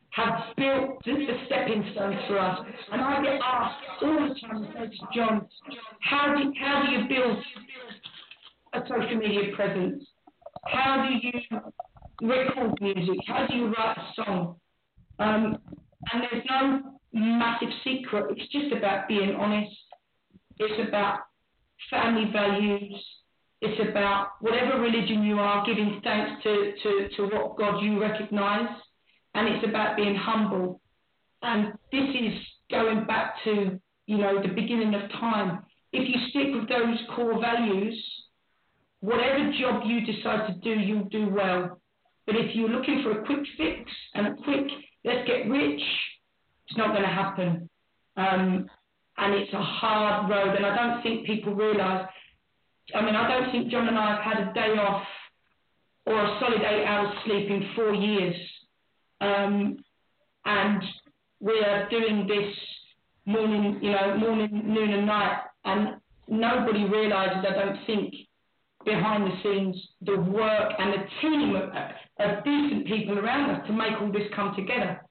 have 0.10 0.56
built 0.58 1.04
the 1.06 1.38
stepping 1.46 1.88
stones 1.94 2.16
for 2.28 2.40
us. 2.40 2.60
And 2.92 3.02
I 3.02 3.22
get 3.22 3.40
asked 3.44 4.04
all 4.04 4.28
the 4.28 4.36
time, 4.42 4.68
I 4.68 4.86
say 4.86 4.90
to 4.90 5.08
John, 5.16 5.48
how 6.02 6.36
do, 6.36 6.52
how 6.60 6.84
do 6.86 6.92
you 6.92 7.08
build 7.08 7.38
a 8.74 8.80
social 8.88 9.18
media 9.18 9.56
presence? 9.56 10.04
How 10.66 11.08
do 11.08 11.28
you 11.28 12.28
record 12.28 12.82
music? 12.82 13.20
How 13.28 13.46
do 13.48 13.56
you 13.56 13.68
write 13.68 13.98
a 13.98 14.14
song? 14.16 14.56
Um, 15.20 15.58
and 16.12 16.24
there's 16.24 16.44
no 16.50 16.97
massive 17.18 17.70
secret. 17.84 18.38
It's 18.38 18.52
just 18.52 18.74
about 18.76 19.08
being 19.08 19.36
honest. 19.36 19.76
It's 20.58 20.88
about 20.88 21.20
family 21.90 22.30
values. 22.32 23.04
It's 23.62 23.90
about 23.90 24.34
whatever 24.40 24.80
religion 24.80 25.24
you 25.24 25.40
are, 25.40 25.66
giving 25.66 26.00
thanks 26.04 26.44
to, 26.44 26.74
to, 26.84 27.10
to 27.18 27.24
what 27.24 27.58
God 27.58 27.82
you 27.82 28.00
recognize 28.00 28.70
and 29.38 29.48
it's 29.48 29.66
about 29.68 29.96
being 29.96 30.16
humble. 30.16 30.82
And 31.44 31.74
this 31.92 32.10
is 32.10 32.34
going 32.72 33.06
back 33.06 33.36
to, 33.44 33.80
you 34.08 34.18
know, 34.18 34.42
the 34.42 34.48
beginning 34.48 34.96
of 34.96 35.10
time. 35.12 35.60
If 35.94 36.10
you 36.10 36.16
stick 36.30 36.54
with 36.54 36.68
those 36.68 36.98
core 37.16 37.40
values, 37.40 38.04
whatever 39.02 39.52
job 39.60 39.84
you 39.86 40.02
decide 40.02 40.48
to 40.48 40.54
do, 40.64 40.80
you'll 40.80 41.06
do 41.06 41.30
well. 41.30 41.80
But 42.26 42.36
if 42.36 42.56
you're 42.56 42.70
looking 42.70 43.04
for 43.04 43.12
a 43.12 43.26
quick 43.26 43.46
fix 43.58 43.92
and 44.16 44.28
a 44.28 44.36
quick, 44.44 44.66
let's 45.06 45.28
get 45.28 45.48
rich, 45.50 45.82
it's 46.68 46.78
not 46.78 46.92
going 46.92 47.04
to 47.04 47.08
happen. 47.08 47.70
Um, 48.18 48.70
and 49.18 49.34
it's 49.34 49.54
a 49.54 49.62
hard 49.62 50.30
road. 50.30 50.56
And 50.56 50.66
I 50.66 50.76
don't 50.76 51.02
think 51.02 51.26
people 51.26 51.56
realise, 51.56 52.08
I 52.94 53.02
mean, 53.02 53.16
I 53.16 53.28
don't 53.28 53.52
think 53.52 53.72
John 53.72 53.88
and 53.88 53.98
I 53.98 54.16
have 54.16 54.24
had 54.24 54.48
a 54.48 54.54
day 54.54 54.80
off 54.80 55.04
or 56.06 56.20
a 56.20 56.40
solid 56.40 56.62
eight 56.62 56.86
hours 56.86 57.14
sleep 57.26 57.50
in 57.50 57.70
four 57.76 57.94
years. 57.94 58.36
Um, 59.20 59.78
and 60.46 60.84
we 61.40 61.60
are 61.60 61.90
doing 61.90 62.28
this 62.28 62.54
morning, 63.26 63.80
you 63.82 63.92
know, 63.92 64.18
morning, 64.18 64.50
noon, 64.66 64.94
and 64.94 65.06
night, 65.06 65.42
and 65.66 65.98
nobody 66.28 66.86
realises, 66.86 67.44
I 67.48 67.54
don't 67.54 67.86
think, 67.86 68.14
behind 68.86 69.26
the 69.26 69.36
scenes, 69.44 69.76
the 70.02 70.16
work 70.16 70.72
and 70.80 70.94
the 70.94 71.06
team 71.22 71.56
of, 71.56 71.64
of 72.20 72.44
decent 72.46 72.88
people 72.88 73.20
around 73.20 73.50
us 73.50 73.68
to 73.68 73.74
make 73.74 74.00
all 74.00 74.12
this 74.12 74.32
come 74.34 74.56
together. 74.56 75.02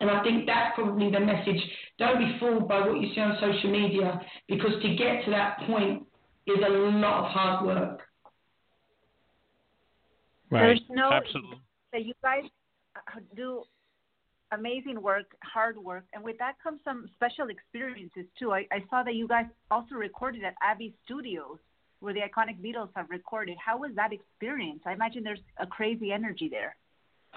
And 0.00 0.10
I 0.10 0.22
think 0.22 0.46
that's 0.46 0.74
probably 0.74 1.10
the 1.10 1.20
message. 1.20 1.60
Don't 1.98 2.18
be 2.18 2.36
fooled 2.40 2.68
by 2.68 2.80
what 2.80 3.00
you 3.00 3.14
see 3.14 3.20
on 3.20 3.36
social 3.40 3.70
media, 3.70 4.20
because 4.48 4.72
to 4.82 4.96
get 4.96 5.24
to 5.24 5.30
that 5.30 5.60
point 5.66 6.04
is 6.46 6.58
a 6.58 6.70
lot 6.70 7.24
of 7.24 7.30
hard 7.30 7.66
work. 7.66 8.00
Right. 10.50 10.60
There's 10.60 10.82
no 10.90 11.10
Absolutely. 11.10 11.58
that 11.92 12.04
you 12.04 12.12
guys 12.22 12.42
uh, 12.96 13.20
do 13.34 13.62
amazing 14.52 15.00
work, 15.00 15.26
hard 15.42 15.76
work, 15.78 16.04
and 16.12 16.22
with 16.22 16.38
that 16.38 16.54
comes 16.62 16.80
some 16.84 17.08
special 17.14 17.48
experiences 17.48 18.26
too. 18.38 18.52
I, 18.52 18.66
I 18.70 18.84
saw 18.90 19.02
that 19.02 19.14
you 19.14 19.26
guys 19.26 19.46
also 19.70 19.94
recorded 19.94 20.44
at 20.44 20.54
Abbey 20.62 20.94
Studios, 21.04 21.58
where 22.00 22.14
the 22.14 22.20
iconic 22.20 22.60
Beatles 22.60 22.90
have 22.94 23.10
recorded. 23.10 23.56
How 23.64 23.78
was 23.78 23.92
that 23.96 24.12
experience? 24.12 24.80
I 24.86 24.92
imagine 24.92 25.24
there's 25.24 25.40
a 25.58 25.66
crazy 25.66 26.12
energy 26.12 26.48
there. 26.48 26.76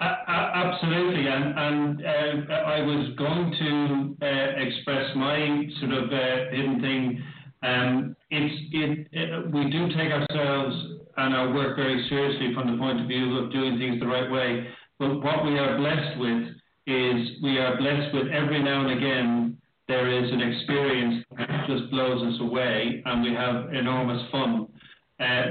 Absolutely, 0.00 1.28
uh, 1.28 1.32
I 1.32 2.80
was 2.82 3.14
going 3.16 3.52
to 3.58 4.26
uh, 4.26 4.60
express 4.60 5.16
my 5.16 5.66
sort 5.80 5.92
of 5.92 6.12
uh, 6.12 6.50
hidden 6.50 6.80
thing. 6.80 7.22
Um, 7.62 8.16
we 8.30 9.70
do 9.70 9.88
take 9.96 10.12
ourselves 10.12 10.76
and 11.16 11.34
our 11.34 11.52
work 11.52 11.76
very 11.76 12.06
seriously 12.08 12.54
from 12.54 12.70
the 12.70 12.78
point 12.78 13.00
of 13.00 13.08
view 13.08 13.38
of 13.38 13.50
doing 13.52 13.78
things 13.78 13.98
the 13.98 14.06
right 14.06 14.30
way. 14.30 14.68
But 15.00 15.20
what 15.22 15.44
we 15.44 15.58
are 15.58 15.76
blessed 15.76 16.18
with 16.18 16.48
is 16.86 17.42
we 17.42 17.58
are 17.58 17.76
blessed 17.76 18.14
with 18.14 18.28
every 18.28 18.62
now 18.62 18.86
and 18.86 18.98
again 18.98 19.58
there 19.88 20.10
is 20.10 20.30
an 20.30 20.40
experience 20.40 21.24
that 21.36 21.66
just 21.66 21.90
blows 21.90 22.22
us 22.22 22.40
away 22.40 23.02
and 23.04 23.22
we 23.22 23.32
have 23.32 23.74
enormous 23.74 24.22
fun. 24.30 24.68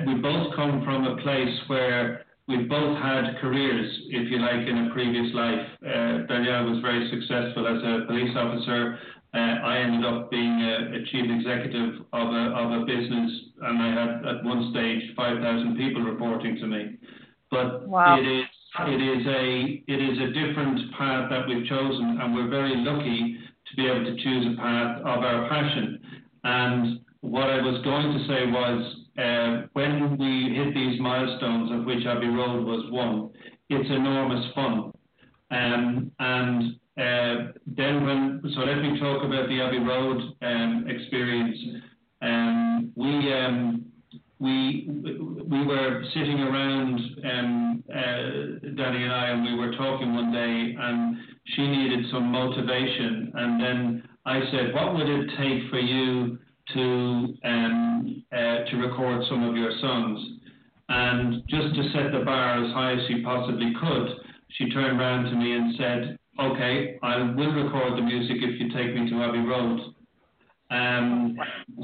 We 0.08 0.16
both 0.22 0.56
come 0.56 0.84
from 0.86 1.06
a 1.06 1.18
place 1.22 1.60
where 1.68 2.24
we've 2.48 2.70
both 2.70 2.98
had 2.98 3.38
careers, 3.41 3.91
if 4.08 4.32
you 4.32 4.39
like, 4.39 4.68
in 4.68 4.88
a 4.88 4.93
previous 4.93 5.34
life. 5.34 5.68
Uh, 5.86 6.26
Danielle 6.28 6.66
was 6.72 6.80
very 6.82 7.10
successful 7.10 7.68
as 7.68 7.84
a 7.84 8.06
police 8.08 8.36
officer. 8.36 9.00
Uh, 9.34 9.38
I 9.38 9.78
ended 9.80 10.06
up 10.06 10.32
being 10.32 10.62
a, 10.62 10.98
a 10.98 11.06
chief 11.12 11.26
executive 11.30 12.06
of 12.14 12.28
a, 12.34 12.43
of 12.56 12.82
a 12.82 12.86
business 12.86 13.32
and 13.62 13.82
I 13.82 13.89
had 13.89 14.38
at 14.38 14.43
one 14.43 14.72
stage 14.72 15.16
5,000 15.16 15.78
people 15.78 16.02
reporting 16.02 16.56
to 16.58 16.68
me. 16.68 16.98
But 17.50 17.88
Wow. 17.88 18.20
it 18.20 18.26
is 18.28 18.45
it 18.80 19.02
is 19.02 19.26
a 19.26 19.84
it 19.88 20.02
is 20.02 20.20
a 20.20 20.28
different 20.34 20.91
path 20.93 21.30
that 21.32 21.48
we've 21.48 21.66
chosen, 21.66 22.20
and 22.22 22.36
we're 22.36 22.50
very 22.50 22.76
lucky 22.76 23.38
to 23.66 23.76
be 23.76 23.88
able 23.88 24.06
to 24.06 24.16
choose 24.22 24.54
a 24.54 24.62
path 24.62 25.00
of 25.00 25.24
our 25.24 25.50
passion. 25.50 26.00
And 26.43 27.00
what 27.22 27.50
I 27.50 27.62
was 27.62 27.82
going 27.84 28.14
to 28.14 28.28
say 28.28 28.45
was, 28.52 28.95
when 29.74 30.18
we 30.18 30.53
hit 30.55 30.74
these 30.74 30.99
milestones, 30.99 31.72
of 31.72 31.86
which 31.86 32.05
Abbey 32.05 32.28
Road 32.28 32.65
was 32.65 32.91
one, 32.91 33.32
it's 33.70 33.89
enormous 33.89 34.45
fun. 34.53 34.91
Um, 35.49 36.11
and 36.20 36.76
uh, 36.97 37.51
then 37.65 38.05
when 38.05 38.41
so 38.53 38.61
let 38.61 38.82
me 38.82 38.99
talk 38.99 39.24
about 39.24 39.47
the 39.49 39.61
Abbey 39.61 39.80
Road 39.80 40.22
um, 40.41 40.86
experience. 40.88 41.57
Um, 42.22 42.91
we 42.95 43.32
we 44.39 44.88
we 44.89 45.65
were 45.65 46.03
sitting 46.13 46.39
around 46.39 46.99
uh, 47.89 48.68
Danny 48.76 49.03
and 49.03 49.13
I, 49.13 49.30
and 49.30 49.43
we 49.43 49.55
were 49.55 49.72
talking 49.76 50.13
one 50.13 50.32
day, 50.32 50.76
and 50.78 51.18
she 51.55 51.68
needed 51.68 52.05
some 52.11 52.32
motivation, 52.32 53.32
and 53.36 53.61
then 53.61 54.09
I 54.26 54.41
said, 54.51 54.74
"What 54.74 54.95
would 54.95 55.09
it 55.09 55.30
take 55.38 55.70
for 55.70 55.80
you 55.80 56.38
to 56.74 57.36
um, 57.43 58.24
uh, 58.32 58.65
to 58.70 58.78
record 58.78 59.24
some 59.30 59.43
of 59.43 59.55
your 59.55 59.72
songs?" 59.82 60.20
And 60.89 61.43
just 61.47 61.76
to 61.76 61.84
set 61.93 62.11
the 62.11 62.24
bar 62.24 62.63
as 62.63 62.72
high 62.74 62.93
as 62.93 62.99
she 63.07 63.22
possibly 63.24 63.74
could, 63.80 64.07
she 64.57 64.70
turned 64.70 64.99
around 64.99 65.26
to 65.26 65.36
me 65.36 65.53
and 65.53 65.76
said, 65.78 66.18
"Okay, 66.39 66.97
I 67.03 67.18
will 67.18 67.51
record 67.51 67.97
the 67.97 68.01
music 68.01 68.38
if 68.39 68.59
you 68.59 68.70
take 68.70 68.95
me 68.95 69.09
to 69.09 69.24
Abbey 69.24 69.39
Road." 69.39 69.93
Um, 70.70 71.38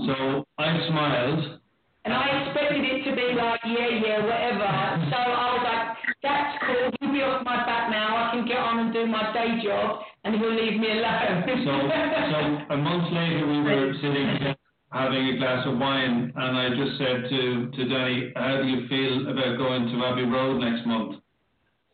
so 0.06 0.46
I 0.58 0.88
smiled. 0.90 1.60
And 2.06 2.14
I 2.14 2.44
expected 2.44 2.84
it 2.84 3.10
to 3.10 3.16
be 3.16 3.32
like, 3.32 3.62
yeah, 3.64 3.88
yeah, 3.96 4.20
whatever. 4.28 4.68
So 5.08 5.16
I 5.16 5.46
was 5.56 5.64
like, 5.64 5.84
that's 6.20 6.52
cool. 6.68 6.92
He'll 7.00 7.14
be 7.14 7.24
off 7.24 7.46
my 7.46 7.64
back 7.64 7.90
now. 7.90 8.28
I 8.28 8.32
can 8.36 8.46
get 8.46 8.58
on 8.58 8.80
and 8.80 8.94
do 8.94 9.08
my 9.08 9.32
day 9.32 9.64
job, 9.64 10.04
and 10.26 10.36
he'll 10.36 10.52
leave 10.52 10.80
me 10.80 11.00
alone. 11.00 11.48
So, 11.64 11.72
so 11.72 12.74
a 12.76 12.78
month 12.78 13.08
later, 13.14 13.48
we 13.48 13.62
were 13.64 13.94
sitting 14.04 14.56
having 14.94 15.28
a 15.30 15.38
glass 15.38 15.66
of 15.66 15.78
wine, 15.78 16.32
and 16.36 16.58
I 16.58 16.70
just 16.70 16.98
said 17.00 17.30
to, 17.30 17.72
to 17.72 17.90
Danny, 17.90 18.32
"How 18.36 18.62
do 18.62 18.68
you 18.68 18.88
feel 18.88 19.28
about 19.30 19.58
going 19.58 19.88
to 19.88 20.06
Abbey 20.06 20.24
Road 20.24 20.62
next 20.62 20.86
month?" 20.86 21.16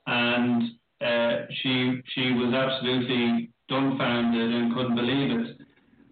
And 0.06 0.64
uh, 1.02 1.46
she 1.62 2.02
she 2.14 2.34
was 2.34 2.54
absolutely 2.54 3.50
dumbfounded 3.70 4.54
and 4.54 4.74
couldn't 4.76 4.96
believe 4.96 5.32
it. 5.40 5.48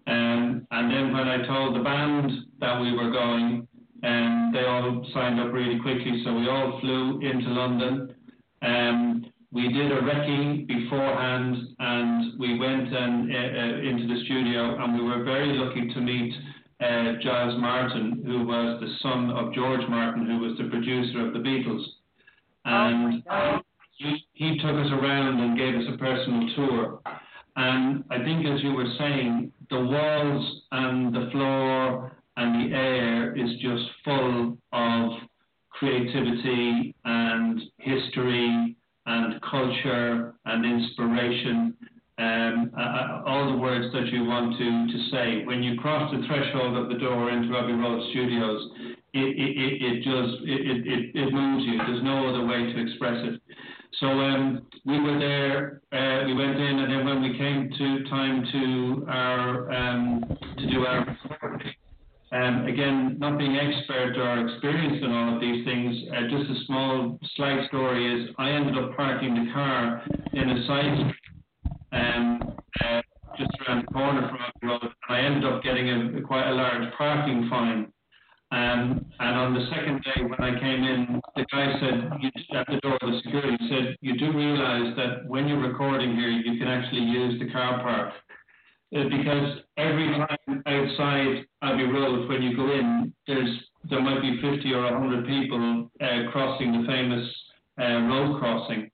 Um, 0.06 0.66
and 0.70 0.90
then 0.90 1.12
when 1.12 1.28
I 1.28 1.46
told 1.46 1.76
the 1.76 1.84
band 1.84 2.30
that 2.60 2.80
we 2.80 2.94
were 2.94 3.10
going, 3.10 3.68
um, 4.02 4.50
they 4.54 4.64
all 4.64 5.04
signed 5.12 5.38
up 5.40 5.52
really 5.52 5.78
quickly, 5.80 6.22
so 6.24 6.32
we 6.32 6.48
all 6.48 6.80
flew 6.80 7.20
into 7.20 7.50
London. 7.50 8.14
Um, 8.62 9.26
we 9.52 9.72
did 9.72 9.92
a 9.92 10.00
recce 10.00 10.66
beforehand, 10.66 11.56
and 11.78 12.38
we 12.38 12.58
went 12.58 12.94
and, 12.94 13.30
uh, 13.30 13.38
uh, 13.38 13.90
into 13.90 14.06
the 14.06 14.24
studio, 14.24 14.82
and 14.82 14.94
we 14.94 15.04
were 15.04 15.24
very 15.24 15.52
lucky 15.52 15.92
to 15.92 16.00
meet 16.00 16.32
uh, 16.80 17.14
Giles 17.22 17.60
Martin, 17.60 18.22
who 18.24 18.46
was 18.46 18.80
the 18.80 18.94
son 19.02 19.30
of 19.30 19.52
George 19.52 19.86
Martin, 19.88 20.26
who 20.26 20.38
was 20.38 20.56
the 20.58 20.68
producer 20.68 21.26
of 21.26 21.32
the 21.32 21.40
Beatles. 21.40 21.84
And 22.64 23.22
he, 23.96 24.24
he 24.32 24.58
took 24.58 24.76
us 24.76 24.90
around 24.92 25.40
and 25.40 25.58
gave 25.58 25.74
us 25.74 25.84
a 25.92 25.98
personal 25.98 26.48
tour. 26.54 27.00
And 27.56 28.04
I 28.10 28.18
think, 28.18 28.46
as 28.46 28.62
you 28.62 28.72
were 28.72 28.88
saying, 28.98 29.52
the 29.70 29.80
walls 29.80 30.62
and 30.70 31.14
the 31.14 31.28
floor 31.32 32.12
and 32.36 32.70
the 32.70 32.76
air 32.76 33.36
is 33.36 33.50
just 33.60 33.84
full 34.04 34.56
of 34.72 35.10
creativity 35.70 36.94
and 37.04 37.60
history 37.78 38.76
and 39.06 39.40
culture 39.42 40.34
and 40.44 40.64
inspiration. 40.64 41.74
Um, 42.18 42.72
uh, 42.76 43.22
all 43.26 43.52
the 43.52 43.58
words 43.58 43.92
that 43.92 44.06
you 44.08 44.24
want 44.24 44.58
to, 44.58 44.68
to 44.90 45.10
say. 45.12 45.44
When 45.46 45.62
you 45.62 45.78
cross 45.78 46.10
the 46.10 46.26
threshold 46.26 46.76
of 46.76 46.88
the 46.88 46.98
door 46.98 47.30
into 47.30 47.56
Abbey 47.56 47.74
Road 47.74 48.10
Studios, 48.10 48.70
it, 49.14 49.38
it, 49.38 49.52
it, 49.54 49.72
it 49.82 49.96
just 50.02 50.42
it, 50.42 50.82
it, 50.82 51.14
it 51.14 51.32
moves 51.32 51.64
you. 51.64 51.78
There's 51.78 52.02
no 52.02 52.28
other 52.28 52.44
way 52.44 52.72
to 52.72 52.82
express 52.82 53.22
it. 53.22 53.40
So 54.00 54.06
um, 54.06 54.66
we 54.84 54.98
were 54.98 55.18
there. 55.18 55.80
Uh, 55.92 56.26
we 56.26 56.34
went 56.34 56.58
in, 56.58 56.78
and 56.80 56.92
then 56.92 57.04
when 57.06 57.22
we 57.22 57.38
came 57.38 57.70
to 57.70 58.10
time 58.10 58.44
to 58.50 59.06
our 59.08 59.72
um, 59.72 60.38
to 60.58 60.66
do 60.70 60.86
our 60.86 61.16
um, 62.30 62.66
again, 62.66 63.16
not 63.18 63.38
being 63.38 63.56
expert 63.56 64.18
or 64.18 64.46
experienced 64.46 65.02
in 65.02 65.12
all 65.12 65.34
of 65.34 65.40
these 65.40 65.64
things, 65.64 65.96
uh, 66.12 66.22
just 66.28 66.50
a 66.50 66.64
small 66.66 67.18
slight 67.36 67.66
story 67.68 68.04
is 68.04 68.34
I 68.36 68.50
ended 68.50 68.76
up 68.76 68.94
parking 68.96 69.34
the 69.34 69.52
car 69.52 70.04
in 70.34 70.50
a 70.50 70.66
side 70.66 71.14
um, 71.92 72.56
uh, 72.84 73.00
just 73.36 73.50
around 73.66 73.84
the 73.86 73.92
corner 73.92 74.28
from 74.28 74.38
the 74.60 74.66
road, 74.66 74.82
and 74.82 74.92
I 75.08 75.20
ended 75.20 75.44
up 75.44 75.62
getting 75.62 75.88
a, 75.88 76.18
a 76.18 76.20
quite 76.22 76.48
a 76.48 76.54
large 76.54 76.92
parking 76.96 77.48
fine. 77.48 77.92
Um, 78.50 79.04
and 79.20 79.36
on 79.36 79.54
the 79.54 79.68
second 79.68 80.02
day 80.04 80.22
when 80.22 80.40
I 80.40 80.58
came 80.58 80.82
in, 80.82 81.20
the 81.36 81.44
guy 81.52 81.68
said 81.80 82.08
at 82.56 82.66
the 82.66 82.80
door, 82.80 82.96
of 83.02 83.12
the 83.12 83.20
security 83.22 83.58
said, 83.68 83.96
"You 84.00 84.16
do 84.16 84.32
realise 84.32 84.96
that 84.96 85.26
when 85.26 85.48
you're 85.48 85.60
recording 85.60 86.16
here, 86.16 86.30
you 86.30 86.58
can 86.58 86.66
actually 86.66 87.02
use 87.02 87.38
the 87.38 87.52
car 87.52 87.82
park." 87.82 88.14
Uh, 88.96 89.04
because 89.10 89.60
every 89.76 90.08
time 90.16 90.62
outside 90.64 91.44
Abbey 91.60 91.84
Road, 91.84 92.26
when 92.26 92.42
you 92.42 92.56
go 92.56 92.72
in, 92.72 93.12
there's 93.26 93.68
there 93.90 94.00
might 94.00 94.22
be 94.22 94.40
50 94.40 94.72
or 94.72 94.82
100 94.82 95.26
people 95.26 95.90
uh, 96.00 96.30
crossing 96.32 96.72
the 96.72 96.86
famous 96.86 97.28
uh, 97.78 98.00
road 98.08 98.40
crossing, 98.40 98.90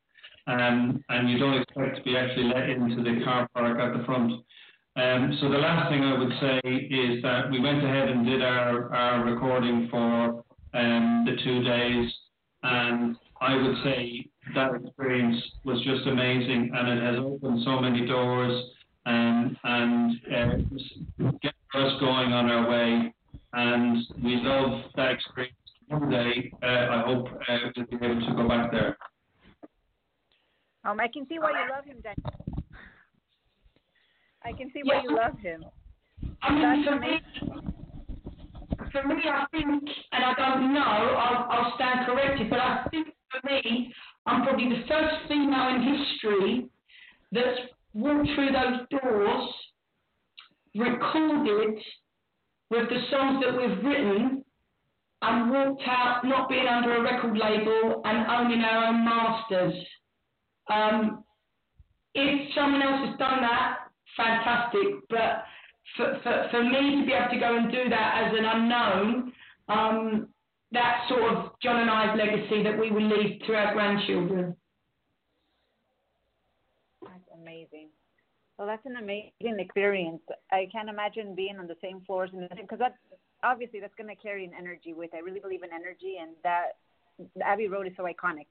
um, 0.46 1.02
and 1.08 1.30
you 1.30 1.38
don't 1.38 1.60
expect 1.60 1.96
to 1.96 2.02
be 2.02 2.16
actually 2.16 2.44
let 2.44 2.68
into 2.68 3.02
the 3.02 3.24
car 3.24 3.48
park 3.54 3.78
at 3.78 3.98
the 3.98 4.04
front. 4.04 4.32
Um, 4.96 5.36
so 5.40 5.48
the 5.48 5.58
last 5.58 5.90
thing 5.90 6.02
I 6.02 6.18
would 6.18 6.32
say 6.40 6.60
is 6.68 7.22
that 7.22 7.50
we 7.50 7.60
went 7.60 7.84
ahead 7.84 8.08
and 8.08 8.24
did 8.24 8.42
our, 8.42 8.94
our 8.94 9.24
recording 9.24 9.88
for 9.90 10.44
um, 10.74 11.24
the 11.26 11.36
two 11.42 11.62
days, 11.64 12.12
and 12.62 13.16
I 13.40 13.56
would 13.56 13.76
say 13.82 14.26
that 14.54 14.74
experience 14.74 15.42
was 15.64 15.82
just 15.84 16.06
amazing, 16.06 16.70
and 16.74 16.88
it 16.88 17.02
has 17.02 17.18
opened 17.18 17.62
so 17.64 17.80
many 17.80 18.06
doors 18.06 18.70
um, 19.06 19.56
and 19.64 20.12
uh, 20.32 21.30
get 21.42 21.54
us 21.74 21.92
going 22.00 22.32
on 22.32 22.50
our 22.50 22.68
way. 22.70 23.14
And 23.52 23.96
we 24.22 24.36
love 24.36 24.82
that 24.96 25.12
experience. 25.12 25.56
One 25.88 26.10
day, 26.10 26.50
uh, 26.62 26.66
I 26.66 27.02
hope 27.06 27.26
uh, 27.26 27.58
we'll 27.76 27.86
be 27.86 28.06
able 28.06 28.26
to 28.26 28.34
go 28.34 28.48
back 28.48 28.72
there. 28.72 28.96
Um, 30.84 31.00
I 31.00 31.08
can 31.08 31.26
see 31.28 31.38
why 31.38 31.50
you 31.50 31.70
love 31.74 31.84
him, 31.84 31.96
Dan. 32.02 32.14
I 34.44 34.52
can 34.52 34.70
see 34.74 34.80
why 34.82 35.02
you 35.02 35.16
love 35.16 35.38
him. 35.38 35.64
I 36.42 36.52
mean, 36.52 36.84
That's 36.84 36.88
for 36.88 37.00
me, 37.00 37.20
for 38.92 39.08
me, 39.08 39.14
I 39.24 39.46
think, 39.50 39.82
and 40.12 40.24
I 40.24 40.34
don't 40.36 40.74
know, 40.74 40.80
I'll, 40.80 41.50
I'll 41.50 41.74
stand 41.76 42.06
corrected, 42.06 42.50
but 42.50 42.58
I 42.58 42.86
think 42.90 43.08
for 43.30 43.40
me, 43.50 43.92
I'm 44.26 44.42
probably 44.42 44.68
the 44.68 44.84
first 44.86 45.14
female 45.28 45.68
in 45.68 45.96
history 45.96 46.66
that's 47.32 47.60
walked 47.94 48.28
through 48.34 48.50
those 48.52 49.00
doors, 49.00 49.48
recorded 50.74 51.78
with 52.70 52.88
the 52.90 53.00
songs 53.10 53.42
that 53.44 53.56
we've 53.56 53.84
written, 53.84 54.44
and 55.22 55.50
walked 55.50 55.82
out 55.86 56.20
not 56.24 56.50
being 56.50 56.66
under 56.66 56.96
a 56.96 57.02
record 57.02 57.38
label 57.38 58.02
and 58.04 58.26
owning 58.26 58.60
our 58.60 58.84
own 58.86 59.04
masters. 59.04 59.74
Um, 60.72 61.24
if 62.14 62.54
someone 62.54 62.82
else 62.82 63.08
has 63.08 63.18
done 63.18 63.40
that, 63.42 63.78
fantastic. 64.16 65.08
But 65.10 65.44
for, 65.96 66.18
for, 66.22 66.48
for 66.50 66.62
me 66.62 67.00
to 67.00 67.06
be 67.06 67.12
able 67.12 67.30
to 67.30 67.38
go 67.38 67.56
and 67.56 67.70
do 67.70 67.88
that 67.90 68.24
as 68.24 68.38
an 68.38 68.44
unknown, 68.44 69.32
um, 69.68 70.28
that's 70.72 71.08
sort 71.08 71.22
of 71.22 71.52
John 71.62 71.80
and 71.80 71.90
I's 71.90 72.16
legacy 72.16 72.62
that 72.62 72.78
we 72.78 72.90
will 72.90 73.06
leave 73.06 73.40
to 73.46 73.54
our 73.54 73.74
grandchildren. 73.74 74.56
That's 77.02 77.40
amazing. 77.40 77.88
Well, 78.58 78.66
that's 78.68 78.86
an 78.86 78.96
amazing 78.96 79.58
experience. 79.58 80.22
I 80.52 80.68
can't 80.70 80.88
imagine 80.88 81.34
being 81.34 81.58
on 81.58 81.66
the 81.66 81.76
same 81.82 82.00
floors 82.06 82.30
and 82.32 82.48
because 82.48 82.78
that's 82.78 82.94
obviously 83.42 83.80
that's 83.80 83.94
going 83.96 84.08
to 84.08 84.20
carry 84.20 84.44
an 84.44 84.52
energy 84.56 84.94
with. 84.94 85.10
I 85.12 85.18
really 85.18 85.40
believe 85.40 85.62
in 85.64 85.70
energy, 85.72 86.16
and 86.20 86.30
that 86.44 86.76
Abbey 87.44 87.68
Road 87.68 87.86
is 87.86 87.92
so 87.96 88.04
iconic. 88.04 88.46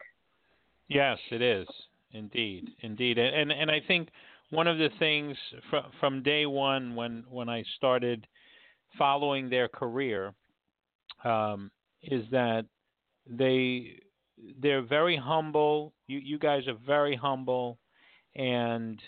Yes, 0.89 1.18
it 1.32 1.41
is 1.41 1.68
indeed, 2.14 2.70
indeed, 2.82 3.18
and 3.18 3.51
and 3.51 3.70
I 3.70 3.82
think 3.88 4.09
one 4.49 4.68
of 4.68 4.78
the 4.78 4.89
things 4.99 5.36
from 5.70 5.86
from 5.99 6.24
day 6.24 6.45
one 6.45 6.95
when 6.95 7.24
when 7.30 7.49
I 7.49 7.64
started 7.78 8.28
following 8.97 9.49
their 9.49 9.68
career 9.68 10.34
um, 11.24 11.72
is 12.03 12.24
that 12.32 12.66
they 13.28 13.95
they're 14.61 14.82
very 14.82 15.18
humble. 15.18 15.93
You 16.07 16.20
you 16.20 16.38
guys 16.38 16.68
are 16.68 16.78
very 16.86 17.16
humble, 17.16 17.80
and 18.36 18.99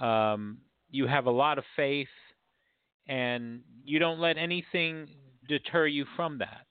um, 0.00 0.58
you 0.90 1.06
have 1.06 1.26
a 1.26 1.30
lot 1.30 1.58
of 1.58 1.64
faith, 1.76 2.08
and 3.06 3.60
you 3.84 3.98
don't 3.98 4.20
let 4.20 4.36
anything 4.36 5.08
deter 5.48 5.86
you 5.86 6.04
from 6.16 6.38
that. 6.38 6.66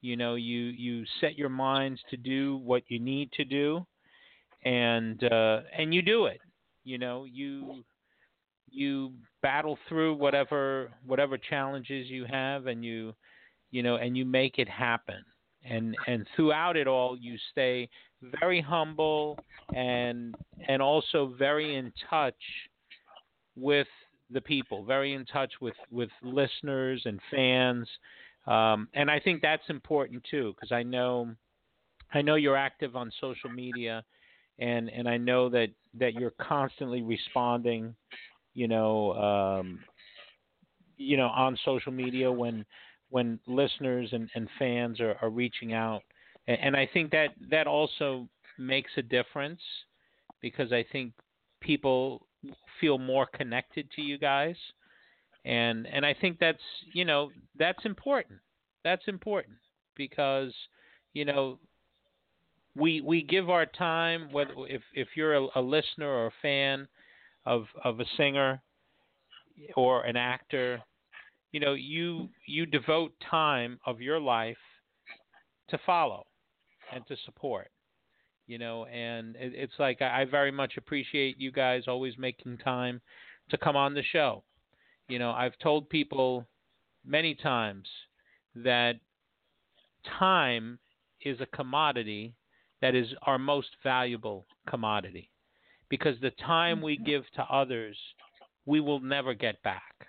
You 0.00 0.16
know, 0.16 0.34
you 0.36 0.56
you 0.56 1.04
set 1.20 1.36
your 1.36 1.48
minds 1.50 2.00
to 2.10 2.16
do 2.16 2.56
what 2.58 2.82
you 2.88 2.98
need 2.98 3.32
to 3.32 3.44
do, 3.44 3.86
and 4.64 5.22
uh, 5.24 5.60
and 5.76 5.94
you 5.94 6.02
do 6.02 6.26
it. 6.26 6.40
You 6.84 6.98
know, 6.98 7.24
you 7.24 7.84
you 8.70 9.12
battle 9.42 9.78
through 9.88 10.14
whatever 10.14 10.90
whatever 11.06 11.38
challenges 11.38 12.08
you 12.08 12.24
have, 12.30 12.66
and 12.66 12.84
you 12.84 13.14
you 13.70 13.82
know, 13.82 13.96
and 13.96 14.16
you 14.16 14.24
make 14.24 14.58
it 14.58 14.68
happen. 14.68 15.22
And 15.64 15.94
and 16.06 16.26
throughout 16.34 16.76
it 16.76 16.86
all, 16.86 17.16
you 17.18 17.36
stay 17.50 17.88
very 18.40 18.60
humble 18.60 19.38
and 19.74 20.34
and 20.68 20.80
also 20.80 21.34
very 21.38 21.76
in 21.76 21.92
touch 22.08 22.34
with 23.56 23.88
the 24.30 24.40
people, 24.40 24.84
very 24.84 25.14
in 25.14 25.24
touch 25.26 25.52
with 25.60 25.74
with 25.90 26.10
listeners 26.22 27.02
and 27.04 27.20
fans. 27.30 27.88
Um, 28.46 28.88
and 28.94 29.10
I 29.10 29.20
think 29.20 29.42
that's 29.42 29.68
important 29.68 30.24
too, 30.30 30.54
because 30.54 30.72
I 30.72 30.82
know 30.82 31.34
I 32.14 32.22
know 32.22 32.36
you're 32.36 32.56
active 32.56 32.96
on 32.96 33.12
social 33.20 33.50
media, 33.50 34.02
and 34.60 34.90
and 34.90 35.08
I 35.08 35.16
know 35.16 35.48
that 35.50 35.68
that 35.98 36.14
you're 36.14 36.34
constantly 36.40 37.02
responding, 37.02 37.94
you 38.54 38.68
know, 38.68 39.12
um, 39.14 39.80
you 40.96 41.16
know, 41.16 41.28
on 41.28 41.58
social 41.64 41.92
media 41.92 42.30
when 42.30 42.64
when 43.10 43.40
listeners 43.46 44.08
and, 44.12 44.30
and 44.34 44.48
fans 44.58 45.00
are, 45.00 45.16
are 45.22 45.30
reaching 45.30 45.72
out, 45.72 46.02
and, 46.46 46.58
and 46.60 46.76
I 46.76 46.88
think 46.92 47.10
that 47.12 47.30
that 47.50 47.66
also 47.66 48.28
makes 48.58 48.90
a 48.96 49.02
difference 49.02 49.60
because 50.40 50.72
I 50.72 50.84
think 50.92 51.12
people 51.60 52.26
feel 52.80 52.98
more 52.98 53.26
connected 53.26 53.90
to 53.96 54.02
you 54.02 54.18
guys, 54.18 54.56
and 55.44 55.86
and 55.86 56.04
I 56.04 56.14
think 56.14 56.38
that's 56.38 56.62
you 56.92 57.04
know 57.04 57.30
that's 57.58 57.84
important. 57.84 58.40
That's 58.84 59.06
important 59.08 59.56
because 59.96 60.52
you 61.14 61.24
know 61.24 61.58
we 62.76 63.00
we 63.00 63.22
give 63.22 63.50
our 63.50 63.66
time 63.66 64.28
whether 64.30 64.52
if 64.68 64.82
if 64.94 65.08
you're 65.16 65.34
a, 65.34 65.46
a 65.56 65.60
listener 65.60 66.08
or 66.08 66.26
a 66.26 66.32
fan 66.42 66.86
of 67.46 67.64
of 67.84 68.00
a 68.00 68.04
singer 68.16 68.62
or 69.76 70.02
an 70.02 70.16
actor 70.16 70.80
you 71.52 71.60
know 71.60 71.74
you 71.74 72.28
you 72.46 72.66
devote 72.66 73.12
time 73.28 73.78
of 73.86 74.00
your 74.00 74.20
life 74.20 74.56
to 75.68 75.78
follow 75.84 76.26
and 76.94 77.06
to 77.06 77.16
support 77.24 77.70
you 78.46 78.58
know 78.58 78.86
and 78.86 79.36
it, 79.36 79.52
it's 79.54 79.78
like 79.78 80.00
I, 80.00 80.22
I 80.22 80.24
very 80.24 80.52
much 80.52 80.74
appreciate 80.76 81.40
you 81.40 81.50
guys 81.50 81.84
always 81.88 82.16
making 82.18 82.58
time 82.58 83.00
to 83.50 83.58
come 83.58 83.74
on 83.74 83.94
the 83.94 84.02
show. 84.12 84.44
You 85.08 85.18
know 85.18 85.32
i've 85.32 85.58
told 85.58 85.88
people 85.88 86.46
many 87.04 87.34
times 87.34 87.88
that 88.54 88.94
time 90.18 90.78
is 91.24 91.40
a 91.40 91.46
commodity 91.46 92.34
that 92.80 92.94
is 92.94 93.08
our 93.22 93.38
most 93.38 93.68
valuable 93.82 94.46
commodity 94.68 95.30
because 95.88 96.18
the 96.20 96.30
time 96.32 96.80
we 96.80 96.96
mm-hmm. 96.96 97.04
give 97.04 97.24
to 97.34 97.42
others, 97.44 97.96
we 98.66 98.80
will 98.80 99.00
never 99.00 99.34
get 99.34 99.62
back. 99.62 100.06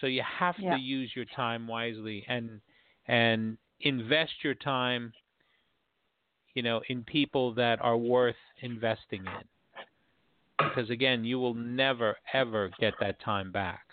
So 0.00 0.06
you 0.06 0.22
have 0.22 0.56
Yeah. 0.58 0.74
to 0.74 0.80
use 0.80 1.14
your 1.14 1.24
time 1.26 1.66
wisely 1.66 2.24
and 2.28 2.60
and 3.06 3.56
invest 3.80 4.32
your 4.42 4.54
time, 4.54 5.12
you 6.54 6.62
know, 6.62 6.82
in 6.88 7.04
people 7.04 7.54
that 7.54 7.80
are 7.80 7.96
worth 7.96 8.36
investing 8.60 9.24
in. 9.26 9.44
Because 10.58 10.90
again, 10.90 11.24
you 11.24 11.38
will 11.38 11.54
never 11.54 12.16
ever 12.32 12.70
get 12.80 12.94
that 13.00 13.20
time 13.20 13.52
back. 13.52 13.86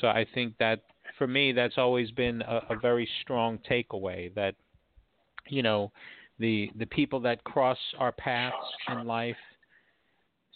So 0.00 0.08
I 0.08 0.24
think 0.34 0.56
that 0.58 0.82
for 1.18 1.26
me, 1.26 1.52
that's 1.52 1.78
always 1.78 2.10
been 2.10 2.42
a, 2.42 2.62
a 2.70 2.76
very 2.76 3.08
strong 3.22 3.58
takeaway 3.70 4.34
that, 4.34 4.54
you 5.48 5.62
know, 5.62 5.92
the 6.38 6.70
the 6.76 6.86
people 6.86 7.20
that 7.20 7.44
cross 7.44 7.78
our 7.98 8.12
paths 8.12 8.54
in 8.88 9.06
life, 9.06 9.36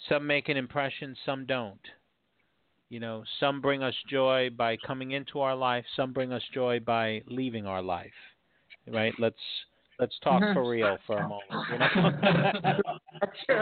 some 0.08 0.26
make 0.26 0.48
an 0.48 0.56
impression, 0.56 1.16
some 1.24 1.46
don't. 1.46 1.80
You 2.88 3.00
know, 3.00 3.22
some 3.38 3.60
bring 3.60 3.82
us 3.82 3.94
joy 4.08 4.48
by 4.56 4.76
coming 4.86 5.10
into 5.10 5.40
our 5.40 5.54
life, 5.54 5.84
some 5.94 6.12
bring 6.12 6.32
us 6.32 6.42
joy 6.54 6.80
by 6.80 7.22
leaving 7.26 7.66
our 7.66 7.82
life. 7.82 8.12
Right? 8.86 9.14
Let's 9.18 9.36
let's 9.98 10.18
talk 10.20 10.42
Mhm. 10.42 10.54
for 10.54 10.68
real 10.68 10.98
for 11.06 11.16
a 11.18 11.28
moment. 11.28 11.60
You 11.70 11.78
know? 11.78 12.82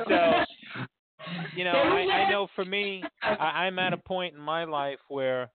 So 0.09 0.45
you 1.55 1.64
know, 1.64 1.73
I, 1.79 2.07
I 2.12 2.31
know 2.31 2.49
for 2.55 2.64
me, 2.64 3.05
I, 3.23 3.64
I'm 3.67 3.79
at 3.79 3.93
a 3.93 3.97
point 3.97 4.35
in 4.35 4.41
my 4.41 4.64
life 4.64 4.99
where 5.09 5.51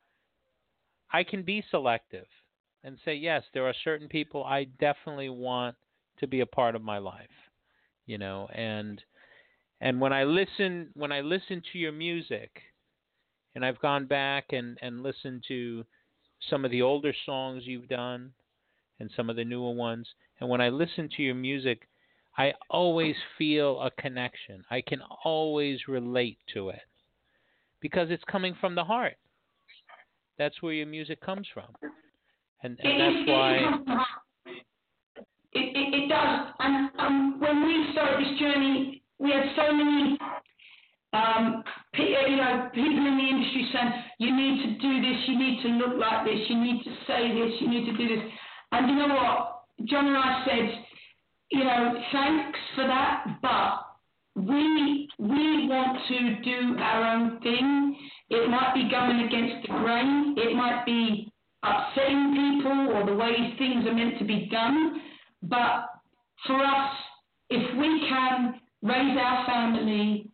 I 1.14 1.24
can 1.24 1.44
be 1.44 1.64
selective 1.70 2.26
and 2.84 2.98
say, 3.06 3.16
yes, 3.16 3.44
there 3.54 3.68
are 3.68 3.74
certain 3.84 4.08
people 4.08 4.44
I 4.44 4.66
definitely 4.80 5.30
want 5.30 5.76
to 6.22 6.28
be 6.28 6.40
a 6.40 6.46
part 6.46 6.76
of 6.76 6.82
my 6.82 6.98
life. 6.98 7.28
You 8.06 8.18
know, 8.18 8.48
and 8.54 9.02
and 9.82 10.00
when 10.00 10.14
I 10.14 10.24
listen 10.24 10.90
when 10.94 11.12
I 11.12 11.22
listen 11.22 11.62
to 11.72 11.80
your 11.80 11.92
music, 11.92 12.52
and 13.56 13.66
I've 13.66 13.80
gone 13.80 14.06
back 14.06 14.46
and 14.52 14.78
and 14.82 15.04
listened 15.04 15.44
to 15.50 15.86
some 16.50 16.66
of 16.66 16.72
the 16.72 16.82
older 16.82 17.14
songs 17.26 17.64
you've 17.66 17.90
done 17.90 18.32
and 19.00 19.12
some 19.16 19.30
of 19.30 19.36
the 19.36 19.46
newer 19.46 19.72
ones, 19.72 20.08
and 20.40 20.50
when 20.50 20.62
I 20.62 20.70
listen 20.70 21.10
to 21.18 21.24
your 21.24 21.36
music, 21.36 21.88
I 22.38 22.54
always 22.70 23.16
feel 23.38 23.82
a 23.82 23.92
connection. 24.02 24.64
I 24.70 24.82
can 24.82 25.02
always 25.24 25.88
relate 25.88 26.38
to 26.54 26.70
it 26.70 26.82
because 27.82 28.10
it's 28.10 28.24
coming 28.26 28.56
from 28.60 28.76
the 28.76 28.84
heart. 28.84 29.18
That's 30.38 30.62
where 30.62 30.74
your 30.74 30.88
music 30.88 31.22
comes 31.22 31.48
from, 31.54 31.68
and, 32.64 32.80
and 32.82 33.00
that's 33.00 33.30
why. 33.30 34.06
And 36.64 36.92
um, 37.00 37.40
when 37.40 37.64
we 37.66 37.92
started 37.94 38.22
this 38.22 38.40
journey, 38.40 39.02
we 39.18 39.32
had 39.32 39.44
so 39.56 39.74
many, 39.74 40.18
um, 41.14 41.64
you 41.98 42.38
know, 42.38 42.70
people 42.74 43.08
in 43.08 43.18
the 43.18 43.28
industry 43.30 43.70
saying, 43.74 43.92
you 44.20 44.36
need 44.36 44.64
to 44.64 44.70
do 44.80 45.02
this, 45.02 45.18
you 45.28 45.40
need 45.40 45.62
to 45.64 45.70
look 45.70 46.00
like 46.00 46.26
this, 46.26 46.40
you 46.50 46.62
need 46.62 46.84
to 46.84 46.92
say 47.08 47.34
this, 47.34 47.60
you 47.62 47.68
need 47.68 47.86
to 47.86 47.98
do 47.98 48.08
this. 48.08 48.24
And 48.72 48.90
you 48.90 48.96
know 48.96 49.14
what? 49.14 49.88
John 49.88 50.08
and 50.08 50.18
I 50.18 50.46
said, 50.46 50.86
you 51.50 51.64
know, 51.64 51.94
thanks 52.12 52.60
for 52.76 52.86
that, 52.86 53.26
but 53.42 53.92
we 54.36 55.10
we 55.18 55.68
want 55.68 55.98
to 56.08 56.42
do 56.44 56.78
our 56.80 57.16
own 57.16 57.40
thing. 57.42 57.98
It 58.30 58.50
might 58.50 58.74
be 58.74 58.90
going 58.90 59.28
against 59.28 59.68
the 59.68 59.74
grain. 59.74 60.36
It 60.38 60.56
might 60.56 60.86
be 60.86 61.32
upsetting 61.64 62.34
people 62.34 62.96
or 62.96 63.06
the 63.06 63.16
way 63.16 63.54
things 63.58 63.86
are 63.86 63.94
meant 63.94 64.20
to 64.20 64.26
be 64.26 64.48
done. 64.50 65.02
But 65.44 65.91
for 66.48 66.64
us, 66.64 66.94
if 67.50 67.78
we 67.78 68.08
can 68.10 68.60
raise 68.82 69.18
our 69.18 69.46
family, 69.46 70.30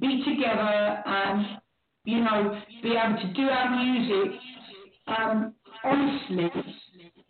be 0.00 0.24
together, 0.24 1.02
and 1.06 1.58
you 2.06 2.20
know, 2.20 2.60
be 2.82 2.90
able 2.90 3.20
to 3.20 3.32
do 3.34 3.42
our 3.42 3.84
music 3.84 4.40
um, 5.08 5.54
honestly 5.84 6.50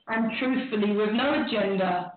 and 0.09 0.31
truthfully 0.39 0.93
with 0.93 1.11
no 1.13 1.45
agenda, 1.45 2.13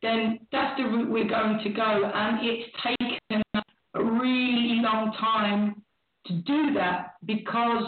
then 0.00 0.38
that's 0.50 0.80
the 0.80 0.84
route 0.84 1.10
we're 1.10 1.28
going 1.28 1.60
to 1.62 1.70
go. 1.70 2.10
And 2.14 2.38
it's 2.42 2.72
taken 2.82 3.42
a 3.54 4.02
really 4.02 4.80
long 4.80 5.12
time 5.20 5.82
to 6.26 6.34
do 6.34 6.72
that 6.74 7.14
because 7.26 7.84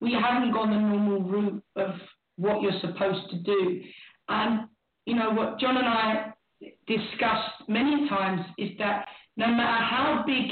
we 0.00 0.12
haven't 0.12 0.52
gone 0.52 0.70
the 0.70 0.78
normal 0.78 1.22
route 1.22 1.62
of 1.76 1.90
what 2.36 2.62
you're 2.62 2.80
supposed 2.80 3.28
to 3.30 3.36
do. 3.38 3.82
And, 4.28 4.68
you 5.04 5.14
know, 5.14 5.30
what 5.30 5.58
John 5.58 5.76
and 5.76 5.86
I 5.86 6.32
discussed 6.86 7.68
many 7.68 8.08
times 8.08 8.40
is 8.58 8.70
that 8.78 9.06
no 9.36 9.46
matter 9.48 9.84
how 9.84 10.24
big 10.26 10.50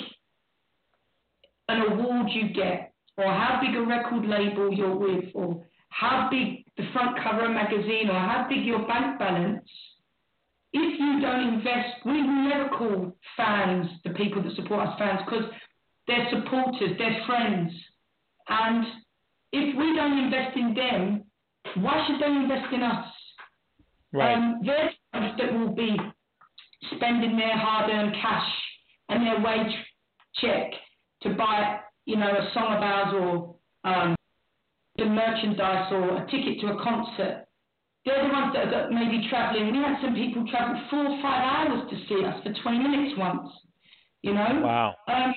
an 1.69 1.93
award 1.93 2.27
you 2.31 2.53
get, 2.53 2.93
or 3.17 3.25
how 3.27 3.61
big 3.61 3.77
a 3.77 3.87
record 3.87 4.27
label 4.27 4.73
you're 4.73 4.97
with, 4.97 5.25
or 5.35 5.65
how 5.89 6.29
big 6.31 6.65
the 6.77 6.85
front 6.93 7.17
cover 7.23 7.45
of 7.45 7.51
a 7.51 7.55
magazine, 7.55 8.11
or 8.11 8.19
how 8.19 8.47
big 8.49 8.65
your 8.65 8.87
bank 8.87 9.19
balance, 9.19 9.65
if 10.73 11.01
you 11.01 11.21
don't 11.21 11.55
invest, 11.55 12.05
we 12.05 12.21
never 12.21 12.69
call 12.71 13.17
fans 13.37 13.87
the 14.03 14.11
people 14.11 14.43
that 14.43 14.55
support 14.57 14.89
us 14.89 14.99
fans 14.99 15.21
because 15.25 15.45
they're 16.09 16.29
supporters, 16.31 16.99
they're 16.99 17.23
friends. 17.27 17.73
And 18.49 18.85
if 19.53 19.79
we 19.79 19.95
don't 19.95 20.19
invest 20.19 20.57
in 20.57 20.75
them, 20.75 21.25
why 21.83 22.05
should 22.07 22.21
they 22.21 22.27
invest 22.27 22.73
in 22.73 22.83
us? 22.83 23.07
Right. 24.13 24.35
Um, 24.35 24.61
they're 24.67 24.91
the 24.91 24.91
ones 24.91 25.04
that 25.15 25.53
will 25.53 25.75
be 25.75 25.97
spending 26.97 27.37
their 27.37 27.57
hard-earned 27.57 28.15
cash 28.21 28.51
and 29.09 29.27
their 29.27 29.41
wage 29.41 29.75
check 30.37 30.73
to 31.23 31.31
buy, 31.35 31.81
you 32.07 32.17
know, 32.17 32.29
a 32.29 32.51
song 32.53 32.75
of 32.75 32.83
ours 32.83 33.15
or 33.15 33.91
um, 33.91 34.17
the 34.97 35.05
merchandise 35.05 35.93
or 35.93 36.23
a 36.23 36.27
ticket 36.31 36.61
to 36.61 36.69
a 36.69 36.83
concert. 36.83 37.47
They're 38.05 38.29
the 38.29 38.33
ones 38.33 38.53
that 38.55 38.73
are 38.75 38.91
maybe 38.91 39.27
travelling. 39.31 39.73
We 39.73 39.79
had 39.79 39.97
some 40.03 40.15
people 40.15 40.45
travel 40.51 40.81
four 40.91 41.07
or 41.07 41.23
five 41.23 41.43
hours 41.43 41.91
to 41.91 41.97
see 42.09 42.25
us 42.25 42.43
for 42.43 42.53
20 42.63 42.79
minutes 42.79 43.19
once, 43.19 43.49
you 44.23 44.35
know? 44.35 44.61
Wow. 44.63 44.95
Um, 45.09 45.35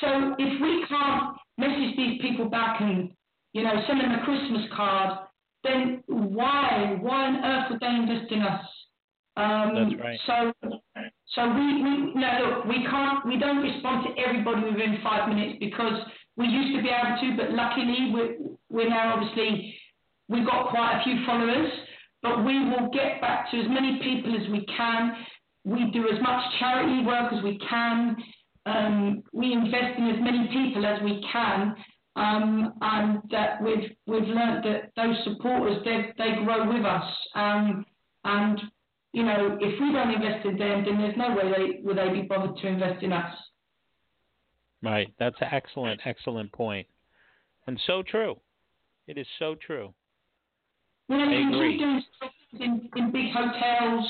so 0.00 0.34
if 0.38 0.60
we 0.60 0.84
can't 0.88 1.36
message 1.56 1.96
these 1.96 2.20
people 2.20 2.48
back 2.48 2.80
and, 2.80 3.10
you 3.52 3.62
know, 3.62 3.72
send 3.86 4.00
them 4.00 4.10
a 4.10 4.24
Christmas 4.24 4.62
card, 4.74 5.18
then 5.62 6.02
why, 6.08 6.96
why 7.00 7.26
on 7.26 7.44
earth 7.44 7.70
would 7.70 7.80
they 7.80 7.86
invest 7.86 8.32
in 8.32 8.42
us? 8.42 8.64
Um, 9.36 9.74
That's 9.74 10.02
right. 10.02 10.18
So, 10.26 10.52
so 11.34 11.48
we, 11.54 11.82
we, 11.82 12.14
no, 12.14 12.30
look, 12.42 12.64
we 12.66 12.84
can't, 12.90 13.26
we 13.26 13.38
don't 13.38 13.62
respond 13.62 14.06
to 14.06 14.22
everybody 14.22 14.64
within 14.64 14.98
five 15.02 15.28
minutes 15.28 15.58
because 15.60 15.94
we 16.36 16.46
used 16.46 16.76
to 16.76 16.82
be 16.82 16.88
able 16.88 17.16
to, 17.20 17.36
but 17.36 17.52
luckily 17.52 18.10
we're, 18.12 18.36
we're 18.70 18.88
now 18.88 19.14
obviously, 19.14 19.74
we've 20.28 20.46
got 20.46 20.70
quite 20.70 21.00
a 21.00 21.04
few 21.04 21.24
followers, 21.24 21.70
but 22.22 22.44
we 22.44 22.58
will 22.68 22.90
get 22.92 23.20
back 23.20 23.50
to 23.50 23.58
as 23.58 23.66
many 23.68 23.98
people 24.02 24.34
as 24.34 24.50
we 24.50 24.66
can. 24.76 25.12
We 25.64 25.90
do 25.92 26.08
as 26.08 26.20
much 26.22 26.42
charity 26.58 27.04
work 27.04 27.32
as 27.32 27.42
we 27.42 27.58
can. 27.68 28.16
Um, 28.66 29.22
we 29.32 29.52
invest 29.52 29.98
in 29.98 30.08
as 30.08 30.20
many 30.20 30.48
people 30.48 30.84
as 30.84 31.00
we 31.02 31.24
can. 31.32 31.74
Um, 32.16 32.74
and 32.82 33.20
that 33.30 33.62
we've 33.62 33.90
we've 34.06 34.28
learned 34.28 34.64
that 34.64 34.90
those 34.96 35.16
supporters 35.24 35.80
they 35.84 36.12
they 36.18 36.44
grow 36.44 36.70
with 36.70 36.84
us. 36.84 37.04
Um, 37.34 37.86
and 38.24 38.60
you 39.12 39.22
know 39.24 39.58
if 39.60 39.80
we 39.80 39.92
don't 39.92 40.10
invest 40.10 40.46
in 40.46 40.58
them, 40.58 40.84
then 40.84 40.98
there's 40.98 41.16
no 41.16 41.34
way 41.34 41.50
they 41.50 41.80
will 41.82 41.94
they 41.94 42.08
be 42.10 42.22
bothered 42.22 42.56
to 42.56 42.66
invest 42.66 43.02
in 43.02 43.12
us. 43.12 43.34
Right. 44.82 45.12
That's 45.18 45.36
an 45.40 45.48
excellent, 45.52 46.00
excellent 46.04 46.52
point. 46.52 46.86
And 47.66 47.78
so 47.86 48.02
true. 48.02 48.36
It 49.06 49.18
is 49.18 49.26
so 49.38 49.56
true. 49.66 49.92
You 51.08 51.16
know, 51.18 51.24
I 51.24 51.32
you 51.32 51.48
agree. 51.48 51.72
keep 51.72 51.80
doing 51.80 52.02
stuff 52.16 52.30
in, 52.60 52.88
in 52.96 53.12
big 53.12 53.32
hotels 53.34 54.06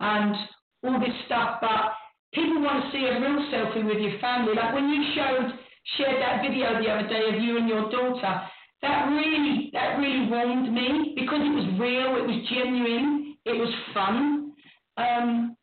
and 0.00 0.34
all 0.82 0.98
this 0.98 1.14
stuff, 1.26 1.58
but 1.60 1.92
people 2.32 2.62
want 2.62 2.84
to 2.84 2.90
see 2.90 3.04
a 3.04 3.20
real 3.20 3.44
selfie 3.52 3.84
with 3.84 3.98
your 3.98 4.18
family. 4.20 4.54
Like 4.54 4.74
when 4.74 4.88
you 4.88 5.12
showed 5.14 5.52
shared 5.96 6.20
that 6.22 6.42
video 6.42 6.80
the 6.80 6.88
other 6.88 7.08
day 7.08 7.28
of 7.34 7.42
you 7.42 7.58
and 7.58 7.68
your 7.68 7.90
daughter, 7.90 8.40
that 8.82 9.06
really 9.08 9.70
that 9.74 9.98
really 9.98 10.30
warmed 10.30 10.72
me 10.72 11.12
because 11.14 11.40
it 11.40 11.54
was 11.54 11.68
real, 11.78 12.16
it 12.16 12.26
was 12.26 12.40
genuine, 12.48 13.19
it 13.44 13.52
was 13.52 13.72
fun, 13.94 14.52
um, 14.96 15.56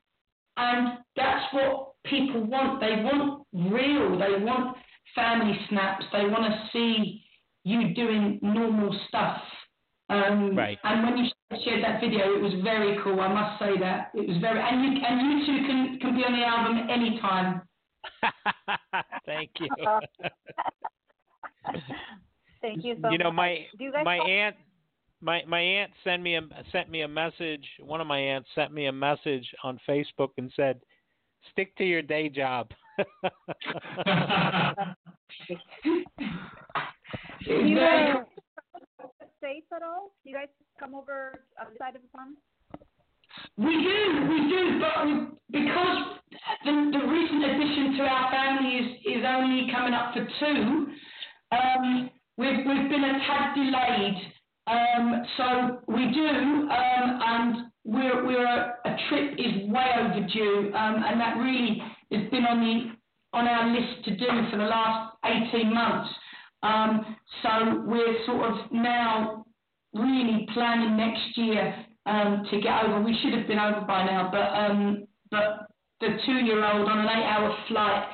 and 0.57 0.97
that's 1.15 1.53
what 1.53 1.93
people 2.05 2.45
want. 2.45 2.79
They 2.79 3.01
want 3.03 3.43
real. 3.53 4.17
They 4.17 4.43
want 4.43 4.77
family 5.15 5.57
snaps. 5.69 6.05
They 6.11 6.25
want 6.25 6.51
to 6.51 6.69
see 6.71 7.23
you 7.63 7.93
doing 7.93 8.39
normal 8.41 8.97
stuff. 9.07 9.41
Um, 10.09 10.55
Right. 10.55 10.79
And 10.83 11.03
when 11.03 11.17
you 11.17 11.29
shared 11.63 11.83
that 11.83 11.99
video, 11.99 12.35
it 12.35 12.41
was 12.41 12.53
very 12.63 12.97
cool. 13.03 13.19
I 13.19 13.27
must 13.27 13.59
say 13.59 13.77
that 13.79 14.11
it 14.13 14.27
was 14.27 14.37
very. 14.37 14.59
And 14.59 14.83
you 14.83 15.01
and 15.05 15.39
you 15.39 15.45
two 15.45 15.67
can 15.67 15.99
can 15.99 16.15
be 16.15 16.23
on 16.23 16.33
the 16.33 16.45
album 16.45 16.89
anytime. 16.89 17.61
Thank 19.25 19.51
you. 19.59 19.67
Thank 22.61 22.83
you 22.83 22.97
so 23.01 23.09
you 23.09 23.17
know, 23.17 23.31
much. 23.31 23.35
my 23.35 23.65
Do 23.77 23.83
you 23.83 23.91
guys 23.91 24.05
my 24.05 24.17
aunt 24.17 24.55
my 25.21 25.43
my 25.47 25.59
aunt 25.59 25.91
sent 26.03 26.21
me 26.21 26.35
a 26.35 26.41
sent 26.71 26.89
me 26.89 27.01
a 27.01 27.07
message. 27.07 27.65
One 27.79 28.01
of 28.01 28.07
my 28.07 28.19
aunts 28.19 28.49
sent 28.55 28.73
me 28.73 28.87
a 28.87 28.91
message 28.91 29.47
on 29.63 29.79
Facebook 29.87 30.29
and 30.37 30.51
said, 30.55 30.79
"Stick 31.51 31.75
to 31.77 31.83
your 31.83 32.01
day 32.01 32.29
job." 32.29 32.71
Do 37.45 37.53
you 37.53 37.77
guys 37.77 38.25
states 39.37 39.67
at 39.73 39.83
all? 39.83 40.11
Do 40.23 40.29
you 40.29 40.35
guys 40.35 40.49
come 40.79 40.93
over 40.93 41.39
on 41.59 41.67
the 41.71 41.77
side 41.79 41.95
of 41.95 42.01
the 42.01 42.07
pond? 42.09 42.35
We 43.57 43.71
do, 43.71 43.99
we 44.29 44.39
do, 44.49 44.79
but 44.81 45.05
we, 45.05 45.13
because 45.51 46.19
the, 46.65 46.73
the 46.91 47.03
recent 47.05 47.43
addition 47.45 47.97
to 47.97 48.03
our 48.03 48.31
family 48.31 48.75
is, 48.75 48.87
is 49.05 49.23
only 49.25 49.71
coming 49.71 49.93
up 49.93 50.13
for 50.13 50.27
two, 50.39 50.87
um, 51.51 52.09
we've, 52.37 52.65
we've 52.65 52.89
been 52.89 53.03
a 53.03 53.13
tad 53.25 53.55
delayed. 53.55 54.17
Um, 54.67 55.23
so 55.37 55.79
we 55.87 56.11
do, 56.11 56.27
um, 56.27 56.69
and 56.69 57.55
we're, 57.85 58.25
we're 58.25 58.45
a, 58.45 58.75
a 58.85 58.97
trip 59.07 59.33
is 59.37 59.69
way 59.69 59.85
overdue, 59.97 60.71
um, 60.75 61.03
and 61.05 61.19
that 61.21 61.37
really 61.37 61.81
has 62.11 62.29
been 62.29 62.45
on 62.45 62.59
the 62.59 63.37
on 63.37 63.47
our 63.47 63.69
list 63.69 64.05
to 64.05 64.15
do 64.15 64.25
for 64.49 64.57
the 64.57 64.63
last 64.63 65.15
18 65.25 65.73
months. 65.73 66.09
Um, 66.63 67.15
so 67.43 67.83
we're 67.85 68.25
sort 68.25 68.51
of 68.51 68.71
now 68.71 69.45
really 69.93 70.47
planning 70.53 70.97
next 70.97 71.37
year 71.37 71.85
um, 72.05 72.45
to 72.49 72.61
get 72.61 72.83
over. 72.83 73.01
We 73.01 73.17
should 73.21 73.37
have 73.37 73.47
been 73.47 73.59
over 73.59 73.81
by 73.81 74.05
now, 74.05 74.29
but 74.31 74.57
um, 74.57 75.07
but 75.29 75.67
the 75.99 76.17
two-year-old 76.25 76.89
on 76.89 76.99
an 76.99 77.05
eight-hour 77.05 77.57
flight 77.67 78.07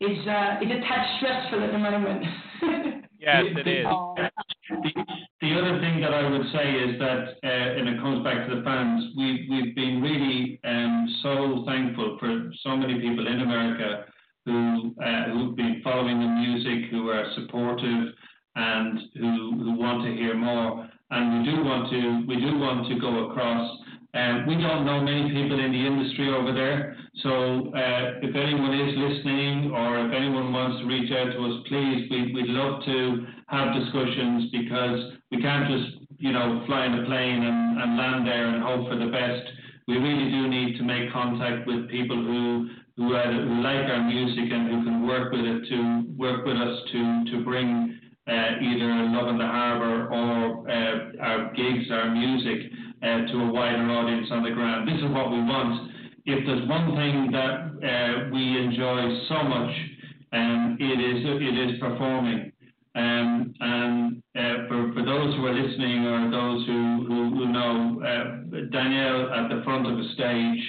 is 0.00 0.26
uh, 0.26 0.56
is 0.62 0.70
a 0.70 0.80
tad 0.80 1.06
stressful 1.18 1.62
at 1.62 1.72
the 1.72 1.78
moment. 1.78 2.24
yes, 3.20 3.44
it 3.56 3.68
is. 3.68 3.86
The, 4.70 4.90
the 5.40 5.54
other 5.58 5.80
thing 5.80 6.00
that 6.00 6.14
I 6.14 6.28
would 6.30 6.46
say 6.52 6.72
is 6.72 6.98
that, 6.98 7.36
uh, 7.42 7.78
and 7.78 7.88
it 7.88 8.00
comes 8.00 8.24
back 8.24 8.48
to 8.48 8.56
the 8.56 8.62
fans, 8.62 9.12
we, 9.16 9.46
we've 9.50 9.74
been 9.74 10.00
really 10.00 10.60
um, 10.64 11.18
so 11.22 11.64
thankful 11.66 12.16
for 12.18 12.50
so 12.62 12.76
many 12.76 13.00
people 13.00 13.26
in 13.26 13.40
America 13.40 14.04
who, 14.46 14.94
uh, 15.02 15.24
who've 15.32 15.56
been 15.56 15.80
following 15.82 16.20
the 16.20 16.26
music, 16.26 16.90
who 16.90 17.10
are 17.10 17.26
supportive, 17.34 18.14
and 18.56 18.98
who, 19.14 19.52
who 19.62 19.78
want 19.78 20.04
to 20.04 20.12
hear 20.14 20.34
more. 20.34 20.88
And 21.10 21.38
we 21.38 21.50
do 21.50 21.64
want 21.64 21.90
to, 21.90 22.24
we 22.26 22.36
do 22.36 22.58
want 22.58 22.88
to 22.88 22.98
go 23.00 23.30
across. 23.30 23.78
Um, 24.12 24.46
we 24.46 24.54
don't 24.56 24.84
know 24.84 25.00
many 25.00 25.30
people 25.30 25.58
in 25.58 25.70
the 25.70 25.86
industry 25.86 26.34
over 26.34 26.52
there, 26.52 26.96
so 27.22 27.70
uh, 27.74 28.18
if 28.22 28.34
anyone 28.34 28.74
is 28.74 28.94
listening 28.98 29.70
or 29.70 30.06
if 30.06 30.12
anyone 30.12 30.52
wants 30.52 30.80
to 30.80 30.86
reach 30.86 31.10
out 31.12 31.30
to 31.30 31.38
us, 31.46 31.62
please, 31.68 32.10
we, 32.10 32.32
we'd 32.34 32.50
love 32.50 32.82
to 32.86 33.26
have 33.46 33.74
discussions 33.74 34.50
because 34.50 35.14
we 35.30 35.42
can't 35.42 35.70
just, 35.70 36.06
you 36.18 36.32
know, 36.32 36.62
fly 36.66 36.86
in 36.86 36.94
a 36.98 37.04
plane 37.06 37.42
and, 37.42 37.82
and 37.82 37.96
land 37.96 38.26
there 38.26 38.46
and 38.46 38.62
hope 38.62 38.88
for 38.88 38.96
the 38.96 39.10
best. 39.10 39.46
We 39.86 39.98
really 39.98 40.30
do 40.30 40.48
need 40.48 40.78
to 40.78 40.82
make 40.82 41.12
contact 41.12 41.66
with 41.66 41.88
people 41.90 42.16
who 42.16 42.70
who, 42.96 43.16
who 43.16 43.62
like 43.62 43.88
our 43.88 44.02
music 44.02 44.52
and 44.52 44.68
who 44.70 44.84
can 44.84 45.06
work 45.06 45.32
with 45.32 45.40
it 45.40 45.68
to 45.70 46.04
work 46.18 46.44
with 46.44 46.56
us 46.56 46.78
to 46.92 47.24
to 47.32 47.44
bring 47.44 47.98
uh, 48.28 48.60
either 48.60 48.86
Love 49.10 49.28
in 49.28 49.38
the 49.38 49.46
Harbour 49.46 50.08
or 50.12 50.70
uh, 50.70 51.24
our 51.24 51.52
gigs, 51.54 51.90
our 51.90 52.10
music 52.10 52.70
uh, 53.02 53.26
to 53.26 53.34
a 53.40 53.52
wider 53.52 53.82
audience 53.90 54.28
on 54.30 54.42
the 54.42 54.50
ground. 54.50 54.88
This 54.88 54.96
is 54.96 55.10
what 55.10 55.30
we 55.30 55.38
want. 55.38 55.90
If 56.26 56.46
there's 56.46 56.68
one 56.68 56.94
thing 56.96 57.32
that 57.32 57.72
uh, 57.80 58.30
we 58.32 58.58
enjoy 58.58 59.24
so 59.28 59.42
much, 59.42 59.72
um, 60.32 60.76
it 60.78 61.00
is 61.00 61.24
it 61.24 61.70
is 61.70 61.80
performing. 61.80 62.52
Um, 62.94 63.54
and 63.60 64.22
uh, 64.34 64.66
for, 64.68 64.92
for 64.92 65.04
those 65.04 65.34
who 65.36 65.46
are 65.46 65.54
listening 65.54 66.06
or 66.06 66.30
those 66.30 66.66
who, 66.66 67.06
who, 67.06 67.30
who 67.36 67.52
know, 67.52 68.02
uh, 68.02 68.66
Danielle 68.72 69.32
at 69.32 69.48
the 69.48 69.62
front 69.64 69.86
of 69.86 69.96
the 69.96 70.10
stage 70.14 70.60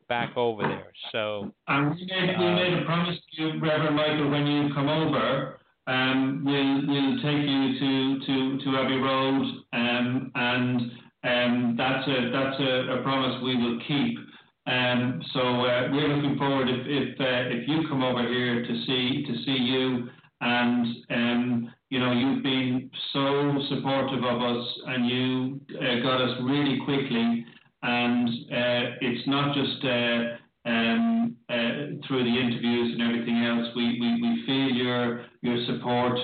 back 0.09 0.37
over 0.37 0.63
there. 0.63 0.93
So, 1.13 1.51
and 1.69 1.95
we 1.95 2.07
made, 2.07 2.39
we 2.39 2.55
made 2.55 2.83
a 2.83 2.85
promise 2.85 3.17
to 3.37 3.43
you, 3.43 3.61
Reverend 3.61 3.97
Michael, 3.97 4.31
when 4.31 4.47
you 4.47 4.75
come 4.75 4.89
over. 4.89 5.59
Um, 5.87 6.43
we'll 6.45 6.87
we'll 6.89 7.17
take 7.17 7.47
you 7.47 7.79
to 7.79 8.27
to 8.27 8.65
to 8.65 8.79
Abbey 8.79 8.97
Road, 8.97 9.43
um, 9.75 10.33
and 10.35 10.81
um, 11.25 11.75
that's 11.77 12.09
a 12.09 12.31
that's 12.33 12.61
a, 12.61 12.99
a, 12.99 13.03
promise 13.03 13.43
we 13.43 13.57
will 13.57 13.79
keep. 13.87 14.19
Um, 14.67 15.23
so 15.33 15.41
uh, 15.41 15.89
we're 15.93 16.09
looking 16.09 16.39
forward 16.39 16.69
if 16.69 16.87
if, 16.87 17.21
uh, 17.21 17.55
if 17.55 17.69
you 17.69 17.87
come 17.89 18.03
over 18.03 18.27
here 18.27 18.63
to 18.63 18.85
see 18.87 19.25
to 19.27 19.45
see 19.45 19.59
you, 19.59 20.09
and 20.41 20.87
um, 21.11 21.75
you 21.91 21.99
know 21.99 22.13
you've 22.13 22.43
been 22.43 22.91
so 23.13 23.59
supportive 23.69 24.25
of 24.25 24.41
us, 24.41 24.67
and 24.87 25.07
you 25.07 25.61
uh, 25.77 26.03
got 26.03 26.21
us 26.21 26.39
really 26.43 26.81
quickly, 26.85 27.45
and 27.83 28.29
uh, 28.29 28.97
it's 29.01 29.27
not 29.29 29.55
just. 29.55 29.85
Uh, 29.85 30.37
um, 30.67 31.37
uh, 31.51 32.01
through 32.09 32.25
the 32.25 32.41
interviews 32.41 32.95
and 32.95 33.03
everything 33.03 33.45
else, 33.45 33.69
we, 33.77 34.01
we, 34.01 34.23
we 34.23 34.47
feel 34.47 34.75
your 34.75 35.27
your 35.43 35.63
support 35.67 36.19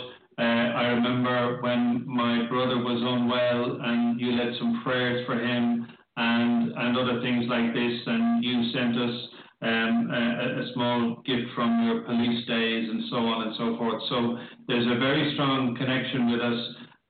I 0.80 0.86
remember 0.86 1.60
when 1.60 2.06
my 2.06 2.46
brother 2.48 2.78
was 2.78 3.02
unwell 3.02 3.80
and 3.82 4.20
you 4.20 4.32
led 4.32 4.54
some 4.58 4.80
prayers 4.82 5.26
for 5.26 5.34
him 5.34 5.79
and, 6.20 6.72
and 6.76 6.98
other 6.98 7.20
things 7.22 7.46
like 7.48 7.72
this, 7.72 7.96
and 8.06 8.44
you 8.44 8.70
sent 8.72 8.94
us 8.96 9.16
um, 9.62 10.10
a, 10.12 10.60
a, 10.60 10.72
small 10.74 11.22
gift 11.24 11.48
from 11.54 11.84
your 11.84 12.02
police 12.02 12.46
days 12.46 12.88
and 12.88 13.04
so 13.10 13.16
on 13.16 13.48
and 13.48 13.56
so 13.56 13.76
forth. 13.78 14.02
So 14.08 14.36
there's 14.68 14.86
a 14.86 14.98
very 14.98 15.32
strong 15.34 15.74
connection 15.76 16.30
with 16.30 16.40
us, 16.40 16.60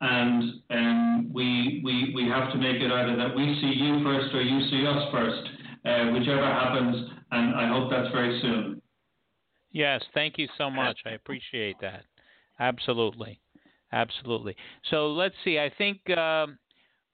and 0.01 0.43
um, 0.71 1.31
we, 1.33 1.81
we, 1.85 2.13
we 2.15 2.29
have 2.29 2.53
to 2.53 2.59
make 2.59 2.77
it 2.77 2.91
either 2.91 3.17
that 3.17 3.35
we 3.35 3.59
see 3.61 3.75
you 3.83 4.03
first 4.05 4.35
or 4.35 4.43
you 4.43 4.61
see 4.71 4.87
us 4.87 5.03
first, 5.11 5.43
uh, 5.85 6.11
whichever 6.15 6.47
happens, 6.47 7.11
and 7.33 7.55
I 7.55 7.67
hope 7.69 7.91
that's 7.91 8.13
very 8.13 8.41
soon. 8.41 8.81
Yes, 9.73 10.03
thank 10.15 10.39
you 10.39 10.49
so 10.57 10.71
much. 10.71 10.99
I 11.07 11.11
appreciate 11.11 11.77
that. 11.81 12.03
Absolutely, 12.59 13.41
absolutely. 13.93 14.55
So 14.91 15.09
let's 15.09 15.37
see. 15.45 15.59
I 15.59 15.71
think 15.79 15.99
um, 16.17 16.59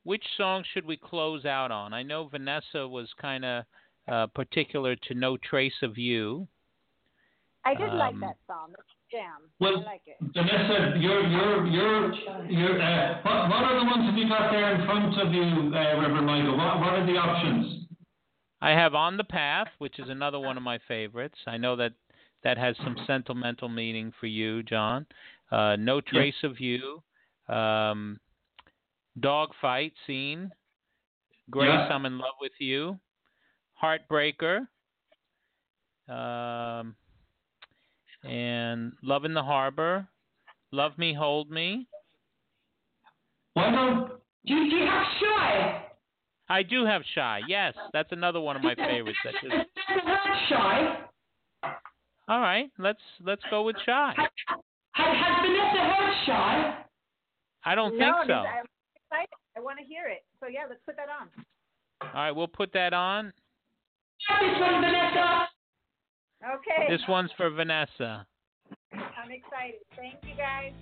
which 0.06 0.24
song 0.36 0.62
should 0.72 0.86
we 0.86 0.96
close 0.96 1.44
out 1.44 1.72
on? 1.72 1.92
I 1.92 2.04
know 2.04 2.28
Vanessa 2.28 2.86
was 2.86 3.08
kind 3.20 3.44
of 3.44 3.64
uh, 4.08 4.26
particular 4.28 4.94
to 4.94 5.14
"No 5.14 5.36
Trace 5.36 5.82
of 5.82 5.98
You." 5.98 6.46
I 7.64 7.74
did 7.74 7.90
um, 7.90 7.98
like 7.98 8.18
that 8.20 8.36
song. 8.46 8.72
Jam. 9.10 9.50
Well, 9.60 9.80
I 9.80 9.90
like 9.90 10.02
it. 10.06 10.16
Vanessa, 10.20 10.96
you're 10.98 11.26
you're 11.26 11.66
you're 11.66 12.14
you're. 12.46 12.80
Uh, 12.80 13.20
what 13.24 13.50
what 13.50 13.64
are 13.64 13.80
the 13.80 13.84
ones 13.84 14.08
that 14.08 14.18
you 14.18 14.28
got 14.28 14.52
there 14.52 14.74
in 14.76 14.86
front 14.86 15.20
of 15.20 15.34
you, 15.34 15.42
uh, 15.42 16.00
Reverend 16.00 16.26
Michael? 16.26 16.56
What 16.56 16.80
what 16.80 16.92
are 16.94 17.06
the 17.06 17.18
options? 17.18 17.86
I 18.62 18.70
have 18.70 18.94
"On 18.94 19.16
the 19.16 19.24
Path," 19.24 19.68
which 19.78 19.98
is 19.98 20.08
another 20.08 20.38
one 20.38 20.56
of 20.56 20.62
my 20.62 20.78
favorites. 20.86 21.38
I 21.48 21.56
know 21.56 21.74
that 21.76 21.92
that 22.44 22.58
has 22.58 22.76
some 22.84 22.96
sentimental 23.08 23.68
meaning 23.68 24.12
for 24.20 24.26
you, 24.26 24.62
John. 24.62 25.06
Uh, 25.50 25.74
"No 25.76 26.00
Trace 26.00 26.44
of 26.44 26.60
You." 26.60 27.02
Um, 27.48 28.20
Dogfight 29.20 29.92
scene. 30.06 30.50
Grace, 31.50 31.68
yeah. 31.72 31.94
I'm 31.94 32.06
in 32.06 32.18
love 32.18 32.34
with 32.40 32.52
you. 32.58 32.98
Heartbreaker. 33.82 34.66
Um, 36.08 36.94
and 38.24 38.92
Love 39.02 39.24
in 39.24 39.34
the 39.34 39.42
Harbor. 39.42 40.06
Love 40.72 40.98
Me, 40.98 41.14
Hold 41.14 41.50
Me. 41.50 41.86
Wonderful. 43.54 44.18
Do 44.46 44.54
you 44.54 44.86
have 44.86 45.06
Shy? 45.20 45.82
I 46.48 46.62
do 46.62 46.84
have 46.84 47.02
Shy. 47.14 47.40
Yes, 47.48 47.74
that's 47.92 48.12
another 48.12 48.40
one 48.40 48.56
of 48.56 48.62
my 48.62 48.74
favorites. 48.74 49.18
That 49.24 49.34
just... 49.42 49.54
Shy. 50.48 50.96
All 52.28 52.40
right, 52.40 52.70
let's 52.78 53.00
let's 53.24 53.42
go 53.50 53.62
with 53.62 53.76
Shy. 53.84 54.12
Has, 54.16 54.28
has 54.92 55.06
Vanessa 55.42 55.94
heard 55.94 56.14
Shy? 56.26 56.84
I 57.64 57.74
don't 57.74 57.98
no, 57.98 58.04
think 58.04 58.14
so 58.28 58.44
excited. 59.16 59.28
I 59.56 59.60
want 59.60 59.78
to 59.78 59.84
hear 59.84 60.06
it. 60.08 60.24
So 60.40 60.46
yeah, 60.48 60.66
let's 60.68 60.80
put 60.84 60.96
that 60.96 61.08
on. 61.08 61.28
All 62.02 62.22
right, 62.22 62.32
we'll 62.32 62.48
put 62.48 62.72
that 62.72 62.92
on. 62.92 63.32
Okay. 66.44 66.86
This 66.88 67.00
one's 67.08 67.30
for 67.36 67.50
Vanessa. 67.50 68.26
I'm 68.92 69.30
excited. 69.30 69.80
Thank 69.96 70.16
you 70.22 70.36
guys. 70.36 70.72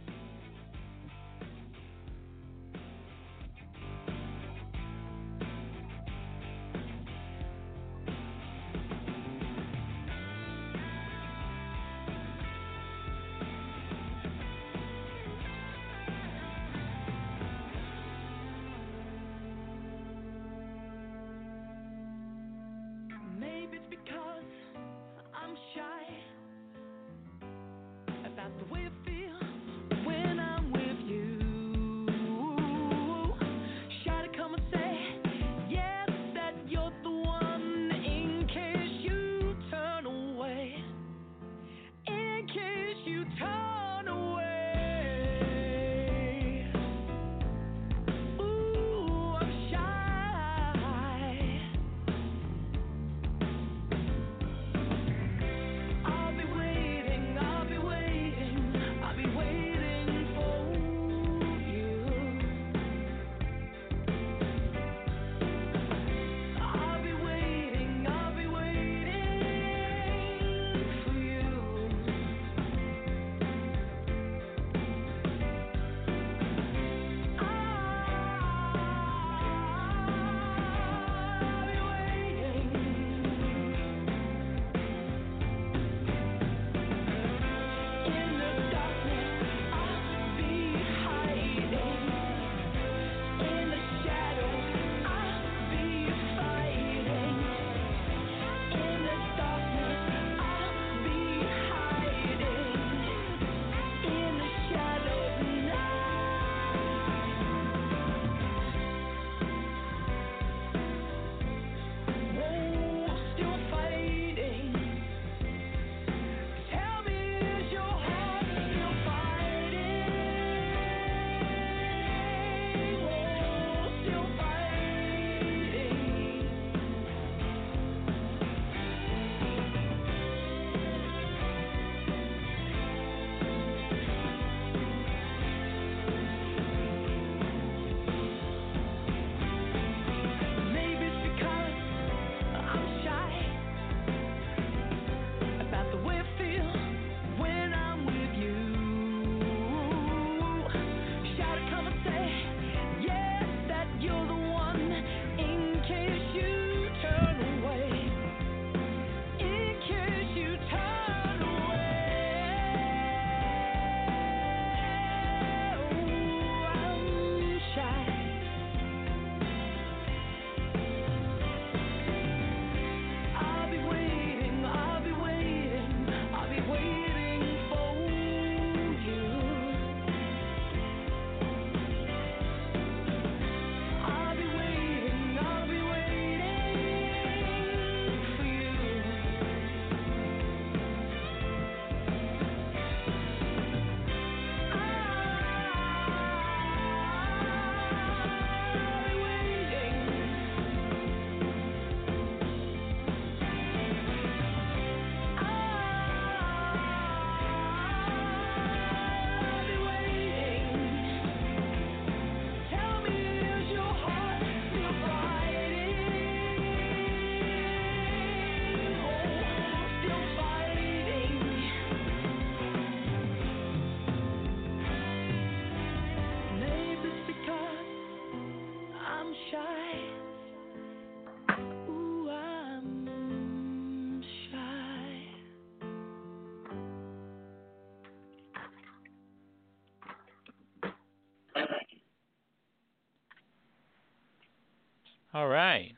All 245.34 245.48
right. 245.48 245.92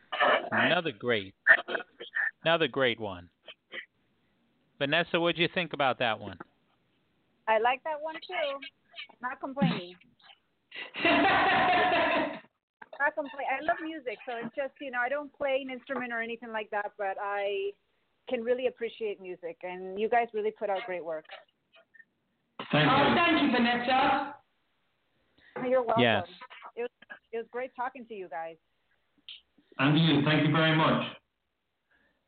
Another 0.50 0.92
great. 0.92 1.34
Another 2.42 2.68
great 2.68 2.98
one. 2.98 3.28
Vanessa, 4.78 5.20
what 5.20 5.36
do 5.36 5.42
you 5.42 5.48
think 5.54 5.74
about 5.74 5.98
that 5.98 6.18
one? 6.18 6.38
I 7.46 7.58
like 7.58 7.84
that 7.84 8.00
one 8.00 8.14
too. 8.14 8.58
I'm 9.10 9.30
not 9.30 9.38
complaining. 9.40 9.94
not 12.98 13.14
complain. 13.14 13.46
I 13.52 13.62
love 13.62 13.76
music, 13.84 14.18
so 14.26 14.32
it's 14.42 14.54
just 14.56 14.72
you 14.80 14.90
know 14.90 15.00
I 15.04 15.10
don't 15.10 15.32
play 15.36 15.62
an 15.62 15.70
instrument 15.70 16.12
or 16.12 16.20
anything 16.20 16.50
like 16.50 16.70
that, 16.70 16.92
but 16.96 17.16
I 17.20 17.72
can 18.28 18.42
really 18.42 18.66
appreciate 18.68 19.20
music, 19.20 19.58
and 19.62 19.98
you 20.00 20.08
guys 20.08 20.28
really 20.32 20.50
put 20.50 20.70
out 20.70 20.80
great 20.86 21.04
work. 21.04 21.26
Thank 22.72 22.86
you. 22.86 22.96
Oh, 22.96 23.14
thank 23.14 23.42
you, 23.42 23.50
Vanessa. 23.52 24.34
You're 25.68 25.82
welcome. 25.82 26.02
Yes. 26.02 26.26
It 26.74 26.82
was, 26.82 26.90
it 27.32 27.36
was 27.36 27.46
great 27.50 27.70
talking 27.76 28.06
to 28.06 28.14
you 28.14 28.28
guys. 28.28 28.56
And 29.78 29.98
you, 29.98 30.22
thank 30.24 30.46
you 30.46 30.52
very 30.52 30.76
much. 30.76 31.04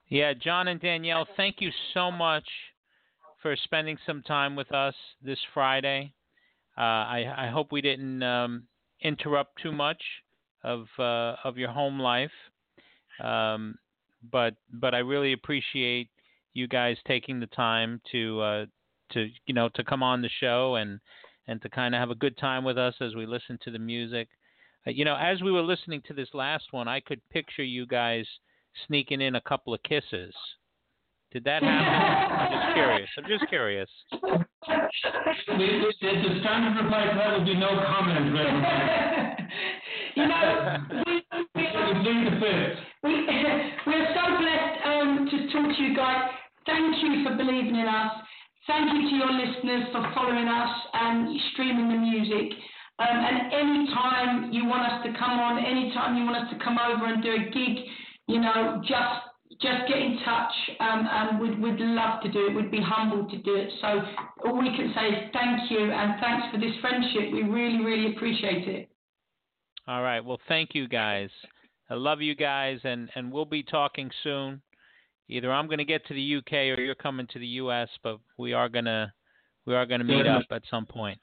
Yeah, 0.09 0.33
John 0.35 0.69
and 0.69 0.81
Danielle, 0.81 1.27
thank 1.37 1.57
you 1.61 1.71
so 1.93 2.11
much 2.11 2.45
for 3.43 3.55
spending 3.57 3.99
some 4.07 4.23
time 4.23 4.57
with 4.57 4.73
us 4.73 4.95
this 5.23 5.39
Friday. 5.55 6.13
Uh, 6.77 6.81
I, 6.81 7.47
I 7.47 7.49
hope 7.49 7.73
we 7.73 7.81
didn't 7.81 8.23
um, 8.23 8.65
interrupt 9.03 9.61
too 9.63 9.73
much 9.73 10.03
of 10.65 10.87
uh, 10.99 11.37
of 11.45 11.57
your 11.57 11.71
home 11.71 12.01
life, 12.01 12.31
um, 13.23 13.77
but 14.31 14.55
but 14.73 14.95
I 14.95 14.99
really 14.99 15.33
appreciate 15.33 16.09
you 16.55 16.69
guys 16.69 16.97
taking 17.07 17.41
the 17.41 17.47
time 17.47 18.01
to 18.13 18.41
uh, 18.41 18.67
to 19.13 19.29
you 19.47 19.55
know 19.55 19.69
to 19.75 19.85
come 19.85 20.03
on 20.03 20.23
the 20.23 20.31
show 20.41 20.77
and 20.77 21.01
and 21.47 21.61
to 21.63 21.69
kind 21.69 21.95
of 21.95 22.01
have 22.01 22.11
a 22.11 22.15
good 22.15 22.37
time 22.37 22.65
with 22.65 22.79
us 22.79 22.95
as 23.01 23.15
we 23.15 23.27
listen 23.27 23.59
to 23.65 23.71
the 23.71 23.79
music. 23.79 24.29
Uh, 24.87 24.91
you 24.91 25.05
know, 25.05 25.17
as 25.17 25.43
we 25.43 25.53
were 25.53 25.63
listening 25.63 26.03
to 26.09 26.15
this 26.15 26.29
last 26.35 26.65
one, 26.73 26.89
I 26.89 27.01
could 27.01 27.21
picture 27.31 27.65
you 27.65 27.87
guys 27.87 28.27
sneaking 28.87 29.21
in 29.21 29.35
a 29.35 29.41
couple 29.41 29.75
of 29.75 29.83
kisses. 29.83 30.35
Did 31.33 31.45
that 31.45 31.63
happen? 31.63 32.39
I'm 32.39 32.53
just 32.53 32.75
curious. 32.75 33.11
I'm 33.19 33.29
just 33.29 33.49
curious. 33.49 33.91
The, 34.11 35.57
the 35.59 36.41
standard 36.41 36.83
reply 36.83 37.05
to 37.05 37.15
that 37.19 37.39
would 37.39 37.47
be 37.47 37.55
no 37.55 37.69
comment, 37.69 38.35
you 40.15 40.27
know, 40.27 40.79
we, 41.07 41.23
we, 41.55 41.65
we, 43.03 43.15
we're 43.87 44.09
so 44.15 44.23
blessed 44.39 44.77
um, 44.85 45.29
to 45.31 45.37
talk 45.53 45.77
to 45.77 45.83
you 45.83 45.95
guys. 45.95 46.31
Thank 46.67 46.97
you 47.03 47.25
for 47.25 47.37
believing 47.37 47.77
in 47.77 47.87
us. 47.87 48.13
Thank 48.67 48.93
you 48.93 49.11
to 49.11 49.17
your 49.17 49.33
listeners 49.33 49.89
for 49.93 50.11
following 50.15 50.49
us 50.49 50.71
and 50.93 51.41
streaming 51.53 51.89
the 51.89 51.97
music. 51.97 52.59
Um, 52.99 53.17
and 53.17 53.53
anytime 53.53 54.53
you 54.53 54.67
want 54.67 54.91
us 54.91 55.07
to 55.07 55.13
come 55.19 55.39
on, 55.39 55.65
anytime 55.65 56.17
you 56.17 56.25
want 56.25 56.37
us 56.37 56.51
to 56.51 56.65
come 56.65 56.79
over 56.79 57.07
and 57.07 57.23
do 57.23 57.31
a 57.31 57.45
gig, 57.51 57.85
you 58.27 58.41
know, 58.41 58.83
just 58.83 59.29
just 59.61 59.89
get 59.89 59.99
in 59.99 60.19
touch, 60.25 60.53
um, 60.81 61.09
and 61.11 61.41
we'd, 61.41 61.59
we'd 61.61 61.81
love 61.81 62.23
to 62.23 62.31
do 62.31 62.47
it. 62.47 62.55
We'd 62.55 62.71
be 62.71 62.83
humbled 62.83 63.31
to 63.31 63.39
do 63.39 63.57
it. 63.57 63.71
So 63.81 64.03
all 64.45 64.59
we 64.59 64.77
can 64.77 64.93
say 64.95 65.09
is 65.09 65.31
thank 65.33 65.71
you 65.71 65.91
and 65.91 66.21
thanks 66.21 66.47
for 66.53 66.61
this 66.61 66.75
friendship. 66.81 67.33
We 67.33 67.43
really, 67.43 67.83
really 67.85 68.15
appreciate 68.15 68.69
it. 68.69 68.89
All 69.89 70.03
right. 70.03 70.21
Well, 70.21 70.39
thank 70.49 70.75
you 70.75 70.87
guys. 70.87 71.31
I 71.91 71.95
love 71.95 72.21
you 72.21 72.35
guys, 72.35 72.79
and 72.85 73.09
and 73.15 73.33
we'll 73.33 73.47
be 73.47 73.63
talking 73.63 74.11
soon. 74.23 74.61
Either 75.29 75.53
I'm 75.53 75.67
going 75.67 75.79
to 75.79 75.85
get 75.85 76.07
to 76.07 76.15
the 76.15 76.37
UK 76.37 76.53
or 76.53 76.81
you're 76.81 76.95
coming 76.95 77.27
to 77.33 77.39
the 77.39 77.47
US, 77.47 77.89
but 78.03 78.19
we 78.37 78.53
are 78.53 78.69
gonna 78.69 79.13
we 79.67 79.75
are 79.75 79.87
gonna 79.87 80.05
meet 80.05 80.27
up 80.27 80.45
at 80.51 80.63
some 80.71 80.87
point. 80.87 81.19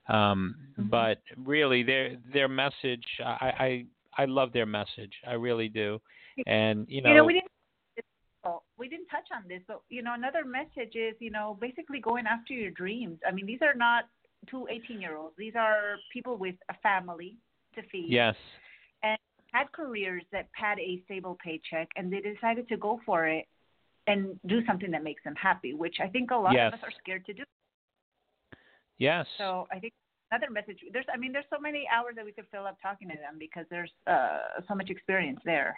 Um, 0.07 0.55
Mhm. 0.77 0.89
But 0.89 1.21
really, 1.37 1.83
their 1.83 2.17
their 2.33 2.47
message, 2.47 3.05
I, 3.23 3.85
I 4.17 4.23
I 4.23 4.25
love 4.25 4.51
their 4.51 4.65
message. 4.65 5.13
I 5.25 5.33
really 5.33 5.69
do. 5.69 6.01
And 6.45 6.87
you 6.89 7.01
know, 7.01 7.09
you 7.09 7.15
know, 7.15 7.25
we 7.25 7.33
didn't 7.33 7.51
we 8.77 8.87
didn't 8.89 9.07
touch 9.07 9.27
on 9.33 9.47
this, 9.47 9.61
but 9.67 9.81
you 9.89 10.01
know, 10.03 10.13
another 10.13 10.43
message 10.43 10.95
is, 10.95 11.15
you 11.19 11.31
know, 11.31 11.57
basically 11.59 11.99
going 11.99 12.25
after 12.27 12.53
your 12.53 12.71
dreams. 12.71 13.19
I 13.27 13.31
mean, 13.31 13.45
these 13.45 13.61
are 13.61 13.73
not 13.73 14.05
two 14.49 14.67
18-year-olds. 14.71 15.35
These 15.37 15.55
are 15.55 15.95
people 16.11 16.37
with 16.37 16.55
a 16.69 16.73
family 16.83 17.37
to 17.75 17.81
feed. 17.91 18.11
yes, 18.11 18.35
And 19.03 19.17
Had 19.53 19.71
careers 19.71 20.23
that 20.31 20.47
had 20.53 20.79
a 20.79 21.01
stable 21.05 21.37
paycheck, 21.43 21.89
and 21.95 22.11
they 22.11 22.21
decided 22.21 22.67
to 22.69 22.77
go 22.77 22.99
for 23.05 23.27
it 23.27 23.45
and 24.07 24.39
do 24.47 24.65
something 24.65 24.91
that 24.91 25.03
makes 25.03 25.23
them 25.23 25.35
happy, 25.35 25.73
which 25.73 25.97
I 26.01 26.07
think 26.07 26.31
a 26.31 26.35
lot 26.35 26.53
Yes. 26.53 26.73
of 26.73 26.79
us 26.79 26.79
are 26.83 26.91
scared 27.01 27.25
to 27.25 27.33
do. 27.33 27.43
yes, 28.97 29.27
So 29.37 29.67
I 29.71 29.79
think 29.79 29.93
another 30.31 30.51
message. 30.51 30.79
There's, 30.91 31.05
I 31.13 31.17
mean, 31.17 31.31
there's 31.31 31.45
so 31.49 31.59
many 31.59 31.87
hours 31.93 32.15
that 32.15 32.25
we 32.25 32.31
could 32.31 32.45
fill 32.51 32.65
up 32.65 32.77
talking 32.81 33.07
to 33.09 33.15
them 33.15 33.35
because 33.39 33.65
there's 33.69 33.91
uh, 34.07 34.61
so 34.67 34.75
much 34.75 34.89
experience 34.89 35.39
there, 35.45 35.75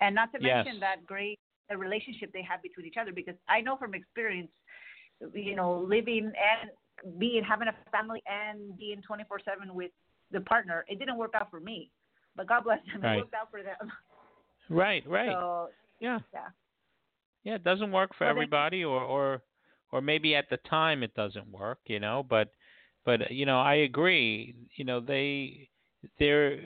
and 0.00 0.14
not 0.14 0.32
to 0.32 0.38
Yes. 0.40 0.64
mention 0.64 0.80
that 0.80 1.06
great 1.06 1.38
the 1.68 1.76
relationship 1.76 2.32
they 2.32 2.42
have 2.42 2.62
between 2.62 2.86
each 2.86 2.96
other. 3.00 3.12
Because 3.12 3.34
I 3.48 3.60
know 3.60 3.76
from 3.76 3.94
experience, 3.94 4.50
you 5.34 5.56
know, 5.56 5.78
living 5.78 6.24
and 6.26 6.70
being 7.18 7.42
having 7.44 7.68
a 7.68 7.90
family 7.90 8.22
and 8.26 8.76
being 8.78 9.02
24/7 9.02 9.74
with 9.74 9.90
the 10.30 10.40
partner, 10.42 10.84
it 10.88 10.98
didn't 10.98 11.16
work 11.16 11.32
out 11.34 11.50
for 11.50 11.60
me, 11.60 11.90
but 12.34 12.46
God 12.46 12.64
bless 12.64 12.80
them, 12.86 13.02
Right. 13.02 13.16
it 13.16 13.20
worked 13.20 13.34
out 13.34 13.50
for 13.50 13.62
them. 13.62 13.92
right, 14.70 15.06
right. 15.06 15.32
So 15.32 15.68
yeah, 16.00 16.18
yeah, 16.32 16.48
yeah. 17.44 17.54
It 17.54 17.64
doesn't 17.64 17.92
work 17.92 18.14
for 18.16 18.24
Well, 18.24 18.30
everybody, 18.30 18.84
or 18.84 19.00
or 19.00 19.42
or 19.92 20.00
maybe 20.00 20.34
at 20.34 20.48
the 20.50 20.58
time 20.68 21.02
it 21.02 21.14
doesn't 21.14 21.48
work. 21.48 21.78
You 21.86 22.00
know, 22.00 22.24
but 22.28 22.50
but 23.04 23.30
you 23.30 23.46
know, 23.46 23.60
I 23.60 23.74
agree. 23.76 24.54
You 24.76 24.84
know, 24.84 25.00
they 25.00 25.68
they're 26.18 26.58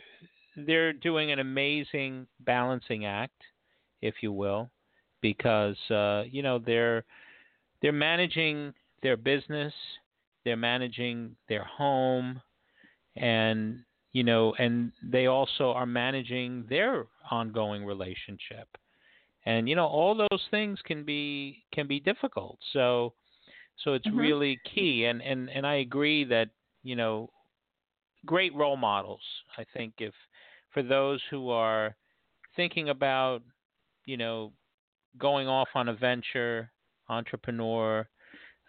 they're 0.57 0.93
doing 0.93 1.31
an 1.31 1.39
amazing 1.39 2.27
balancing 2.41 3.05
act, 3.07 3.43
if 4.03 4.17
you 4.23 4.33
will, 4.33 4.71
because 5.21 5.77
uh, 5.91 6.25
you 6.31 6.43
know 6.43 6.59
they're 6.59 7.05
they're 7.83 7.93
managing 7.93 8.73
their 9.03 9.17
business, 9.17 9.73
they're 10.45 10.57
managing 10.57 11.37
their 11.49 11.65
home, 11.65 12.41
and 13.17 13.79
you 14.13 14.25
know, 14.25 14.55
and 14.59 14.93
they 15.03 15.27
also 15.27 15.71
are 15.73 15.87
managing 15.87 16.65
their 16.69 17.07
ongoing 17.31 17.85
relationship. 17.85 18.69
And 19.47 19.69
you 19.69 19.75
know, 19.77 19.87
all 19.87 20.15
those 20.15 20.47
things 20.51 20.81
can 20.85 21.05
be 21.05 21.65
can 21.73 21.87
be 21.87 22.01
difficult. 22.01 22.59
So 22.73 23.15
so 23.85 23.95
it's 23.95 24.07
Mhm. 24.07 24.17
really 24.19 24.61
key 24.75 25.07
and, 25.07 25.23
and 25.23 25.51
and 25.51 25.67
I 25.67 25.77
agree 25.77 26.25
that, 26.25 26.51
you 26.83 26.97
know, 26.97 27.31
great 28.27 28.55
role 28.55 28.77
models. 28.77 29.23
I 29.59 29.65
think 29.75 29.95
if 29.99 30.15
for 30.73 30.83
those 30.83 31.23
who 31.31 31.51
are 31.51 31.97
thinking 32.57 32.89
about, 32.91 33.43
you 34.07 34.17
know, 34.17 34.53
going 35.19 35.49
off 35.49 35.69
on 35.75 35.89
a 35.89 35.95
venture, 35.95 36.71
entrepreneur, 37.09 38.09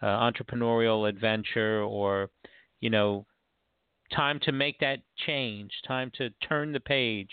uh, 0.02 0.06
entrepreneurial 0.06 1.08
adventure, 1.08 1.82
or 1.82 2.30
you 2.80 2.90
know, 2.90 3.24
time 4.14 4.40
to 4.40 4.52
make 4.52 4.78
that 4.80 4.98
change, 5.26 5.70
time 5.86 6.10
to 6.18 6.30
turn 6.46 6.72
the 6.72 6.80
page. 6.80 7.30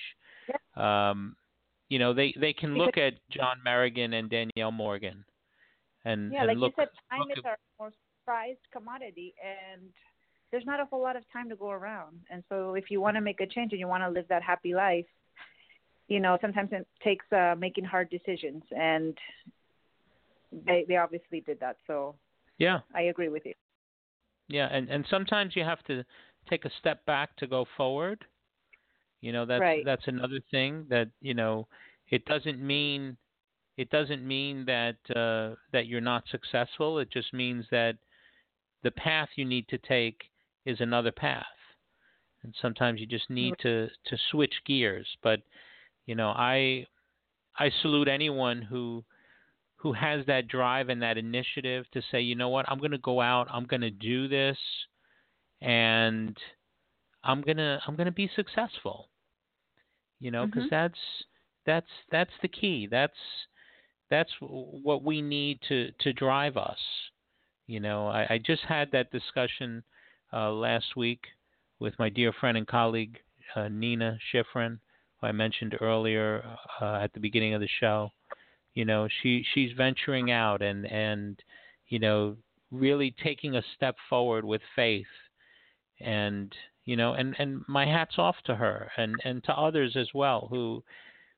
Um, 0.76 1.36
you 1.90 2.00
know, 2.00 2.14
they 2.14 2.34
they 2.40 2.54
can 2.54 2.76
look 2.76 2.98
at 2.98 3.14
John 3.32 3.58
Merrigan 3.66 4.14
and 4.14 4.30
Danielle 4.30 4.72
Morgan, 4.72 5.26
and 6.06 6.32
Yeah, 6.32 6.42
and 6.42 6.48
like 6.48 6.58
look. 6.58 6.74
you 6.78 6.84
said, 6.84 6.90
time 7.12 7.28
is 7.36 7.44
our 7.44 7.58
most 7.80 7.96
prized 8.26 8.60
commodity, 8.72 9.34
and 9.44 9.82
there's 10.52 10.66
not 10.66 10.80
a 10.80 10.86
whole 10.86 11.02
lot 11.02 11.16
of 11.16 11.24
time 11.34 11.50
to 11.50 11.56
go 11.56 11.72
around. 11.72 12.20
And 12.30 12.44
so, 12.50 12.76
if 12.76 12.92
you 12.92 13.02
want 13.02 13.18
to 13.18 13.22
make 13.22 13.42
a 13.42 13.48
change 13.48 13.72
and 13.72 13.80
you 13.80 13.88
want 13.88 14.04
to 14.04 14.10
live 14.10 14.26
that 14.30 14.44
happy 14.44 14.74
life, 14.76 15.08
you 16.08 16.20
know, 16.20 16.38
sometimes 16.42 16.70
it 16.72 16.88
takes 17.04 17.26
uh, 17.32 17.56
making 17.58 17.86
hard 17.86 18.10
decisions, 18.12 18.64
and 18.72 19.18
they 20.66 20.86
they 20.88 20.98
obviously 20.98 21.42
did 21.42 21.60
that. 21.60 21.78
So 21.88 22.16
yeah, 22.60 22.82
I 22.94 23.04
agree 23.04 23.30
with 23.30 23.46
you. 23.46 23.54
Yeah, 24.50 24.68
and 24.72 24.90
and 24.90 25.06
sometimes 25.10 25.56
you 25.56 25.64
have 25.64 25.84
to 25.86 26.04
take 26.50 26.66
a 26.66 26.72
step 26.80 27.06
back 27.06 27.36
to 27.38 27.48
go 27.48 27.66
forward. 27.78 28.26
You 29.22 29.32
know, 29.34 29.46
that's 29.46 29.62
Right. 29.64 29.86
that's 29.86 30.08
another 30.08 30.40
thing 30.52 30.86
that, 30.90 31.10
you 31.22 31.34
know, 31.34 31.68
it 32.10 32.26
doesn't 32.26 32.60
mean 32.62 33.18
it 33.78 33.90
doesn't 33.90 34.26
mean 34.28 34.66
that 34.66 34.98
uh 35.16 35.56
that 35.74 35.88
you're 35.88 36.02
not 36.02 36.28
successful. 36.30 37.00
It 37.00 37.12
just 37.12 37.34
means 37.34 37.66
that 37.72 37.98
the 38.84 38.92
path 38.92 39.30
you 39.36 39.46
need 39.46 39.68
to 39.70 39.78
take 39.80 40.32
is 40.66 40.82
another 40.82 41.12
path. 41.12 41.46
And 42.44 42.56
sometimes 42.62 43.00
you 43.02 43.08
just 43.08 43.30
need 43.30 43.56
to 43.60 43.90
to 44.06 44.18
switch 44.32 44.64
gears, 44.66 45.08
but 45.24 45.42
you 46.06 46.16
know, 46.16 46.30
I 46.30 46.88
I 47.58 47.70
salute 47.82 48.08
anyone 48.08 48.62
who 48.62 49.06
who 49.82 49.94
has 49.94 50.26
that 50.26 50.48
drive 50.48 50.90
and 50.90 51.02
that 51.02 51.18
initiative 51.18 51.86
to 51.94 52.02
say, 52.12 52.22
you 52.22 52.36
know 52.36 52.50
what, 52.50 52.70
I'm 52.70 52.80
going 52.80 52.92
to 52.92 52.98
go 52.98 53.22
out, 53.22 53.48
I'm 53.50 53.66
going 53.66 53.82
to 53.82 53.90
do 53.90 54.28
this, 54.28 54.58
and 55.62 56.38
I'm 57.24 57.42
gonna 57.42 57.80
I'm 57.86 57.96
gonna 57.96 58.12
be 58.12 58.30
successful. 58.36 59.10
You 60.20 60.32
know, 60.32 60.46
because 60.46 60.66
Mhm. 60.66 60.70
that's 60.70 61.00
that's 61.66 61.90
that's 62.12 62.32
the 62.42 62.48
key. 62.48 62.88
That's 62.88 63.18
that's 64.10 64.32
what 64.40 65.04
we 65.04 65.22
need 65.22 65.60
to 65.70 65.92
to 66.00 66.14
drive 66.14 66.58
us. 66.58 66.80
You 67.68 67.80
know, 67.80 68.08
I, 68.08 68.34
I 68.34 68.38
just 68.38 68.64
had 68.64 68.92
that 68.92 69.12
discussion 69.12 69.84
uh, 70.34 70.52
last 70.52 70.96
week 70.96 71.26
with 71.80 71.98
my 72.00 72.10
dear 72.10 72.34
friend 72.34 72.58
and 72.58 72.68
colleague 72.68 73.20
uh, 73.56 73.68
Nina 73.68 74.18
Schifrin, 74.32 74.80
who 75.20 75.28
I 75.28 75.32
mentioned 75.32 75.76
earlier 75.80 76.44
uh, 76.82 76.96
at 77.04 77.14
the 77.14 77.20
beginning 77.20 77.54
of 77.54 77.62
the 77.62 77.70
show. 77.80 78.12
You 78.74 78.86
know, 78.86 79.08
she 79.22 79.46
she's 79.54 79.72
venturing 79.74 80.32
out 80.32 80.62
and 80.62 80.86
and 80.86 81.40
you 81.88 82.00
know 82.00 82.38
really 82.72 83.12
taking 83.24 83.56
a 83.56 83.64
step 83.76 83.96
forward 84.10 84.46
with 84.46 84.62
faith. 84.76 85.08
And 86.00 86.54
you 86.86 86.96
know 86.96 87.14
and 87.14 87.36
and 87.40 87.64
my 87.68 87.86
hats 87.86 88.18
off 88.18 88.36
to 88.46 88.56
her 88.56 88.92
and 88.98 89.20
and 89.24 89.44
to 89.46 89.54
others 89.54 89.96
as 89.96 90.08
well 90.14 90.48
who 90.50 90.84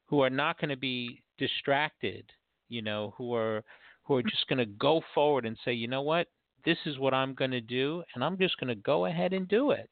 who 0.06 0.22
are 0.22 0.30
not 0.30 0.60
going 0.60 0.70
to 0.70 0.78
be 0.78 1.22
distracted 1.38 2.32
you 2.70 2.82
know 2.82 3.14
who 3.18 3.34
are 3.34 3.64
who 4.03 4.16
are 4.16 4.24
just 4.24 4.48
going 4.48 4.60
to 4.60 4.66
go 4.66 5.02
forward 5.14 5.45
and 5.45 5.58
say 5.64 5.74
you 5.74 5.88
know 5.88 6.02
what? 6.02 6.28
This 6.66 6.78
is 6.86 6.98
what 6.99 7.14
I'm 7.14 7.34
going 7.34 7.52
to 7.52 7.62
do 7.62 8.03
and 8.14 8.24
I'm 8.24 8.38
just 8.38 8.58
going 8.60 8.68
to 8.70 8.76
go 8.76 9.06
ahead 9.06 9.34
and 9.34 9.48
do 9.48 9.72
it. 9.72 9.90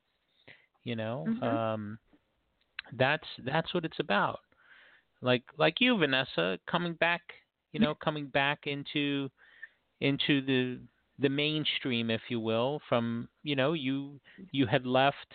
You 0.84 0.96
know 0.96 1.32
Mhm. 1.42 1.44
um 1.44 2.00
that's 2.94 3.28
that's 3.46 3.74
what 3.74 3.86
it's 3.86 4.00
about 4.00 4.40
like 5.22 5.44
like 5.58 5.76
you 5.80 5.98
Vanessa 5.98 6.58
coming 6.70 6.94
back 6.94 7.22
you 7.72 7.80
know 7.80 7.96
coming 7.96 8.28
back 8.28 8.60
into 8.66 9.30
into 10.02 10.42
the 10.46 10.80
the 11.20 11.30
mainstream 11.30 12.10
if 12.10 12.22
you 12.30 12.40
will 12.40 12.80
from 12.88 13.28
you 13.44 13.56
know 13.56 13.74
you 13.74 14.20
you 14.52 14.66
had 14.66 14.86
left 14.86 15.34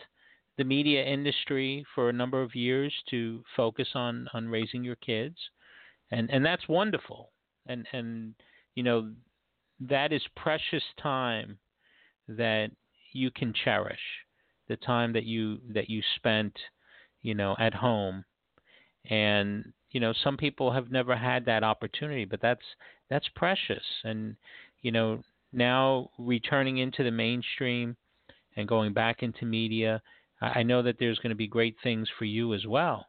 the 0.56 0.64
media 0.64 1.04
industry 1.04 1.84
for 1.94 2.08
a 2.08 2.12
number 2.12 2.40
of 2.40 2.54
years 2.54 2.92
to 3.10 3.42
focus 3.56 3.88
on 3.94 4.28
on 4.32 4.48
raising 4.48 4.84
your 4.84 4.96
kids. 4.96 5.36
And 6.10 6.30
and 6.30 6.44
that's 6.44 6.68
wonderful. 6.68 7.32
And 7.66 7.86
and 7.92 8.34
you 8.74 8.82
know 8.82 9.12
that 9.80 10.12
is 10.12 10.22
precious 10.36 10.84
time 11.02 11.58
that 12.28 12.70
you 13.12 13.30
can 13.30 13.52
cherish 13.64 13.98
the 14.68 14.76
time 14.76 15.12
that 15.12 15.24
you 15.24 15.58
that 15.72 15.90
you 15.90 16.02
spent 16.16 16.56
you 17.22 17.34
know 17.34 17.56
at 17.58 17.74
home 17.74 18.24
and 19.10 19.72
you 19.90 20.00
know 20.00 20.12
some 20.24 20.36
people 20.36 20.72
have 20.72 20.90
never 20.90 21.16
had 21.16 21.44
that 21.44 21.62
opportunity 21.62 22.24
but 22.24 22.40
that's 22.40 22.64
that's 23.10 23.28
precious. 23.36 23.84
And 24.04 24.36
you 24.82 24.92
know 24.92 25.22
now 25.52 26.10
returning 26.18 26.78
into 26.78 27.04
the 27.04 27.10
mainstream 27.10 27.96
and 28.56 28.66
going 28.66 28.92
back 28.92 29.22
into 29.22 29.44
media 29.44 30.02
i 30.40 30.64
know 30.64 30.82
that 30.82 30.96
there's 30.98 31.18
going 31.18 31.30
to 31.30 31.36
be 31.36 31.46
great 31.46 31.76
things 31.82 32.08
for 32.18 32.24
you 32.24 32.54
as 32.54 32.66
well 32.66 33.06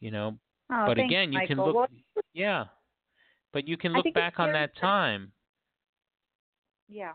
you 0.00 0.10
know 0.10 0.36
Oh, 0.70 0.84
but 0.86 0.96
thanks, 0.96 1.12
again 1.12 1.32
you 1.32 1.40
can 1.46 1.56
look 1.56 1.76
Well, 1.76 1.86
yeah 2.34 2.64
but 3.52 3.66
you 3.66 3.76
can 3.76 3.92
look 3.92 4.12
back 4.14 4.38
on 4.38 4.52
that 4.52 4.76
time. 4.76 5.32
Yeah. 6.88 7.12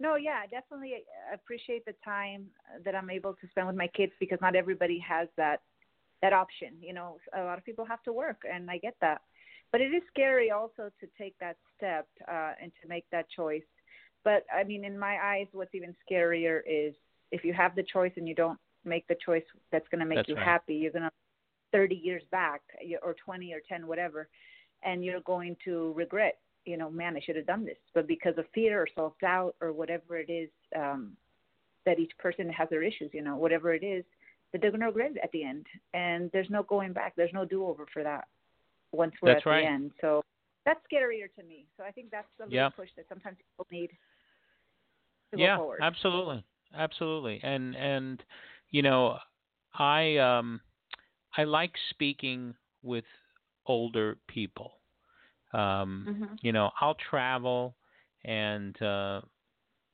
No, 0.00 0.16
yeah, 0.16 0.40
I 0.42 0.46
definitely 0.46 1.04
appreciate 1.32 1.84
the 1.84 1.94
time 2.04 2.46
that 2.84 2.94
I'm 2.94 3.10
able 3.10 3.34
to 3.34 3.48
spend 3.48 3.66
with 3.66 3.76
my 3.76 3.86
kids 3.88 4.12
because 4.18 4.38
not 4.40 4.56
everybody 4.56 4.98
has 4.98 5.28
that 5.36 5.62
that 6.24 6.32
option. 6.32 6.70
You 6.80 6.94
know, 6.94 7.18
a 7.36 7.42
lot 7.42 7.58
of 7.58 7.64
people 7.64 7.84
have 7.84 8.02
to 8.04 8.12
work, 8.12 8.42
and 8.50 8.70
I 8.70 8.78
get 8.78 8.96
that. 9.02 9.20
But 9.70 9.82
it 9.82 9.92
is 9.92 10.02
scary 10.10 10.50
also 10.50 10.90
to 11.00 11.06
take 11.18 11.38
that 11.38 11.56
step 11.76 12.08
uh, 12.26 12.52
and 12.62 12.72
to 12.80 12.88
make 12.88 13.04
that 13.12 13.26
choice. 13.28 13.62
But 14.24 14.46
I 14.52 14.64
mean, 14.64 14.84
in 14.84 14.98
my 14.98 15.18
eyes, 15.22 15.46
what's 15.52 15.74
even 15.74 15.94
scarier 16.10 16.60
is 16.66 16.94
if 17.30 17.44
you 17.44 17.52
have 17.52 17.76
the 17.76 17.82
choice 17.82 18.12
and 18.16 18.26
you 18.26 18.34
don't 18.34 18.58
make 18.84 19.06
the 19.06 19.16
choice 19.24 19.42
that's 19.70 19.86
going 19.90 20.00
to 20.00 20.06
make 20.06 20.16
That's 20.18 20.28
you 20.30 20.36
right. 20.36 20.44
happy. 20.44 20.74
You're 20.76 20.92
going 20.92 21.04
to 21.04 21.10
30 21.72 21.96
years 21.96 22.22
back, 22.30 22.62
or 23.02 23.14
20 23.24 23.52
or 23.52 23.60
10, 23.68 23.86
whatever, 23.86 24.28
and 24.82 25.04
you're 25.04 25.20
going 25.20 25.56
to 25.64 25.92
regret 25.94 26.38
you 26.66 26.78
know, 26.78 26.90
man, 26.90 27.14
I 27.14 27.20
should 27.20 27.36
have 27.36 27.46
done 27.46 27.66
this. 27.66 27.76
But 27.92 28.08
because 28.08 28.38
of 28.38 28.46
fear 28.54 28.80
or 28.80 28.88
self 28.94 29.12
doubt 29.20 29.54
or 29.60 29.74
whatever 29.74 30.16
it 30.16 30.30
is, 30.30 30.48
um, 30.74 31.12
that 31.84 31.98
each 31.98 32.12
person 32.18 32.48
has 32.48 32.70
their 32.70 32.82
issues, 32.82 33.10
you 33.12 33.20
know, 33.20 33.36
whatever 33.36 33.74
it 33.74 33.84
is, 33.84 34.02
they're 34.60 34.70
going 34.70 34.80
to 34.80 34.86
regret 34.86 35.12
it 35.12 35.20
at 35.22 35.32
the 35.32 35.44
end. 35.44 35.66
And 35.92 36.30
there's 36.32 36.50
no 36.50 36.62
going 36.62 36.92
back. 36.92 37.14
There's 37.16 37.32
no 37.32 37.44
do 37.44 37.66
over 37.66 37.86
for 37.92 38.02
that 38.02 38.26
once 38.92 39.12
we're 39.20 39.32
That's 39.32 39.46
at 39.46 39.50
right. 39.50 39.62
the 39.62 39.68
end. 39.68 39.92
So 40.00 40.22
that's 40.64 40.80
scarier 40.90 41.32
to 41.38 41.42
me. 41.46 41.66
So 41.76 41.84
I 41.84 41.90
think 41.90 42.10
that's 42.10 42.28
the 42.38 42.44
little 42.44 42.56
Yeah. 42.56 42.68
push 42.70 42.88
that 42.96 43.06
sometimes 43.08 43.36
people 43.38 43.66
need 43.70 43.88
to 43.88 43.96
yeah 45.36 45.58
absolutely 45.80 46.44
absolutely 46.76 47.40
and 47.42 47.74
and 47.76 48.22
you 48.70 48.82
know 48.82 49.18
i 49.74 50.16
um 50.18 50.60
i 51.36 51.44
like 51.44 51.72
speaking 51.90 52.54
with 52.82 53.04
older 53.66 54.16
people 54.28 54.74
um 55.52 56.06
Mhm. 56.08 56.38
you 56.42 56.52
know 56.52 56.70
i'll 56.80 56.96
travel 57.10 57.74
and 58.24 58.80
uh 58.82 59.20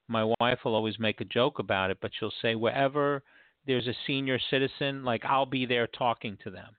my 0.09 0.25
wife 0.41 0.59
will 0.65 0.75
always 0.75 0.99
make 0.99 1.21
a 1.21 1.25
joke 1.25 1.59
about 1.59 1.91
it 1.91 1.99
but 2.01 2.11
she'll 2.19 2.33
say 2.43 2.55
wherever 2.55 3.23
there's 3.67 3.87
a 3.87 3.95
senior 4.07 4.39
citizen 4.51 5.05
like 5.05 5.25
i'll 5.25 5.47
be 5.47 5.67
there 5.67 5.87
talking 5.87 6.37
to 6.43 6.51
them 6.51 6.77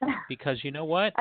because 0.28 0.62
you 0.62 0.70
know 0.70 0.84
what 0.84 1.12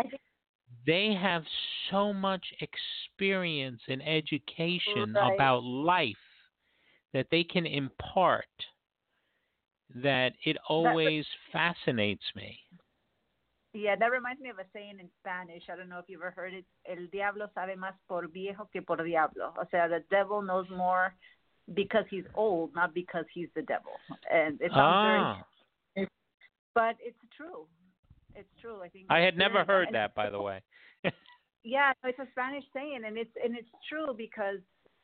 they 0.86 1.18
have 1.20 1.44
so 1.92 2.14
much 2.14 2.44
experience 2.62 3.82
and 3.88 4.02
education 4.02 5.14
Right. 5.14 5.34
about 5.34 5.64
life 5.64 6.16
that 7.14 7.28
they 7.32 7.44
can 7.44 7.66
impart 7.66 8.46
that 9.96 10.34
it 10.46 10.58
always 10.68 11.26
fascinates 11.52 12.24
me. 12.36 12.60
Yeah, 13.74 13.96
that 13.96 14.12
reminds 14.12 14.42
me 14.42 14.50
of 14.50 14.60
a 14.60 14.66
saying 14.74 15.00
in 15.00 15.10
Spanish. 15.20 15.64
I 15.72 15.76
don't 15.76 15.90
know 15.90 16.00
if 16.00 16.06
you've 16.08 16.22
ever 16.22 16.32
heard 16.32 16.54
it. 16.54 16.66
El 16.86 17.08
diablo 17.12 17.48
sabe 17.56 17.76
más 17.76 17.94
por 18.08 18.28
viejo 18.28 18.70
que 18.72 18.82
por 18.82 18.98
diablo. 18.98 19.54
O 19.60 19.66
sea, 19.72 19.88
the 19.88 20.04
devil 20.10 20.42
knows 20.42 20.68
more 20.70 21.16
because 21.74 22.06
he's 22.10 22.24
old, 22.36 22.74
not 22.74 22.94
because 22.94 23.26
he's 23.34 23.50
the 23.56 23.62
devil. 23.64 23.92
And 24.32 24.60
it 24.62 24.72
sounds 24.72 24.96
ah, 24.96 25.44
very, 25.96 26.08
but 26.76 26.96
it's 27.00 27.18
true. 27.36 27.66
It's 28.36 28.50
true. 28.62 28.82
I 28.82 28.90
think 28.90 29.06
I 29.10 29.20
had 29.20 29.38
never 29.38 29.64
heard 29.64 29.88
and- 29.88 29.96
that, 29.96 30.16
by 30.16 30.30
the 30.30 30.42
way. 30.42 30.62
Yeah, 31.62 31.92
it's 32.06 32.18
a 32.20 32.28
Spanish 32.32 32.64
saying, 32.74 33.02
and 33.06 33.18
it's 33.18 33.30
and 33.44 33.54
it's 33.54 33.68
true 33.90 34.14
because 34.18 34.60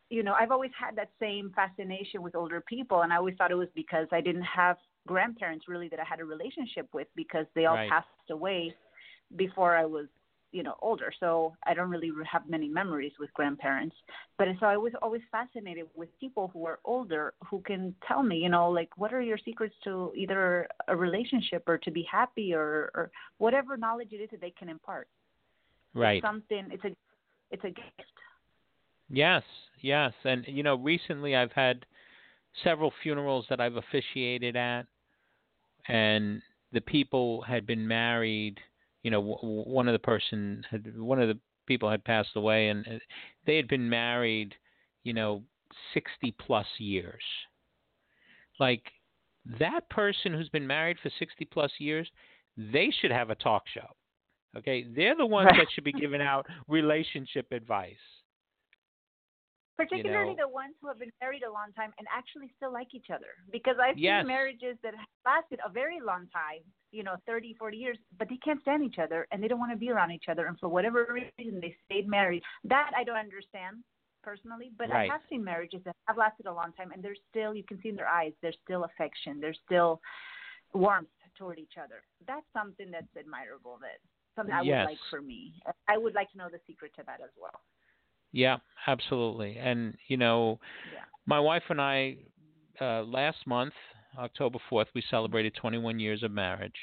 you 0.10 0.24
know 0.24 0.34
I've 0.40 0.52
always 0.52 0.72
had 0.80 0.96
that 0.96 1.10
same 1.20 1.52
fascination 1.54 2.22
with 2.22 2.34
older 2.34 2.62
people, 2.62 3.02
and 3.02 3.12
I 3.12 3.18
always 3.18 3.36
thought 3.36 3.52
it 3.52 3.56
was 3.56 3.68
because 3.76 4.08
I 4.14 4.22
didn't 4.22 4.44
have 4.44 4.78
grandparents 5.06 5.66
really 5.68 5.90
that 5.90 6.00
I 6.00 6.06
had 6.06 6.22
a 6.22 6.26
relationship 6.26 6.88
with 6.94 7.08
because 7.14 7.46
they 7.56 7.66
all 7.66 7.76
Right. 7.76 7.90
passed 7.90 8.08
away 8.32 8.74
before 9.36 9.76
I 9.76 9.84
was 9.84 10.08
you 10.56 10.64
know 10.64 10.76
older, 10.82 11.12
so 11.20 11.54
I 11.66 11.74
don't 11.74 11.90
really 11.90 12.12
have 12.32 12.44
many 12.48 12.68
memories 12.70 13.12
with 13.20 13.32
grandparents. 13.34 13.96
But 14.38 14.48
so 14.60 14.66
I 14.66 14.78
was 14.78 14.94
always 15.02 15.22
fascinated 15.32 15.86
with 15.96 16.10
people 16.20 16.50
who 16.54 16.66
are 16.66 16.80
older 16.86 17.34
who 17.50 17.60
can 17.62 17.94
tell 18.08 18.24
me, 18.24 18.38
you 18.38 18.50
know, 18.50 18.70
like 18.70 18.90
what 18.96 19.14
are 19.14 19.22
your 19.22 19.40
secrets 19.44 19.76
to 19.84 20.14
either 20.16 20.68
a 20.88 20.96
relationship 20.96 21.64
or 21.68 21.78
to 21.80 21.92
be 21.92 22.08
happy 22.10 22.54
or 22.54 22.92
or 22.96 23.12
whatever 23.38 23.76
knowledge 23.76 24.12
it 24.12 24.22
is 24.26 24.30
that 24.32 24.42
they 24.42 24.54
can 24.60 24.70
impart. 24.70 25.08
Right. 25.94 26.18
It's 26.18 26.26
something. 26.26 26.64
It's 26.72 26.86
a 26.86 26.92
it's 27.52 27.64
a 27.64 27.70
gift. 27.70 28.16
Yes, 29.10 29.44
yes. 29.82 30.14
And, 30.24 30.46
you 30.48 30.64
know, 30.64 30.76
recently 30.76 31.36
I've 31.36 31.52
had 31.52 31.86
several 32.64 32.92
funerals 33.04 33.46
that 33.50 33.60
I've 33.60 33.76
officiated 33.76 34.56
at, 34.56 34.86
and 35.88 36.42
the 36.72 36.82
people 36.82 37.42
had 37.42 37.66
been 37.68 37.88
married. 37.88 38.60
You 39.06 39.12
know, 39.12 39.22
w- 39.22 39.70
one 39.70 39.88
of 39.88 39.94
the 39.94 40.00
person 40.00 40.66
had 40.72 40.98
one 40.98 41.22
of 41.22 41.28
the 41.28 41.38
people 41.68 41.92
had 41.92 42.04
passed 42.04 42.36
away, 42.36 42.70
and 42.70 42.88
uh, 42.88 42.98
they 43.46 43.56
had 43.56 43.68
been 43.68 43.88
married, 43.88 44.56
you 45.04 45.14
know, 45.14 45.44
sixty 45.94 46.32
plus 46.40 46.66
years. 46.80 47.22
Like 48.60 48.82
that 49.60 49.88
person 49.92 50.34
who's 50.34 50.50
been 50.50 50.66
married 50.66 50.98
for 51.04 51.12
sixty 51.20 51.46
plus 51.46 51.72
years, 51.78 52.10
they 52.58 52.92
should 53.00 53.12
have 53.12 53.30
a 53.30 53.36
talk 53.36 53.66
show. 53.72 53.86
Okay, 54.58 54.88
they're 54.96 55.16
the 55.16 55.24
ones 55.24 55.52
that 55.56 55.68
should 55.76 55.84
be 55.84 55.92
giving 55.92 56.22
out 56.22 56.48
relationship 56.68 57.52
advice. 57.52 57.94
Particularly 59.78 60.36
know- 60.36 60.48
the 60.48 60.48
ones 60.48 60.76
who 60.82 60.88
have 60.88 61.00
been 61.00 61.12
married 61.22 61.44
a 61.44 61.52
long 61.52 61.74
time 61.74 61.94
and 62.00 62.08
actually 62.12 62.50
still 62.56 62.72
like 62.72 62.94
each 62.94 63.10
other. 63.10 63.36
Because 63.52 63.78
I've 63.80 63.98
Yes. 63.98 64.22
seen 64.22 64.28
marriages 64.28 64.78
that 64.82 64.96
have 64.96 65.08
lasted 65.26 65.60
a 65.66 65.70
very 65.70 66.00
long 66.00 66.28
time, 66.30 66.64
you 66.92 67.04
know, 67.04 67.18
30, 67.26 67.54
40 67.56 67.78
years, 67.78 67.98
but 68.18 68.30
they 68.30 68.38
can't 68.38 68.62
stand 68.62 68.84
each 68.84 69.00
other 69.00 69.28
and 69.32 69.44
they 69.44 69.48
don't 69.48 69.60
want 69.60 69.72
to 69.72 69.78
be 69.78 69.90
around 69.92 70.12
each 70.12 70.30
other. 70.30 70.46
And 70.48 70.58
for 70.60 70.70
whatever 70.70 71.06
reason, 71.10 71.60
they 71.60 71.76
stayed 71.86 72.08
married. 72.08 72.44
That 72.64 72.92
I 72.96 73.04
don't 73.04 73.18
understand 73.18 73.84
personally, 74.24 74.70
but 74.78 74.90
Right. 74.90 75.10
I 75.10 75.14
have 75.14 75.22
seen 75.30 75.44
marriages 75.44 75.84
that 75.84 75.96
have 76.08 76.18
lasted 76.18 76.46
a 76.48 76.54
long 76.54 76.74
time 76.74 76.92
and 76.92 77.04
there's 77.04 77.20
still, 77.30 77.54
you 77.54 77.64
can 77.64 77.80
see 77.82 77.90
in 77.90 77.96
their 77.96 78.08
eyes, 78.08 78.34
there's 78.42 78.58
still 78.64 78.86
affection, 78.86 79.40
there's 79.40 79.60
still 79.66 80.02
warmth 80.74 81.10
toward 81.36 81.60
each 81.60 81.78
other. 81.78 82.04
That's 82.26 82.46
something 82.54 82.90
that's 82.92 83.16
admirable, 83.18 83.78
that 83.82 84.00
something 84.36 84.54
I 84.56 84.62
Yes. 84.62 84.80
would 84.80 84.92
like 84.92 85.00
for 85.10 85.22
me. 85.22 85.54
I 85.88 85.98
would 85.98 86.16
like 86.16 86.32
to 86.32 86.38
know 86.38 86.50
the 86.50 86.60
secret 86.66 86.94
to 86.96 87.04
that 87.04 87.22
as 87.22 87.30
well. 87.38 87.62
Yeah, 88.36 88.58
absolutely. 88.86 89.58
And 89.58 89.96
you 90.08 90.18
know, 90.18 90.60
Yeah. 90.94 91.06
my 91.26 91.40
wife 91.40 91.64
and 91.70 91.80
I 91.80 92.18
uh, 92.82 93.04
last 93.04 93.48
month, 93.48 93.74
October 94.18 94.60
fourth, 94.70 94.90
we 94.94 95.02
celebrated 95.10 95.56
21 95.56 96.00
years 96.00 96.22
of 96.22 96.32
marriage, 96.32 96.76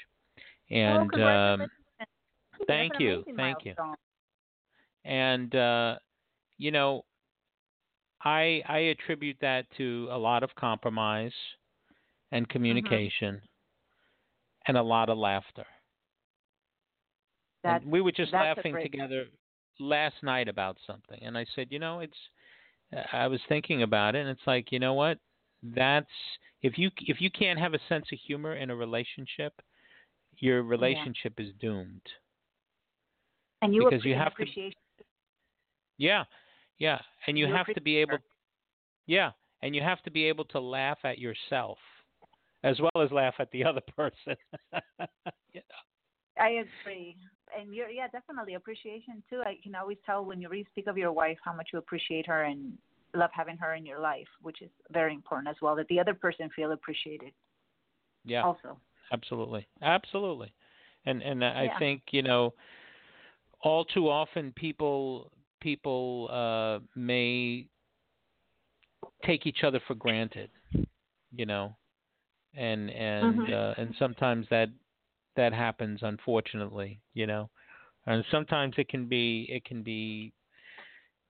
oh, 0.70 0.74
and 0.74 1.14
um, 1.14 1.70
thank 2.66 2.98
you, 2.98 3.22
thank 3.36 3.66
you. 3.66 3.74
and 5.04 5.54
uh, 5.54 5.98
you 6.56 6.70
know, 6.70 7.04
I 8.24 8.62
I 8.66 8.78
attribute 8.78 9.36
that 9.42 9.66
to 9.76 10.08
a 10.10 10.16
lot 10.16 10.42
of 10.42 10.54
compromise 10.54 11.34
and 12.30 12.48
communication, 12.48 13.42
and 14.66 14.78
a 14.78 14.82
lot 14.82 15.10
of 15.10 15.18
laughter. 15.18 15.66
We 17.84 18.00
were 18.00 18.10
just 18.10 18.32
laughing 18.32 18.74
together 18.82 19.26
last 19.82 20.14
night 20.22 20.48
about 20.48 20.76
something 20.86 21.18
and 21.22 21.36
i 21.36 21.44
said 21.54 21.66
you 21.70 21.78
know 21.78 22.00
it's 22.00 22.16
uh, 22.96 23.00
i 23.12 23.26
was 23.26 23.40
thinking 23.48 23.82
about 23.82 24.14
it 24.14 24.20
and 24.20 24.28
it's 24.28 24.46
like 24.46 24.72
you 24.72 24.78
know 24.78 24.94
what? 24.94 25.18
That's 25.62 26.06
if 26.62 26.76
you 26.76 26.90
if 26.98 27.20
you 27.20 27.30
can't 27.30 27.58
have 27.58 27.74
a 27.74 27.78
sense 27.88 28.06
of 28.12 28.18
humor 28.26 28.56
in 28.56 28.70
a 28.70 28.76
relationship 28.76 29.52
your 30.38 30.62
relationship 30.62 31.34
is 31.38 31.48
doomed. 31.60 32.02
And 33.60 33.74
you 33.74 33.84
because 33.84 34.04
you 34.04 34.14
have 34.14 34.34
to- 34.36 34.72
yeah 35.98 36.24
yeah 36.78 37.00
and 37.26 37.38
you 37.38 37.46
You 37.46 37.54
have 37.54 37.66
to 37.74 37.80
be 37.80 37.96
able 37.98 38.18
yeah 39.06 39.30
and 39.62 39.74
you 39.76 39.82
have 39.82 40.02
to 40.02 40.10
be 40.10 40.24
able 40.24 40.44
to 40.46 40.58
laugh 40.58 40.98
at 41.04 41.18
yourself 41.18 41.78
as 42.64 42.80
well 42.80 43.04
as 43.04 43.10
laugh 43.12 43.34
at 43.38 43.50
the 43.52 43.64
other 43.70 43.82
person. 43.96 44.36
You 45.54 45.60
know? 45.60 46.42
I 46.42 46.48
agree, 46.64 47.14
and 47.58 47.74
you're 47.74 47.88
yeah 47.90 48.08
definitely 48.08 48.54
appreciation 48.54 49.22
too. 49.28 49.40
I 49.44 49.58
can 49.62 49.74
always 49.74 49.98
tell 50.04 50.24
when 50.24 50.40
you 50.40 50.48
really 50.48 50.66
speak 50.70 50.86
of 50.86 50.96
your 50.98 51.12
wife 51.12 51.38
how 51.44 51.52
much 51.54 51.70
you 51.72 51.78
appreciate 51.78 52.26
her 52.26 52.44
and 52.44 52.76
love 53.14 53.30
having 53.32 53.56
her 53.58 53.74
in 53.74 53.84
your 53.84 54.00
life, 54.00 54.28
which 54.42 54.62
is 54.62 54.70
very 54.90 55.14
important 55.14 55.48
as 55.48 55.56
well. 55.60 55.76
That 55.76 55.88
the 55.88 56.00
other 56.00 56.14
person 56.14 56.48
feel 56.54 56.72
appreciated 56.72 57.32
yeah 58.24 58.42
also. 58.44 58.78
Absolutely, 59.12 59.66
absolutely, 59.82 60.54
and 61.04 61.22
and 61.22 61.44
I 61.44 61.64
Yeah. 61.66 61.78
think 61.78 62.02
you 62.12 62.22
know, 62.22 62.54
all 63.60 63.84
too 63.84 64.08
often 64.08 64.52
people 64.56 65.30
people 65.60 66.28
uh, 66.32 66.78
may 66.96 67.66
take 69.24 69.46
each 69.46 69.64
other 69.64 69.80
for 69.86 69.94
granted, 69.94 70.50
you 71.30 71.44
know, 71.44 71.76
and 72.54 72.90
and 72.90 73.40
Mhm. 73.40 73.52
uh, 73.52 73.74
and 73.76 73.94
sometimes 73.98 74.46
that 74.48 74.70
that 75.36 75.52
happens 75.52 76.00
unfortunately, 76.02 77.00
you 77.14 77.26
know, 77.26 77.50
and 78.06 78.24
sometimes 78.30 78.74
it 78.78 78.88
can 78.88 79.06
be 79.06 79.46
it 79.50 79.64
can 79.64 79.82
be 79.82 80.32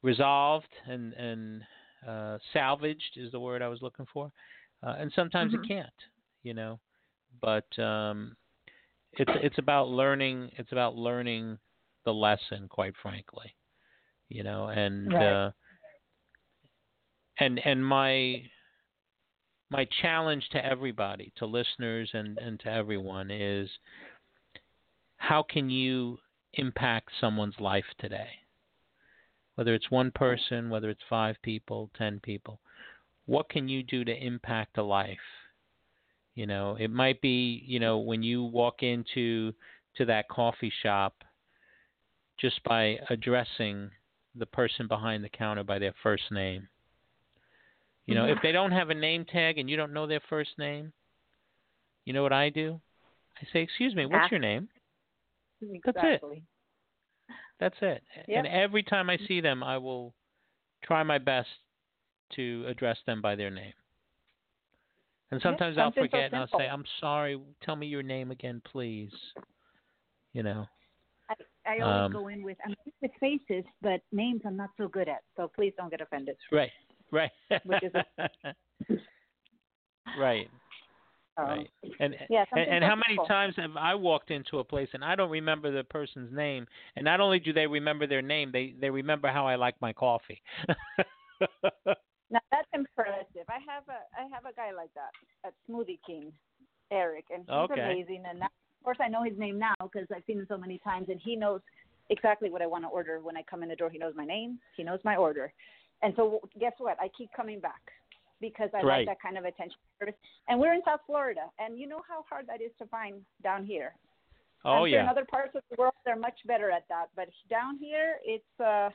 resolved 0.03 0.73
and 0.87 1.13
and 1.15 1.63
uh, 2.09 2.39
salvaged 2.53 3.17
is 3.17 3.31
the 3.33 3.41
word 3.41 3.63
I 3.63 3.69
was 3.69 3.83
looking 3.83 4.07
for, 4.13 4.33
uh, 4.83 4.95
and 4.99 5.13
sometimes 5.15 5.53
Mhm. 5.53 5.63
it 5.63 5.69
can't, 5.69 6.01
you 6.43 6.55
know 6.55 6.81
but 7.41 7.67
um, 7.79 8.37
it's 9.13 9.31
it's 9.43 9.59
about 9.59 9.89
learning. 9.89 10.51
It's 10.57 10.73
about 10.73 10.97
learning 10.97 11.59
the 12.05 12.13
lesson, 12.13 12.69
quite 12.69 12.95
frankly, 13.03 13.55
you 14.29 14.43
know. 14.43 14.67
And 14.69 15.13
Right. 15.13 15.23
uh, 15.23 15.51
and 17.39 17.61
and 17.65 17.85
my 17.85 18.43
my 19.73 19.89
challenge 20.03 20.47
to 20.53 20.65
everybody, 20.65 21.33
to 21.37 21.47
listeners 21.47 22.11
and 22.13 22.37
and 22.39 22.61
to 22.61 22.69
everyone, 22.69 23.31
is 23.31 23.71
how 25.17 25.43
can 25.43 25.71
you 25.71 26.19
impact 26.53 27.09
someone's 27.19 27.59
life 27.59 27.87
today? 27.99 28.29
Whether 29.55 29.75
it's 29.75 29.91
one 29.91 30.11
person, 30.11 30.69
whether 30.69 30.91
it's 30.91 31.01
five 31.09 31.37
people, 31.43 31.91
ten 31.97 32.21
people, 32.21 32.61
what 33.25 33.49
can 33.49 33.67
you 33.67 33.83
do 33.83 34.05
to 34.05 34.15
impact 34.15 34.77
a 34.77 34.83
life? 34.83 35.19
You 36.35 36.47
know, 36.47 36.77
it 36.79 36.91
might 36.91 37.23
be, 37.23 37.63
you 37.67 37.81
know, 37.81 37.99
when 37.99 38.23
you 38.23 38.45
walk 38.45 38.83
into 38.83 39.53
to 39.97 40.05
that 40.05 40.29
coffee 40.29 40.73
shop 40.83 41.15
just 42.39 42.63
by 42.65 42.99
addressing 43.09 43.91
the 44.35 44.47
person 44.47 44.87
behind 44.87 45.25
the 45.25 45.29
counter 45.29 45.65
by 45.65 45.79
their 45.79 45.95
first 46.03 46.25
name. 46.31 46.69
You 48.07 48.15
know, 48.17 48.27
Mhm. 48.27 48.37
if 48.37 48.43
they 48.43 48.53
don't 48.53 48.73
have 48.73 48.91
a 48.91 48.95
name 48.95 49.25
tag 49.25 49.59
and 49.59 49.71
you 49.71 49.77
don't 49.77 49.93
know 49.93 50.07
their 50.07 50.21
first 50.21 50.59
name, 50.59 50.93
you 52.05 52.13
know 52.13 52.23
what 52.23 52.33
I 52.33 52.51
do? 52.51 52.81
I 53.41 53.45
say, 53.53 53.63
"Excuse 53.63 53.95
me, 53.95 54.07
what's 54.07 54.31
your 54.31 54.41
name?" 54.41 54.69
That's 55.85 55.99
it. 56.03 56.43
That's 57.59 57.81
it. 57.81 58.03
Yep. 58.27 58.39
And 58.39 58.47
every 58.49 58.83
time 58.83 59.09
I 59.09 59.17
see 59.19 59.41
them, 59.41 59.63
I 59.63 59.79
will 59.79 60.15
try 60.83 61.05
my 61.05 61.19
best 61.19 61.49
to 62.31 62.65
address 62.67 63.01
them 63.03 63.21
by 63.21 63.37
their 63.37 63.51
name. 63.51 63.75
And 65.31 65.41
Yeah, 65.41 65.51
sometimes 65.51 65.79
I'll 65.79 65.87
something 65.87 66.05
so 66.05 66.07
forget 66.09 66.33
and 66.33 66.37
I'll 66.37 66.59
say, 66.59 66.69
"I'm 66.69 66.85
sorry. 66.99 67.41
Tell 67.61 67.77
me 67.77 67.87
your 67.87 68.03
name 68.03 68.33
again, 68.33 68.61
please." 68.63 69.35
You 70.33 70.43
know. 70.43 70.69
I, 71.31 71.35
I 71.67 71.81
always 71.81 72.07
Um, 72.07 72.13
go 72.13 72.29
in 72.29 72.43
with 72.43 72.59
I'm 72.65 72.75
good 72.85 72.95
with 73.01 73.15
faces, 73.21 73.65
but 73.81 74.03
names 74.11 74.43
I'm 74.45 74.57
not 74.57 74.71
so 74.77 74.89
good 74.89 75.09
at. 75.09 75.23
So 75.37 75.49
please 75.49 75.73
don't 75.77 75.91
get 75.91 76.01
offended. 76.01 76.37
Right. 76.51 76.73
Right. 77.13 77.31
Which 77.65 77.83
is 77.83 77.93
right. 80.19 80.49
Um, 81.37 81.47
Right. 81.47 81.71
And 82.01 82.15
Yeah, 82.29 82.45
and, 82.53 82.69
and 82.69 82.85
how 82.85 82.97
many 82.97 83.17
times 83.29 83.55
have 83.59 83.77
I 83.77 83.95
walked 83.95 84.31
into 84.31 84.59
a 84.59 84.65
place 84.65 84.89
and 84.93 85.05
I 85.05 85.15
don't 85.15 85.31
remember 85.31 85.71
the 85.71 85.85
person's 85.85 86.33
name, 86.35 86.67
and 86.97 87.05
not 87.05 87.21
only 87.21 87.39
do 87.39 87.53
they 87.53 87.67
remember 87.67 88.07
their 88.07 88.23
name, 88.23 88.51
they 88.53 88.75
they 88.81 88.91
remember 88.91 89.29
how 89.29 89.47
I 89.47 89.57
like 89.57 89.75
my 89.81 89.93
coffee. 89.93 90.41
Now 92.31 92.41
that's 92.51 92.69
impressive. 92.73 93.45
I 93.49 93.59
have 93.71 93.85
a 93.89 94.01
I 94.19 94.27
have 94.35 94.47
a 94.47 94.55
guy 94.55 94.73
like 94.73 94.91
that 94.95 95.11
at 95.45 95.53
Smoothie 95.69 95.99
King, 96.07 96.33
Eric, 96.91 97.27
and 97.31 97.45
he's 97.47 97.55
Okay. 97.55 97.93
amazing. 97.93 98.25
And 98.29 98.41
now, 98.41 98.47
of 98.47 98.85
course, 98.85 98.97
I 99.03 99.09
know 99.09 99.23
his 99.23 99.39
name 99.39 99.59
now 99.59 99.75
because 99.83 100.07
I've 100.15 100.25
seen 100.27 100.39
him 100.39 100.47
so 100.49 100.57
many 100.57 100.79
times, 100.79 101.09
and 101.11 101.21
he 101.23 101.37
knows 101.37 101.61
exactly 102.09 102.49
what 102.49 102.63
I 102.63 102.67
want 102.67 102.85
to 102.85 102.89
order 102.89 103.21
when 103.21 103.37
I 103.37 103.43
come 103.43 103.63
in 103.63 103.69
the 103.69 103.77
door. 103.77 103.91
He 103.91 103.99
knows 103.99 104.15
my 104.17 104.25
name. 104.25 104.59
He 104.79 104.83
knows 104.83 105.01
my 105.05 105.17
order, 105.17 105.53
and 106.03 106.13
so 106.17 106.41
guess 106.59 106.73
what? 106.79 106.97
I 107.01 107.09
keep 107.17 107.31
coming 107.35 107.61
back 107.61 107.81
because 108.41 108.71
I 108.75 108.83
Right. 108.83 108.99
like 108.99 109.07
that 109.07 109.23
kind 109.23 109.39
of 109.39 109.45
attention 109.45 109.79
service. 109.99 110.15
And 110.49 110.59
we're 110.61 110.75
in 110.75 110.83
South 110.85 111.01
Florida, 111.07 111.43
and 111.59 111.79
you 111.79 111.87
know 111.87 112.03
how 112.09 112.25
hard 112.29 112.47
that 112.49 112.61
is 112.61 112.73
to 112.79 112.87
find 112.87 113.25
down 113.43 113.65
here. 113.65 113.95
oh 114.65 114.85
yeah. 114.85 115.03
in 115.03 115.09
other 115.09 115.25
parts 115.25 115.53
of 115.57 115.63
the 115.71 115.77
world 115.77 115.95
they're 116.05 116.15
much 116.15 116.39
better 116.47 116.71
at 116.71 116.85
that, 116.89 117.07
but 117.17 117.29
down 117.51 117.77
here 117.79 118.19
it's 118.25 118.61
uh, 118.61 118.91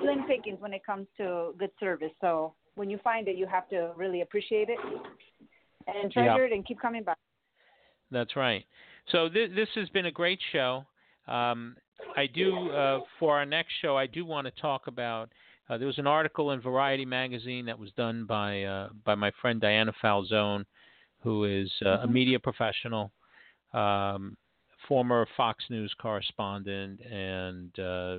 slim 0.00 0.24
pickings 0.28 0.60
when 0.60 0.72
it 0.72 0.84
comes 0.86 1.06
to 1.16 1.54
good 1.58 1.72
service. 1.80 2.12
So 2.20 2.54
when 2.76 2.88
you 2.88 2.98
find 2.98 3.26
it, 3.26 3.36
you 3.36 3.46
have 3.46 3.68
to 3.70 3.92
really 3.96 4.20
appreciate 4.20 4.68
it 4.68 4.78
and 5.88 6.12
treasure 6.12 6.44
it 6.44 6.52
and 6.52 6.64
keep 6.64 6.80
coming 6.80 7.02
back. 7.02 7.18
That's 8.12 8.36
right. 8.36 8.64
So 9.10 9.28
th- 9.28 9.50
this 9.54 9.68
has 9.74 9.88
been 9.88 10.06
a 10.06 10.12
great 10.12 10.38
show. 10.52 10.84
Um, 11.26 11.76
I 12.16 12.26
do 12.26 12.70
uh, 12.70 13.00
for 13.18 13.36
our 13.36 13.44
next 13.46 13.72
show. 13.82 13.96
I 13.96 14.06
do 14.06 14.24
want 14.24 14.46
to 14.46 14.60
talk 14.60 14.86
about. 14.86 15.30
Uh, 15.72 15.78
there 15.78 15.86
was 15.86 15.98
an 15.98 16.06
article 16.06 16.50
in 16.50 16.60
Variety 16.60 17.06
magazine 17.06 17.64
that 17.64 17.78
was 17.78 17.90
done 17.92 18.26
by 18.26 18.62
uh, 18.62 18.90
by 19.04 19.14
my 19.14 19.30
friend 19.40 19.58
Diana 19.58 19.92
Falzone, 20.02 20.66
who 21.20 21.44
is 21.44 21.72
uh, 21.82 22.00
a 22.02 22.06
Mhm. 22.06 22.12
media 22.12 22.38
professional, 22.38 23.10
um, 23.72 24.36
former 24.86 25.26
Fox 25.34 25.64
News 25.70 25.94
correspondent, 25.94 27.00
and 27.00 27.78
uh, 27.78 28.18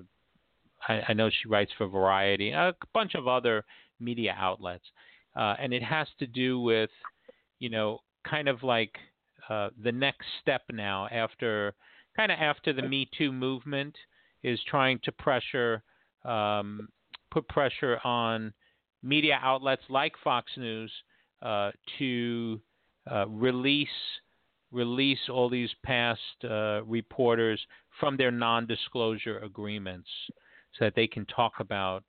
I, 0.87 1.03
I 1.09 1.13
know 1.13 1.29
she 1.29 1.47
writes 1.47 1.71
for 1.77 1.85
Variety, 1.87 2.49
a 2.49 2.73
bunch 2.91 3.13
of 3.13 3.27
other 3.27 3.63
media 3.99 4.35
outlets, 4.35 4.85
uh, 5.35 5.55
and 5.59 5.73
it 5.73 5.83
has 5.83 6.07
to 6.17 6.25
do 6.25 6.59
with, 6.59 6.89
you 7.59 7.69
know, 7.69 7.99
kind 8.23 8.47
of 8.47 8.63
like 8.63 8.97
uh, 9.49 9.69
the 9.77 9.91
next 9.91 10.25
step 10.41 10.63
now 10.71 11.07
after, 11.11 11.75
kind 12.15 12.31
of 12.31 12.39
after 12.39 12.73
the 12.73 12.81
Me 12.81 13.07
Too 13.15 13.31
movement 13.31 13.95
is 14.41 14.59
trying 14.63 14.97
to 15.03 15.11
pressure, 15.11 15.83
um, 16.25 16.89
put 17.33 17.47
pressure 17.47 17.99
on 18.03 18.53
media 19.01 19.39
outlets 19.41 19.81
like 19.89 20.13
Fox 20.23 20.51
News 20.55 20.91
uh, 21.41 21.71
to 21.97 22.61
uh, 23.11 23.27
release 23.27 23.87
release 24.71 25.19
all 25.29 25.49
these 25.49 25.69
past 25.85 26.19
uh, 26.49 26.83
reporters 26.85 27.61
from 27.99 28.17
their 28.17 28.31
non-disclosure 28.31 29.37
agreements 29.39 30.09
so 30.73 30.85
that 30.85 30.95
they 30.95 31.05
can 31.05 31.27
talk 31.27 31.53
about 31.59 32.03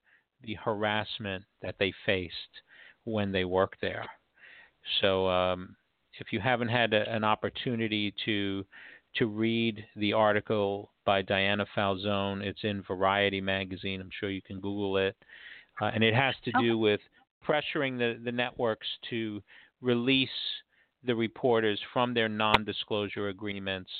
the 0.44 0.54
harassment 0.54 1.44
that 1.60 1.74
they 1.78 1.92
faced 2.06 2.34
when 3.04 3.30
they 3.30 3.44
worked 3.44 3.82
there. 3.82 4.06
So 5.02 5.28
um, 5.28 5.76
if 6.18 6.32
you 6.32 6.40
haven't 6.40 6.68
had 6.68 6.94
a, 6.94 7.06
an 7.14 7.22
opportunity 7.22 8.14
to 8.24 8.64
to 9.16 9.26
read 9.26 9.84
the 9.96 10.12
article 10.12 10.90
by 11.04 11.22
Diana 11.22 11.66
Falzone, 11.76 12.42
it's 12.42 12.64
in 12.64 12.82
Variety 12.82 13.40
magazine. 13.40 14.00
I'm 14.00 14.10
sure 14.18 14.30
you 14.30 14.42
can 14.42 14.60
Google 14.60 14.96
it, 14.96 15.16
uh, 15.80 15.90
and 15.94 16.02
it 16.02 16.14
has 16.14 16.34
to 16.44 16.52
do 16.60 16.78
with 16.78 17.00
pressuring 17.46 17.98
the, 17.98 18.18
the 18.24 18.32
networks 18.32 18.86
to 19.10 19.42
release 19.80 20.28
the 21.04 21.14
reporters 21.14 21.78
from 21.92 22.14
their 22.14 22.28
non-disclosure 22.28 23.28
agreements, 23.28 23.90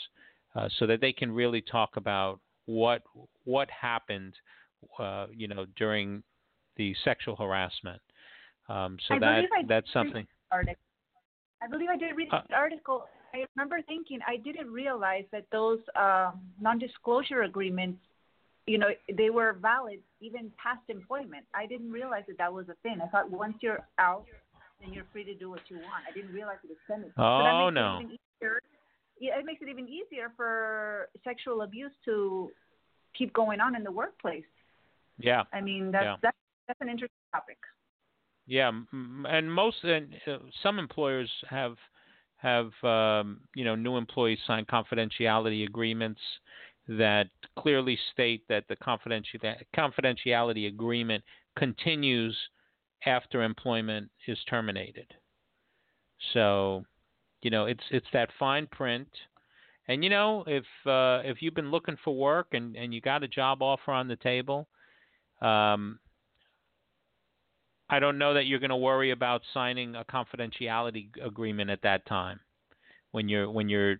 uh, 0.57 0.69
so 0.79 0.87
that 0.87 1.01
they 1.01 1.13
can 1.13 1.31
really 1.31 1.61
talk 1.61 1.97
about 1.97 2.41
what 2.67 3.03
what 3.45 3.69
happened, 3.71 4.35
uh, 4.99 5.27
you 5.31 5.47
know, 5.47 5.67
during 5.77 6.23
the 6.77 6.95
sexual 7.05 7.37
harassment. 7.37 8.01
Um, 8.69 8.97
so 9.07 9.15
I 9.15 9.19
that 9.19 9.45
that's 9.69 9.93
something. 9.93 10.27
article. 10.51 10.77
I 11.63 11.69
believe 11.69 11.89
I 11.91 11.97
did 11.97 12.17
read 12.17 12.29
Uh, 12.33 12.41
the 12.49 12.55
article. 12.55 13.07
I 13.35 13.45
remember 13.57 13.83
thinking 13.83 14.21
I 14.27 14.37
didn't 14.37 14.71
realize 14.73 15.25
that 15.33 15.47
those 15.51 15.81
um, 15.97 16.41
non-disclosure 16.61 17.43
agreements, 17.43 17.99
you 18.67 18.79
know, 18.79 18.91
they 19.13 19.31
were 19.31 19.55
valid 19.61 19.99
even 20.21 20.53
past 20.57 20.83
employment. 20.89 21.45
I 21.53 21.67
didn't 21.67 21.91
realize 21.91 22.23
that 22.29 22.39
that 22.39 22.53
was 22.53 22.69
a 22.69 22.77
thing. 22.83 23.01
I 23.03 23.09
thought 23.09 23.31
once 23.31 23.57
you're 23.61 23.85
out, 23.99 24.25
then 24.81 24.93
you're 24.93 25.07
free 25.13 25.25
to 25.25 25.35
do 25.35 25.51
what 25.51 25.61
you 25.69 25.77
want. 25.77 26.05
I 26.09 26.13
didn't 26.15 26.33
realize 26.33 26.59
it 26.63 26.71
extended. 26.71 27.13
Oh, 27.19 27.71
no. 27.71 28.01
It. 28.41 28.63
Yeah, 29.21 29.39
it 29.39 29.45
makes 29.45 29.63
it 29.63 29.69
even 29.69 29.89
easier 29.89 30.33
for 30.37 31.09
sexual 31.25 31.63
abuse 31.63 31.93
to 32.05 32.51
keep 33.19 33.33
going 33.33 33.61
on 33.61 33.75
in 33.75 33.83
the 33.83 33.93
workplace. 33.93 34.45
Yeah. 35.19 35.43
I 35.53 35.61
mean, 35.61 35.91
that's 35.91 36.05
Yeah. 36.05 36.17
that's 36.23 36.37
that's 36.67 36.81
an 36.81 36.89
interesting 36.89 37.27
topic. 37.33 37.59
Yeah, 38.47 38.71
and 38.93 39.53
most 39.53 39.83
and 39.85 40.15
uh, 40.27 40.39
some 40.63 40.79
employers 40.79 41.31
have 41.49 41.77
have 42.45 42.71
um, 42.85 43.41
you 43.55 43.65
know 43.65 43.75
new 43.75 43.97
employees 43.97 44.39
sign 44.47 44.65
confidentiality 44.67 45.67
agreements 45.67 46.21
that 46.87 47.29
clearly 47.59 47.99
state 48.13 48.43
that 48.49 48.65
the 48.69 48.77
confidential 48.77 49.41
confidentiality 49.75 50.69
agreement 50.69 51.25
continues 51.57 52.37
after 53.07 53.43
employment 53.43 54.11
is 54.27 54.39
terminated. 54.49 55.07
So, 56.33 56.85
you 57.43 57.51
know, 57.51 57.67
it's 57.67 57.83
it's 57.91 58.07
that 58.13 58.31
fine 58.39 58.67
print. 58.67 59.09
And 59.89 60.03
you 60.03 60.11
know, 60.11 60.45
if 60.47 60.65
uh, 60.87 61.23
if 61.29 61.41
you've 61.41 61.55
been 61.55 61.71
looking 61.71 61.97
for 62.05 62.15
work 62.15 62.49
and, 62.53 62.77
and 62.77 62.93
you 62.95 63.01
got 63.01 63.23
a 63.23 63.29
job 63.29 63.63
offer 63.63 63.93
on 63.93 64.09
the 64.09 64.17
table, 64.17 64.69
um, 65.41 65.99
I 67.91 67.99
don't 67.99 68.19
know 68.19 68.35
that 68.35 68.47
you're 68.47 68.61
going 68.61 68.71
to 68.71 68.77
worry 68.77 69.11
about 69.11 69.43
signing 69.53 69.95
a 69.95 70.05
confidentiality 70.05 71.09
agreement 71.23 71.71
at 71.71 71.83
that 71.83 72.07
time. 72.07 72.41
When 73.13 73.29
you're 73.29 73.51
when 73.51 73.69
you're 73.69 73.97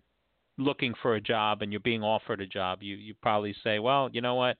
looking 0.57 0.93
for 1.01 1.15
a 1.15 1.21
job 1.21 1.61
and 1.61 1.71
you're 1.71 1.79
being 1.81 2.03
offered 2.03 2.41
a 2.41 2.47
job, 2.47 2.81
you 2.81 2.95
you 2.95 3.13
probably 3.21 3.55
say, 3.63 3.79
"Well, 3.79 4.09
you 4.11 4.21
know 4.21 4.35
what? 4.35 4.57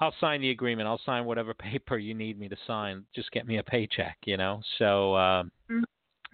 I'll 0.00 0.14
sign 0.20 0.40
the 0.40 0.50
agreement. 0.50 0.88
I'll 0.88 1.00
sign 1.04 1.24
whatever 1.24 1.54
paper 1.72 1.96
you 1.98 2.14
need 2.14 2.38
me 2.38 2.48
to 2.48 2.56
sign. 2.66 3.04
Just 3.14 3.30
get 3.32 3.46
me 3.46 3.58
a 3.58 3.62
paycheck." 3.62 4.18
You 4.26 4.36
know. 4.36 4.60
So 4.78 5.16
um, 5.16 5.50
Mhm. 5.70 5.84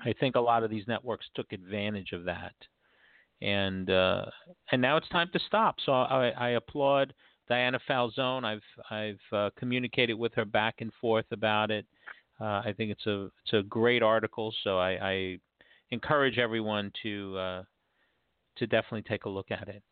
I 0.04 0.12
think 0.14 0.36
a 0.36 0.40
lot 0.40 0.64
of 0.64 0.70
these 0.70 0.86
networks 0.88 1.26
took 1.34 1.52
advantage 1.52 2.12
of 2.12 2.24
that, 2.24 2.54
and 3.42 3.90
uh, 3.90 4.26
and 4.72 4.82
now 4.82 4.96
it's 4.96 5.08
time 5.10 5.30
to 5.32 5.38
stop. 5.46 5.76
So 5.84 5.92
I, 5.92 6.30
I 6.30 6.48
applaud 6.50 7.14
Diana 7.48 7.78
Falzone. 7.88 8.44
I've 8.44 8.60
I've 8.90 9.20
uh, 9.32 9.50
communicated 9.58 10.14
with 10.14 10.34
her 10.34 10.44
back 10.44 10.76
and 10.80 10.92
forth 11.00 11.26
about 11.30 11.70
it. 11.70 11.86
Uh, 12.40 12.62
I 12.64 12.74
think 12.76 12.90
it's 12.90 13.06
a 13.06 13.28
it's 13.44 13.52
a 13.52 13.62
great 13.62 14.02
article. 14.02 14.52
So 14.64 14.78
I, 14.78 14.90
I 14.92 15.38
encourage 15.90 16.38
everyone 16.38 16.90
to 17.02 17.38
uh, 17.38 17.62
to 18.56 18.66
definitely 18.66 19.02
take 19.02 19.24
a 19.24 19.28
look 19.28 19.50
at 19.50 19.68
it. 19.68 19.82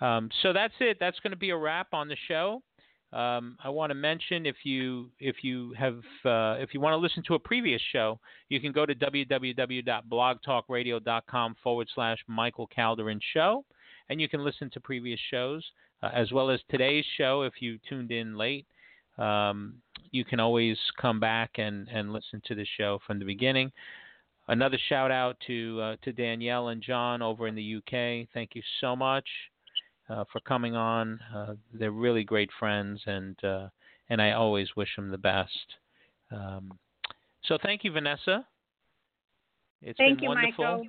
Um, 0.00 0.30
so 0.42 0.52
that's 0.52 0.74
it. 0.80 0.98
That's 1.00 1.18
going 1.20 1.32
to 1.32 1.36
be 1.36 1.50
a 1.50 1.56
wrap 1.56 1.88
on 1.92 2.08
the 2.08 2.16
show. 2.28 2.62
Um, 3.12 3.56
I 3.62 3.68
want 3.68 3.90
to 3.90 3.94
mention 3.94 4.46
if 4.46 4.56
you 4.64 5.10
if 5.20 5.36
you 5.42 5.72
have 5.78 5.98
uh, 6.24 6.56
if 6.58 6.74
you 6.74 6.80
want 6.80 6.94
to 6.94 6.98
listen 6.98 7.22
to 7.28 7.34
a 7.34 7.38
previous 7.38 7.80
show, 7.92 8.18
you 8.48 8.60
can 8.60 8.72
go 8.72 8.84
to 8.84 8.92
www.blogtalkradio.com 8.94 11.56
forward 11.62 11.88
slash 11.94 12.18
Michael 12.26 12.68
Calderin 12.76 13.20
Show, 13.32 13.64
and 14.08 14.20
you 14.20 14.28
can 14.28 14.44
listen 14.44 14.70
to 14.70 14.80
previous 14.80 15.20
shows 15.30 15.64
uh, 16.06 16.10
as 16.14 16.32
well 16.32 16.50
as 16.50 16.60
today's 16.70 17.04
show. 17.16 17.42
If 17.42 17.54
you 17.60 17.78
tuned 17.88 18.10
in 18.10 18.36
late, 18.36 18.66
um, 19.18 19.74
you 20.10 20.24
can 20.24 20.40
always 20.40 20.78
come 21.00 21.20
back 21.20 21.52
and, 21.56 21.88
and 21.88 22.12
listen 22.12 22.42
to 22.46 22.54
the 22.54 22.66
show 22.76 22.98
from 23.06 23.18
the 23.18 23.24
beginning. 23.24 23.72
Another 24.48 24.78
shout 24.88 25.10
out 25.10 25.36
to 25.48 25.80
uh, 25.82 25.96
to 26.02 26.12
Danielle 26.12 26.68
and 26.68 26.80
John 26.80 27.20
over 27.20 27.48
in 27.48 27.56
the 27.56 27.76
UK. 27.76 28.28
Thank 28.32 28.54
you 28.54 28.62
so 28.80 28.94
much 28.94 29.26
uh, 30.08 30.24
for 30.32 30.38
coming 30.40 30.76
on. 30.76 31.18
Uh, 31.34 31.54
they're 31.74 31.90
really 31.90 32.22
great 32.22 32.50
friends, 32.58 33.00
and 33.06 33.42
uh, 33.42 33.68
and 34.08 34.22
I 34.22 34.32
always 34.32 34.68
wish 34.76 34.94
them 34.94 35.10
the 35.10 35.18
best. 35.18 35.74
Um, 36.30 36.78
so 37.44 37.58
thank 37.60 37.82
you, 37.82 37.90
Vanessa. 37.90 38.46
It's 39.82 39.98
Thank 39.98 40.18
been 40.18 40.24
you, 40.24 40.28
wonderful. 40.28 40.64
Michael. 40.64 40.88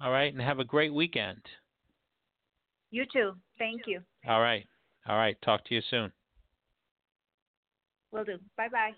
All 0.00 0.12
right, 0.12 0.32
and 0.32 0.42
have 0.42 0.58
a 0.58 0.64
great 0.64 0.92
weekend. 0.92 1.40
You 2.90 3.04
too. 3.12 3.32
Thank 3.58 3.82
you. 3.86 4.00
All 4.26 4.40
right. 4.40 4.66
All 5.06 5.16
right. 5.16 5.36
Talk 5.42 5.64
to 5.66 5.74
you 5.74 5.82
soon. 5.90 6.12
Will 8.12 8.24
do. 8.24 8.38
Bye 8.56 8.68
bye. 8.68 8.92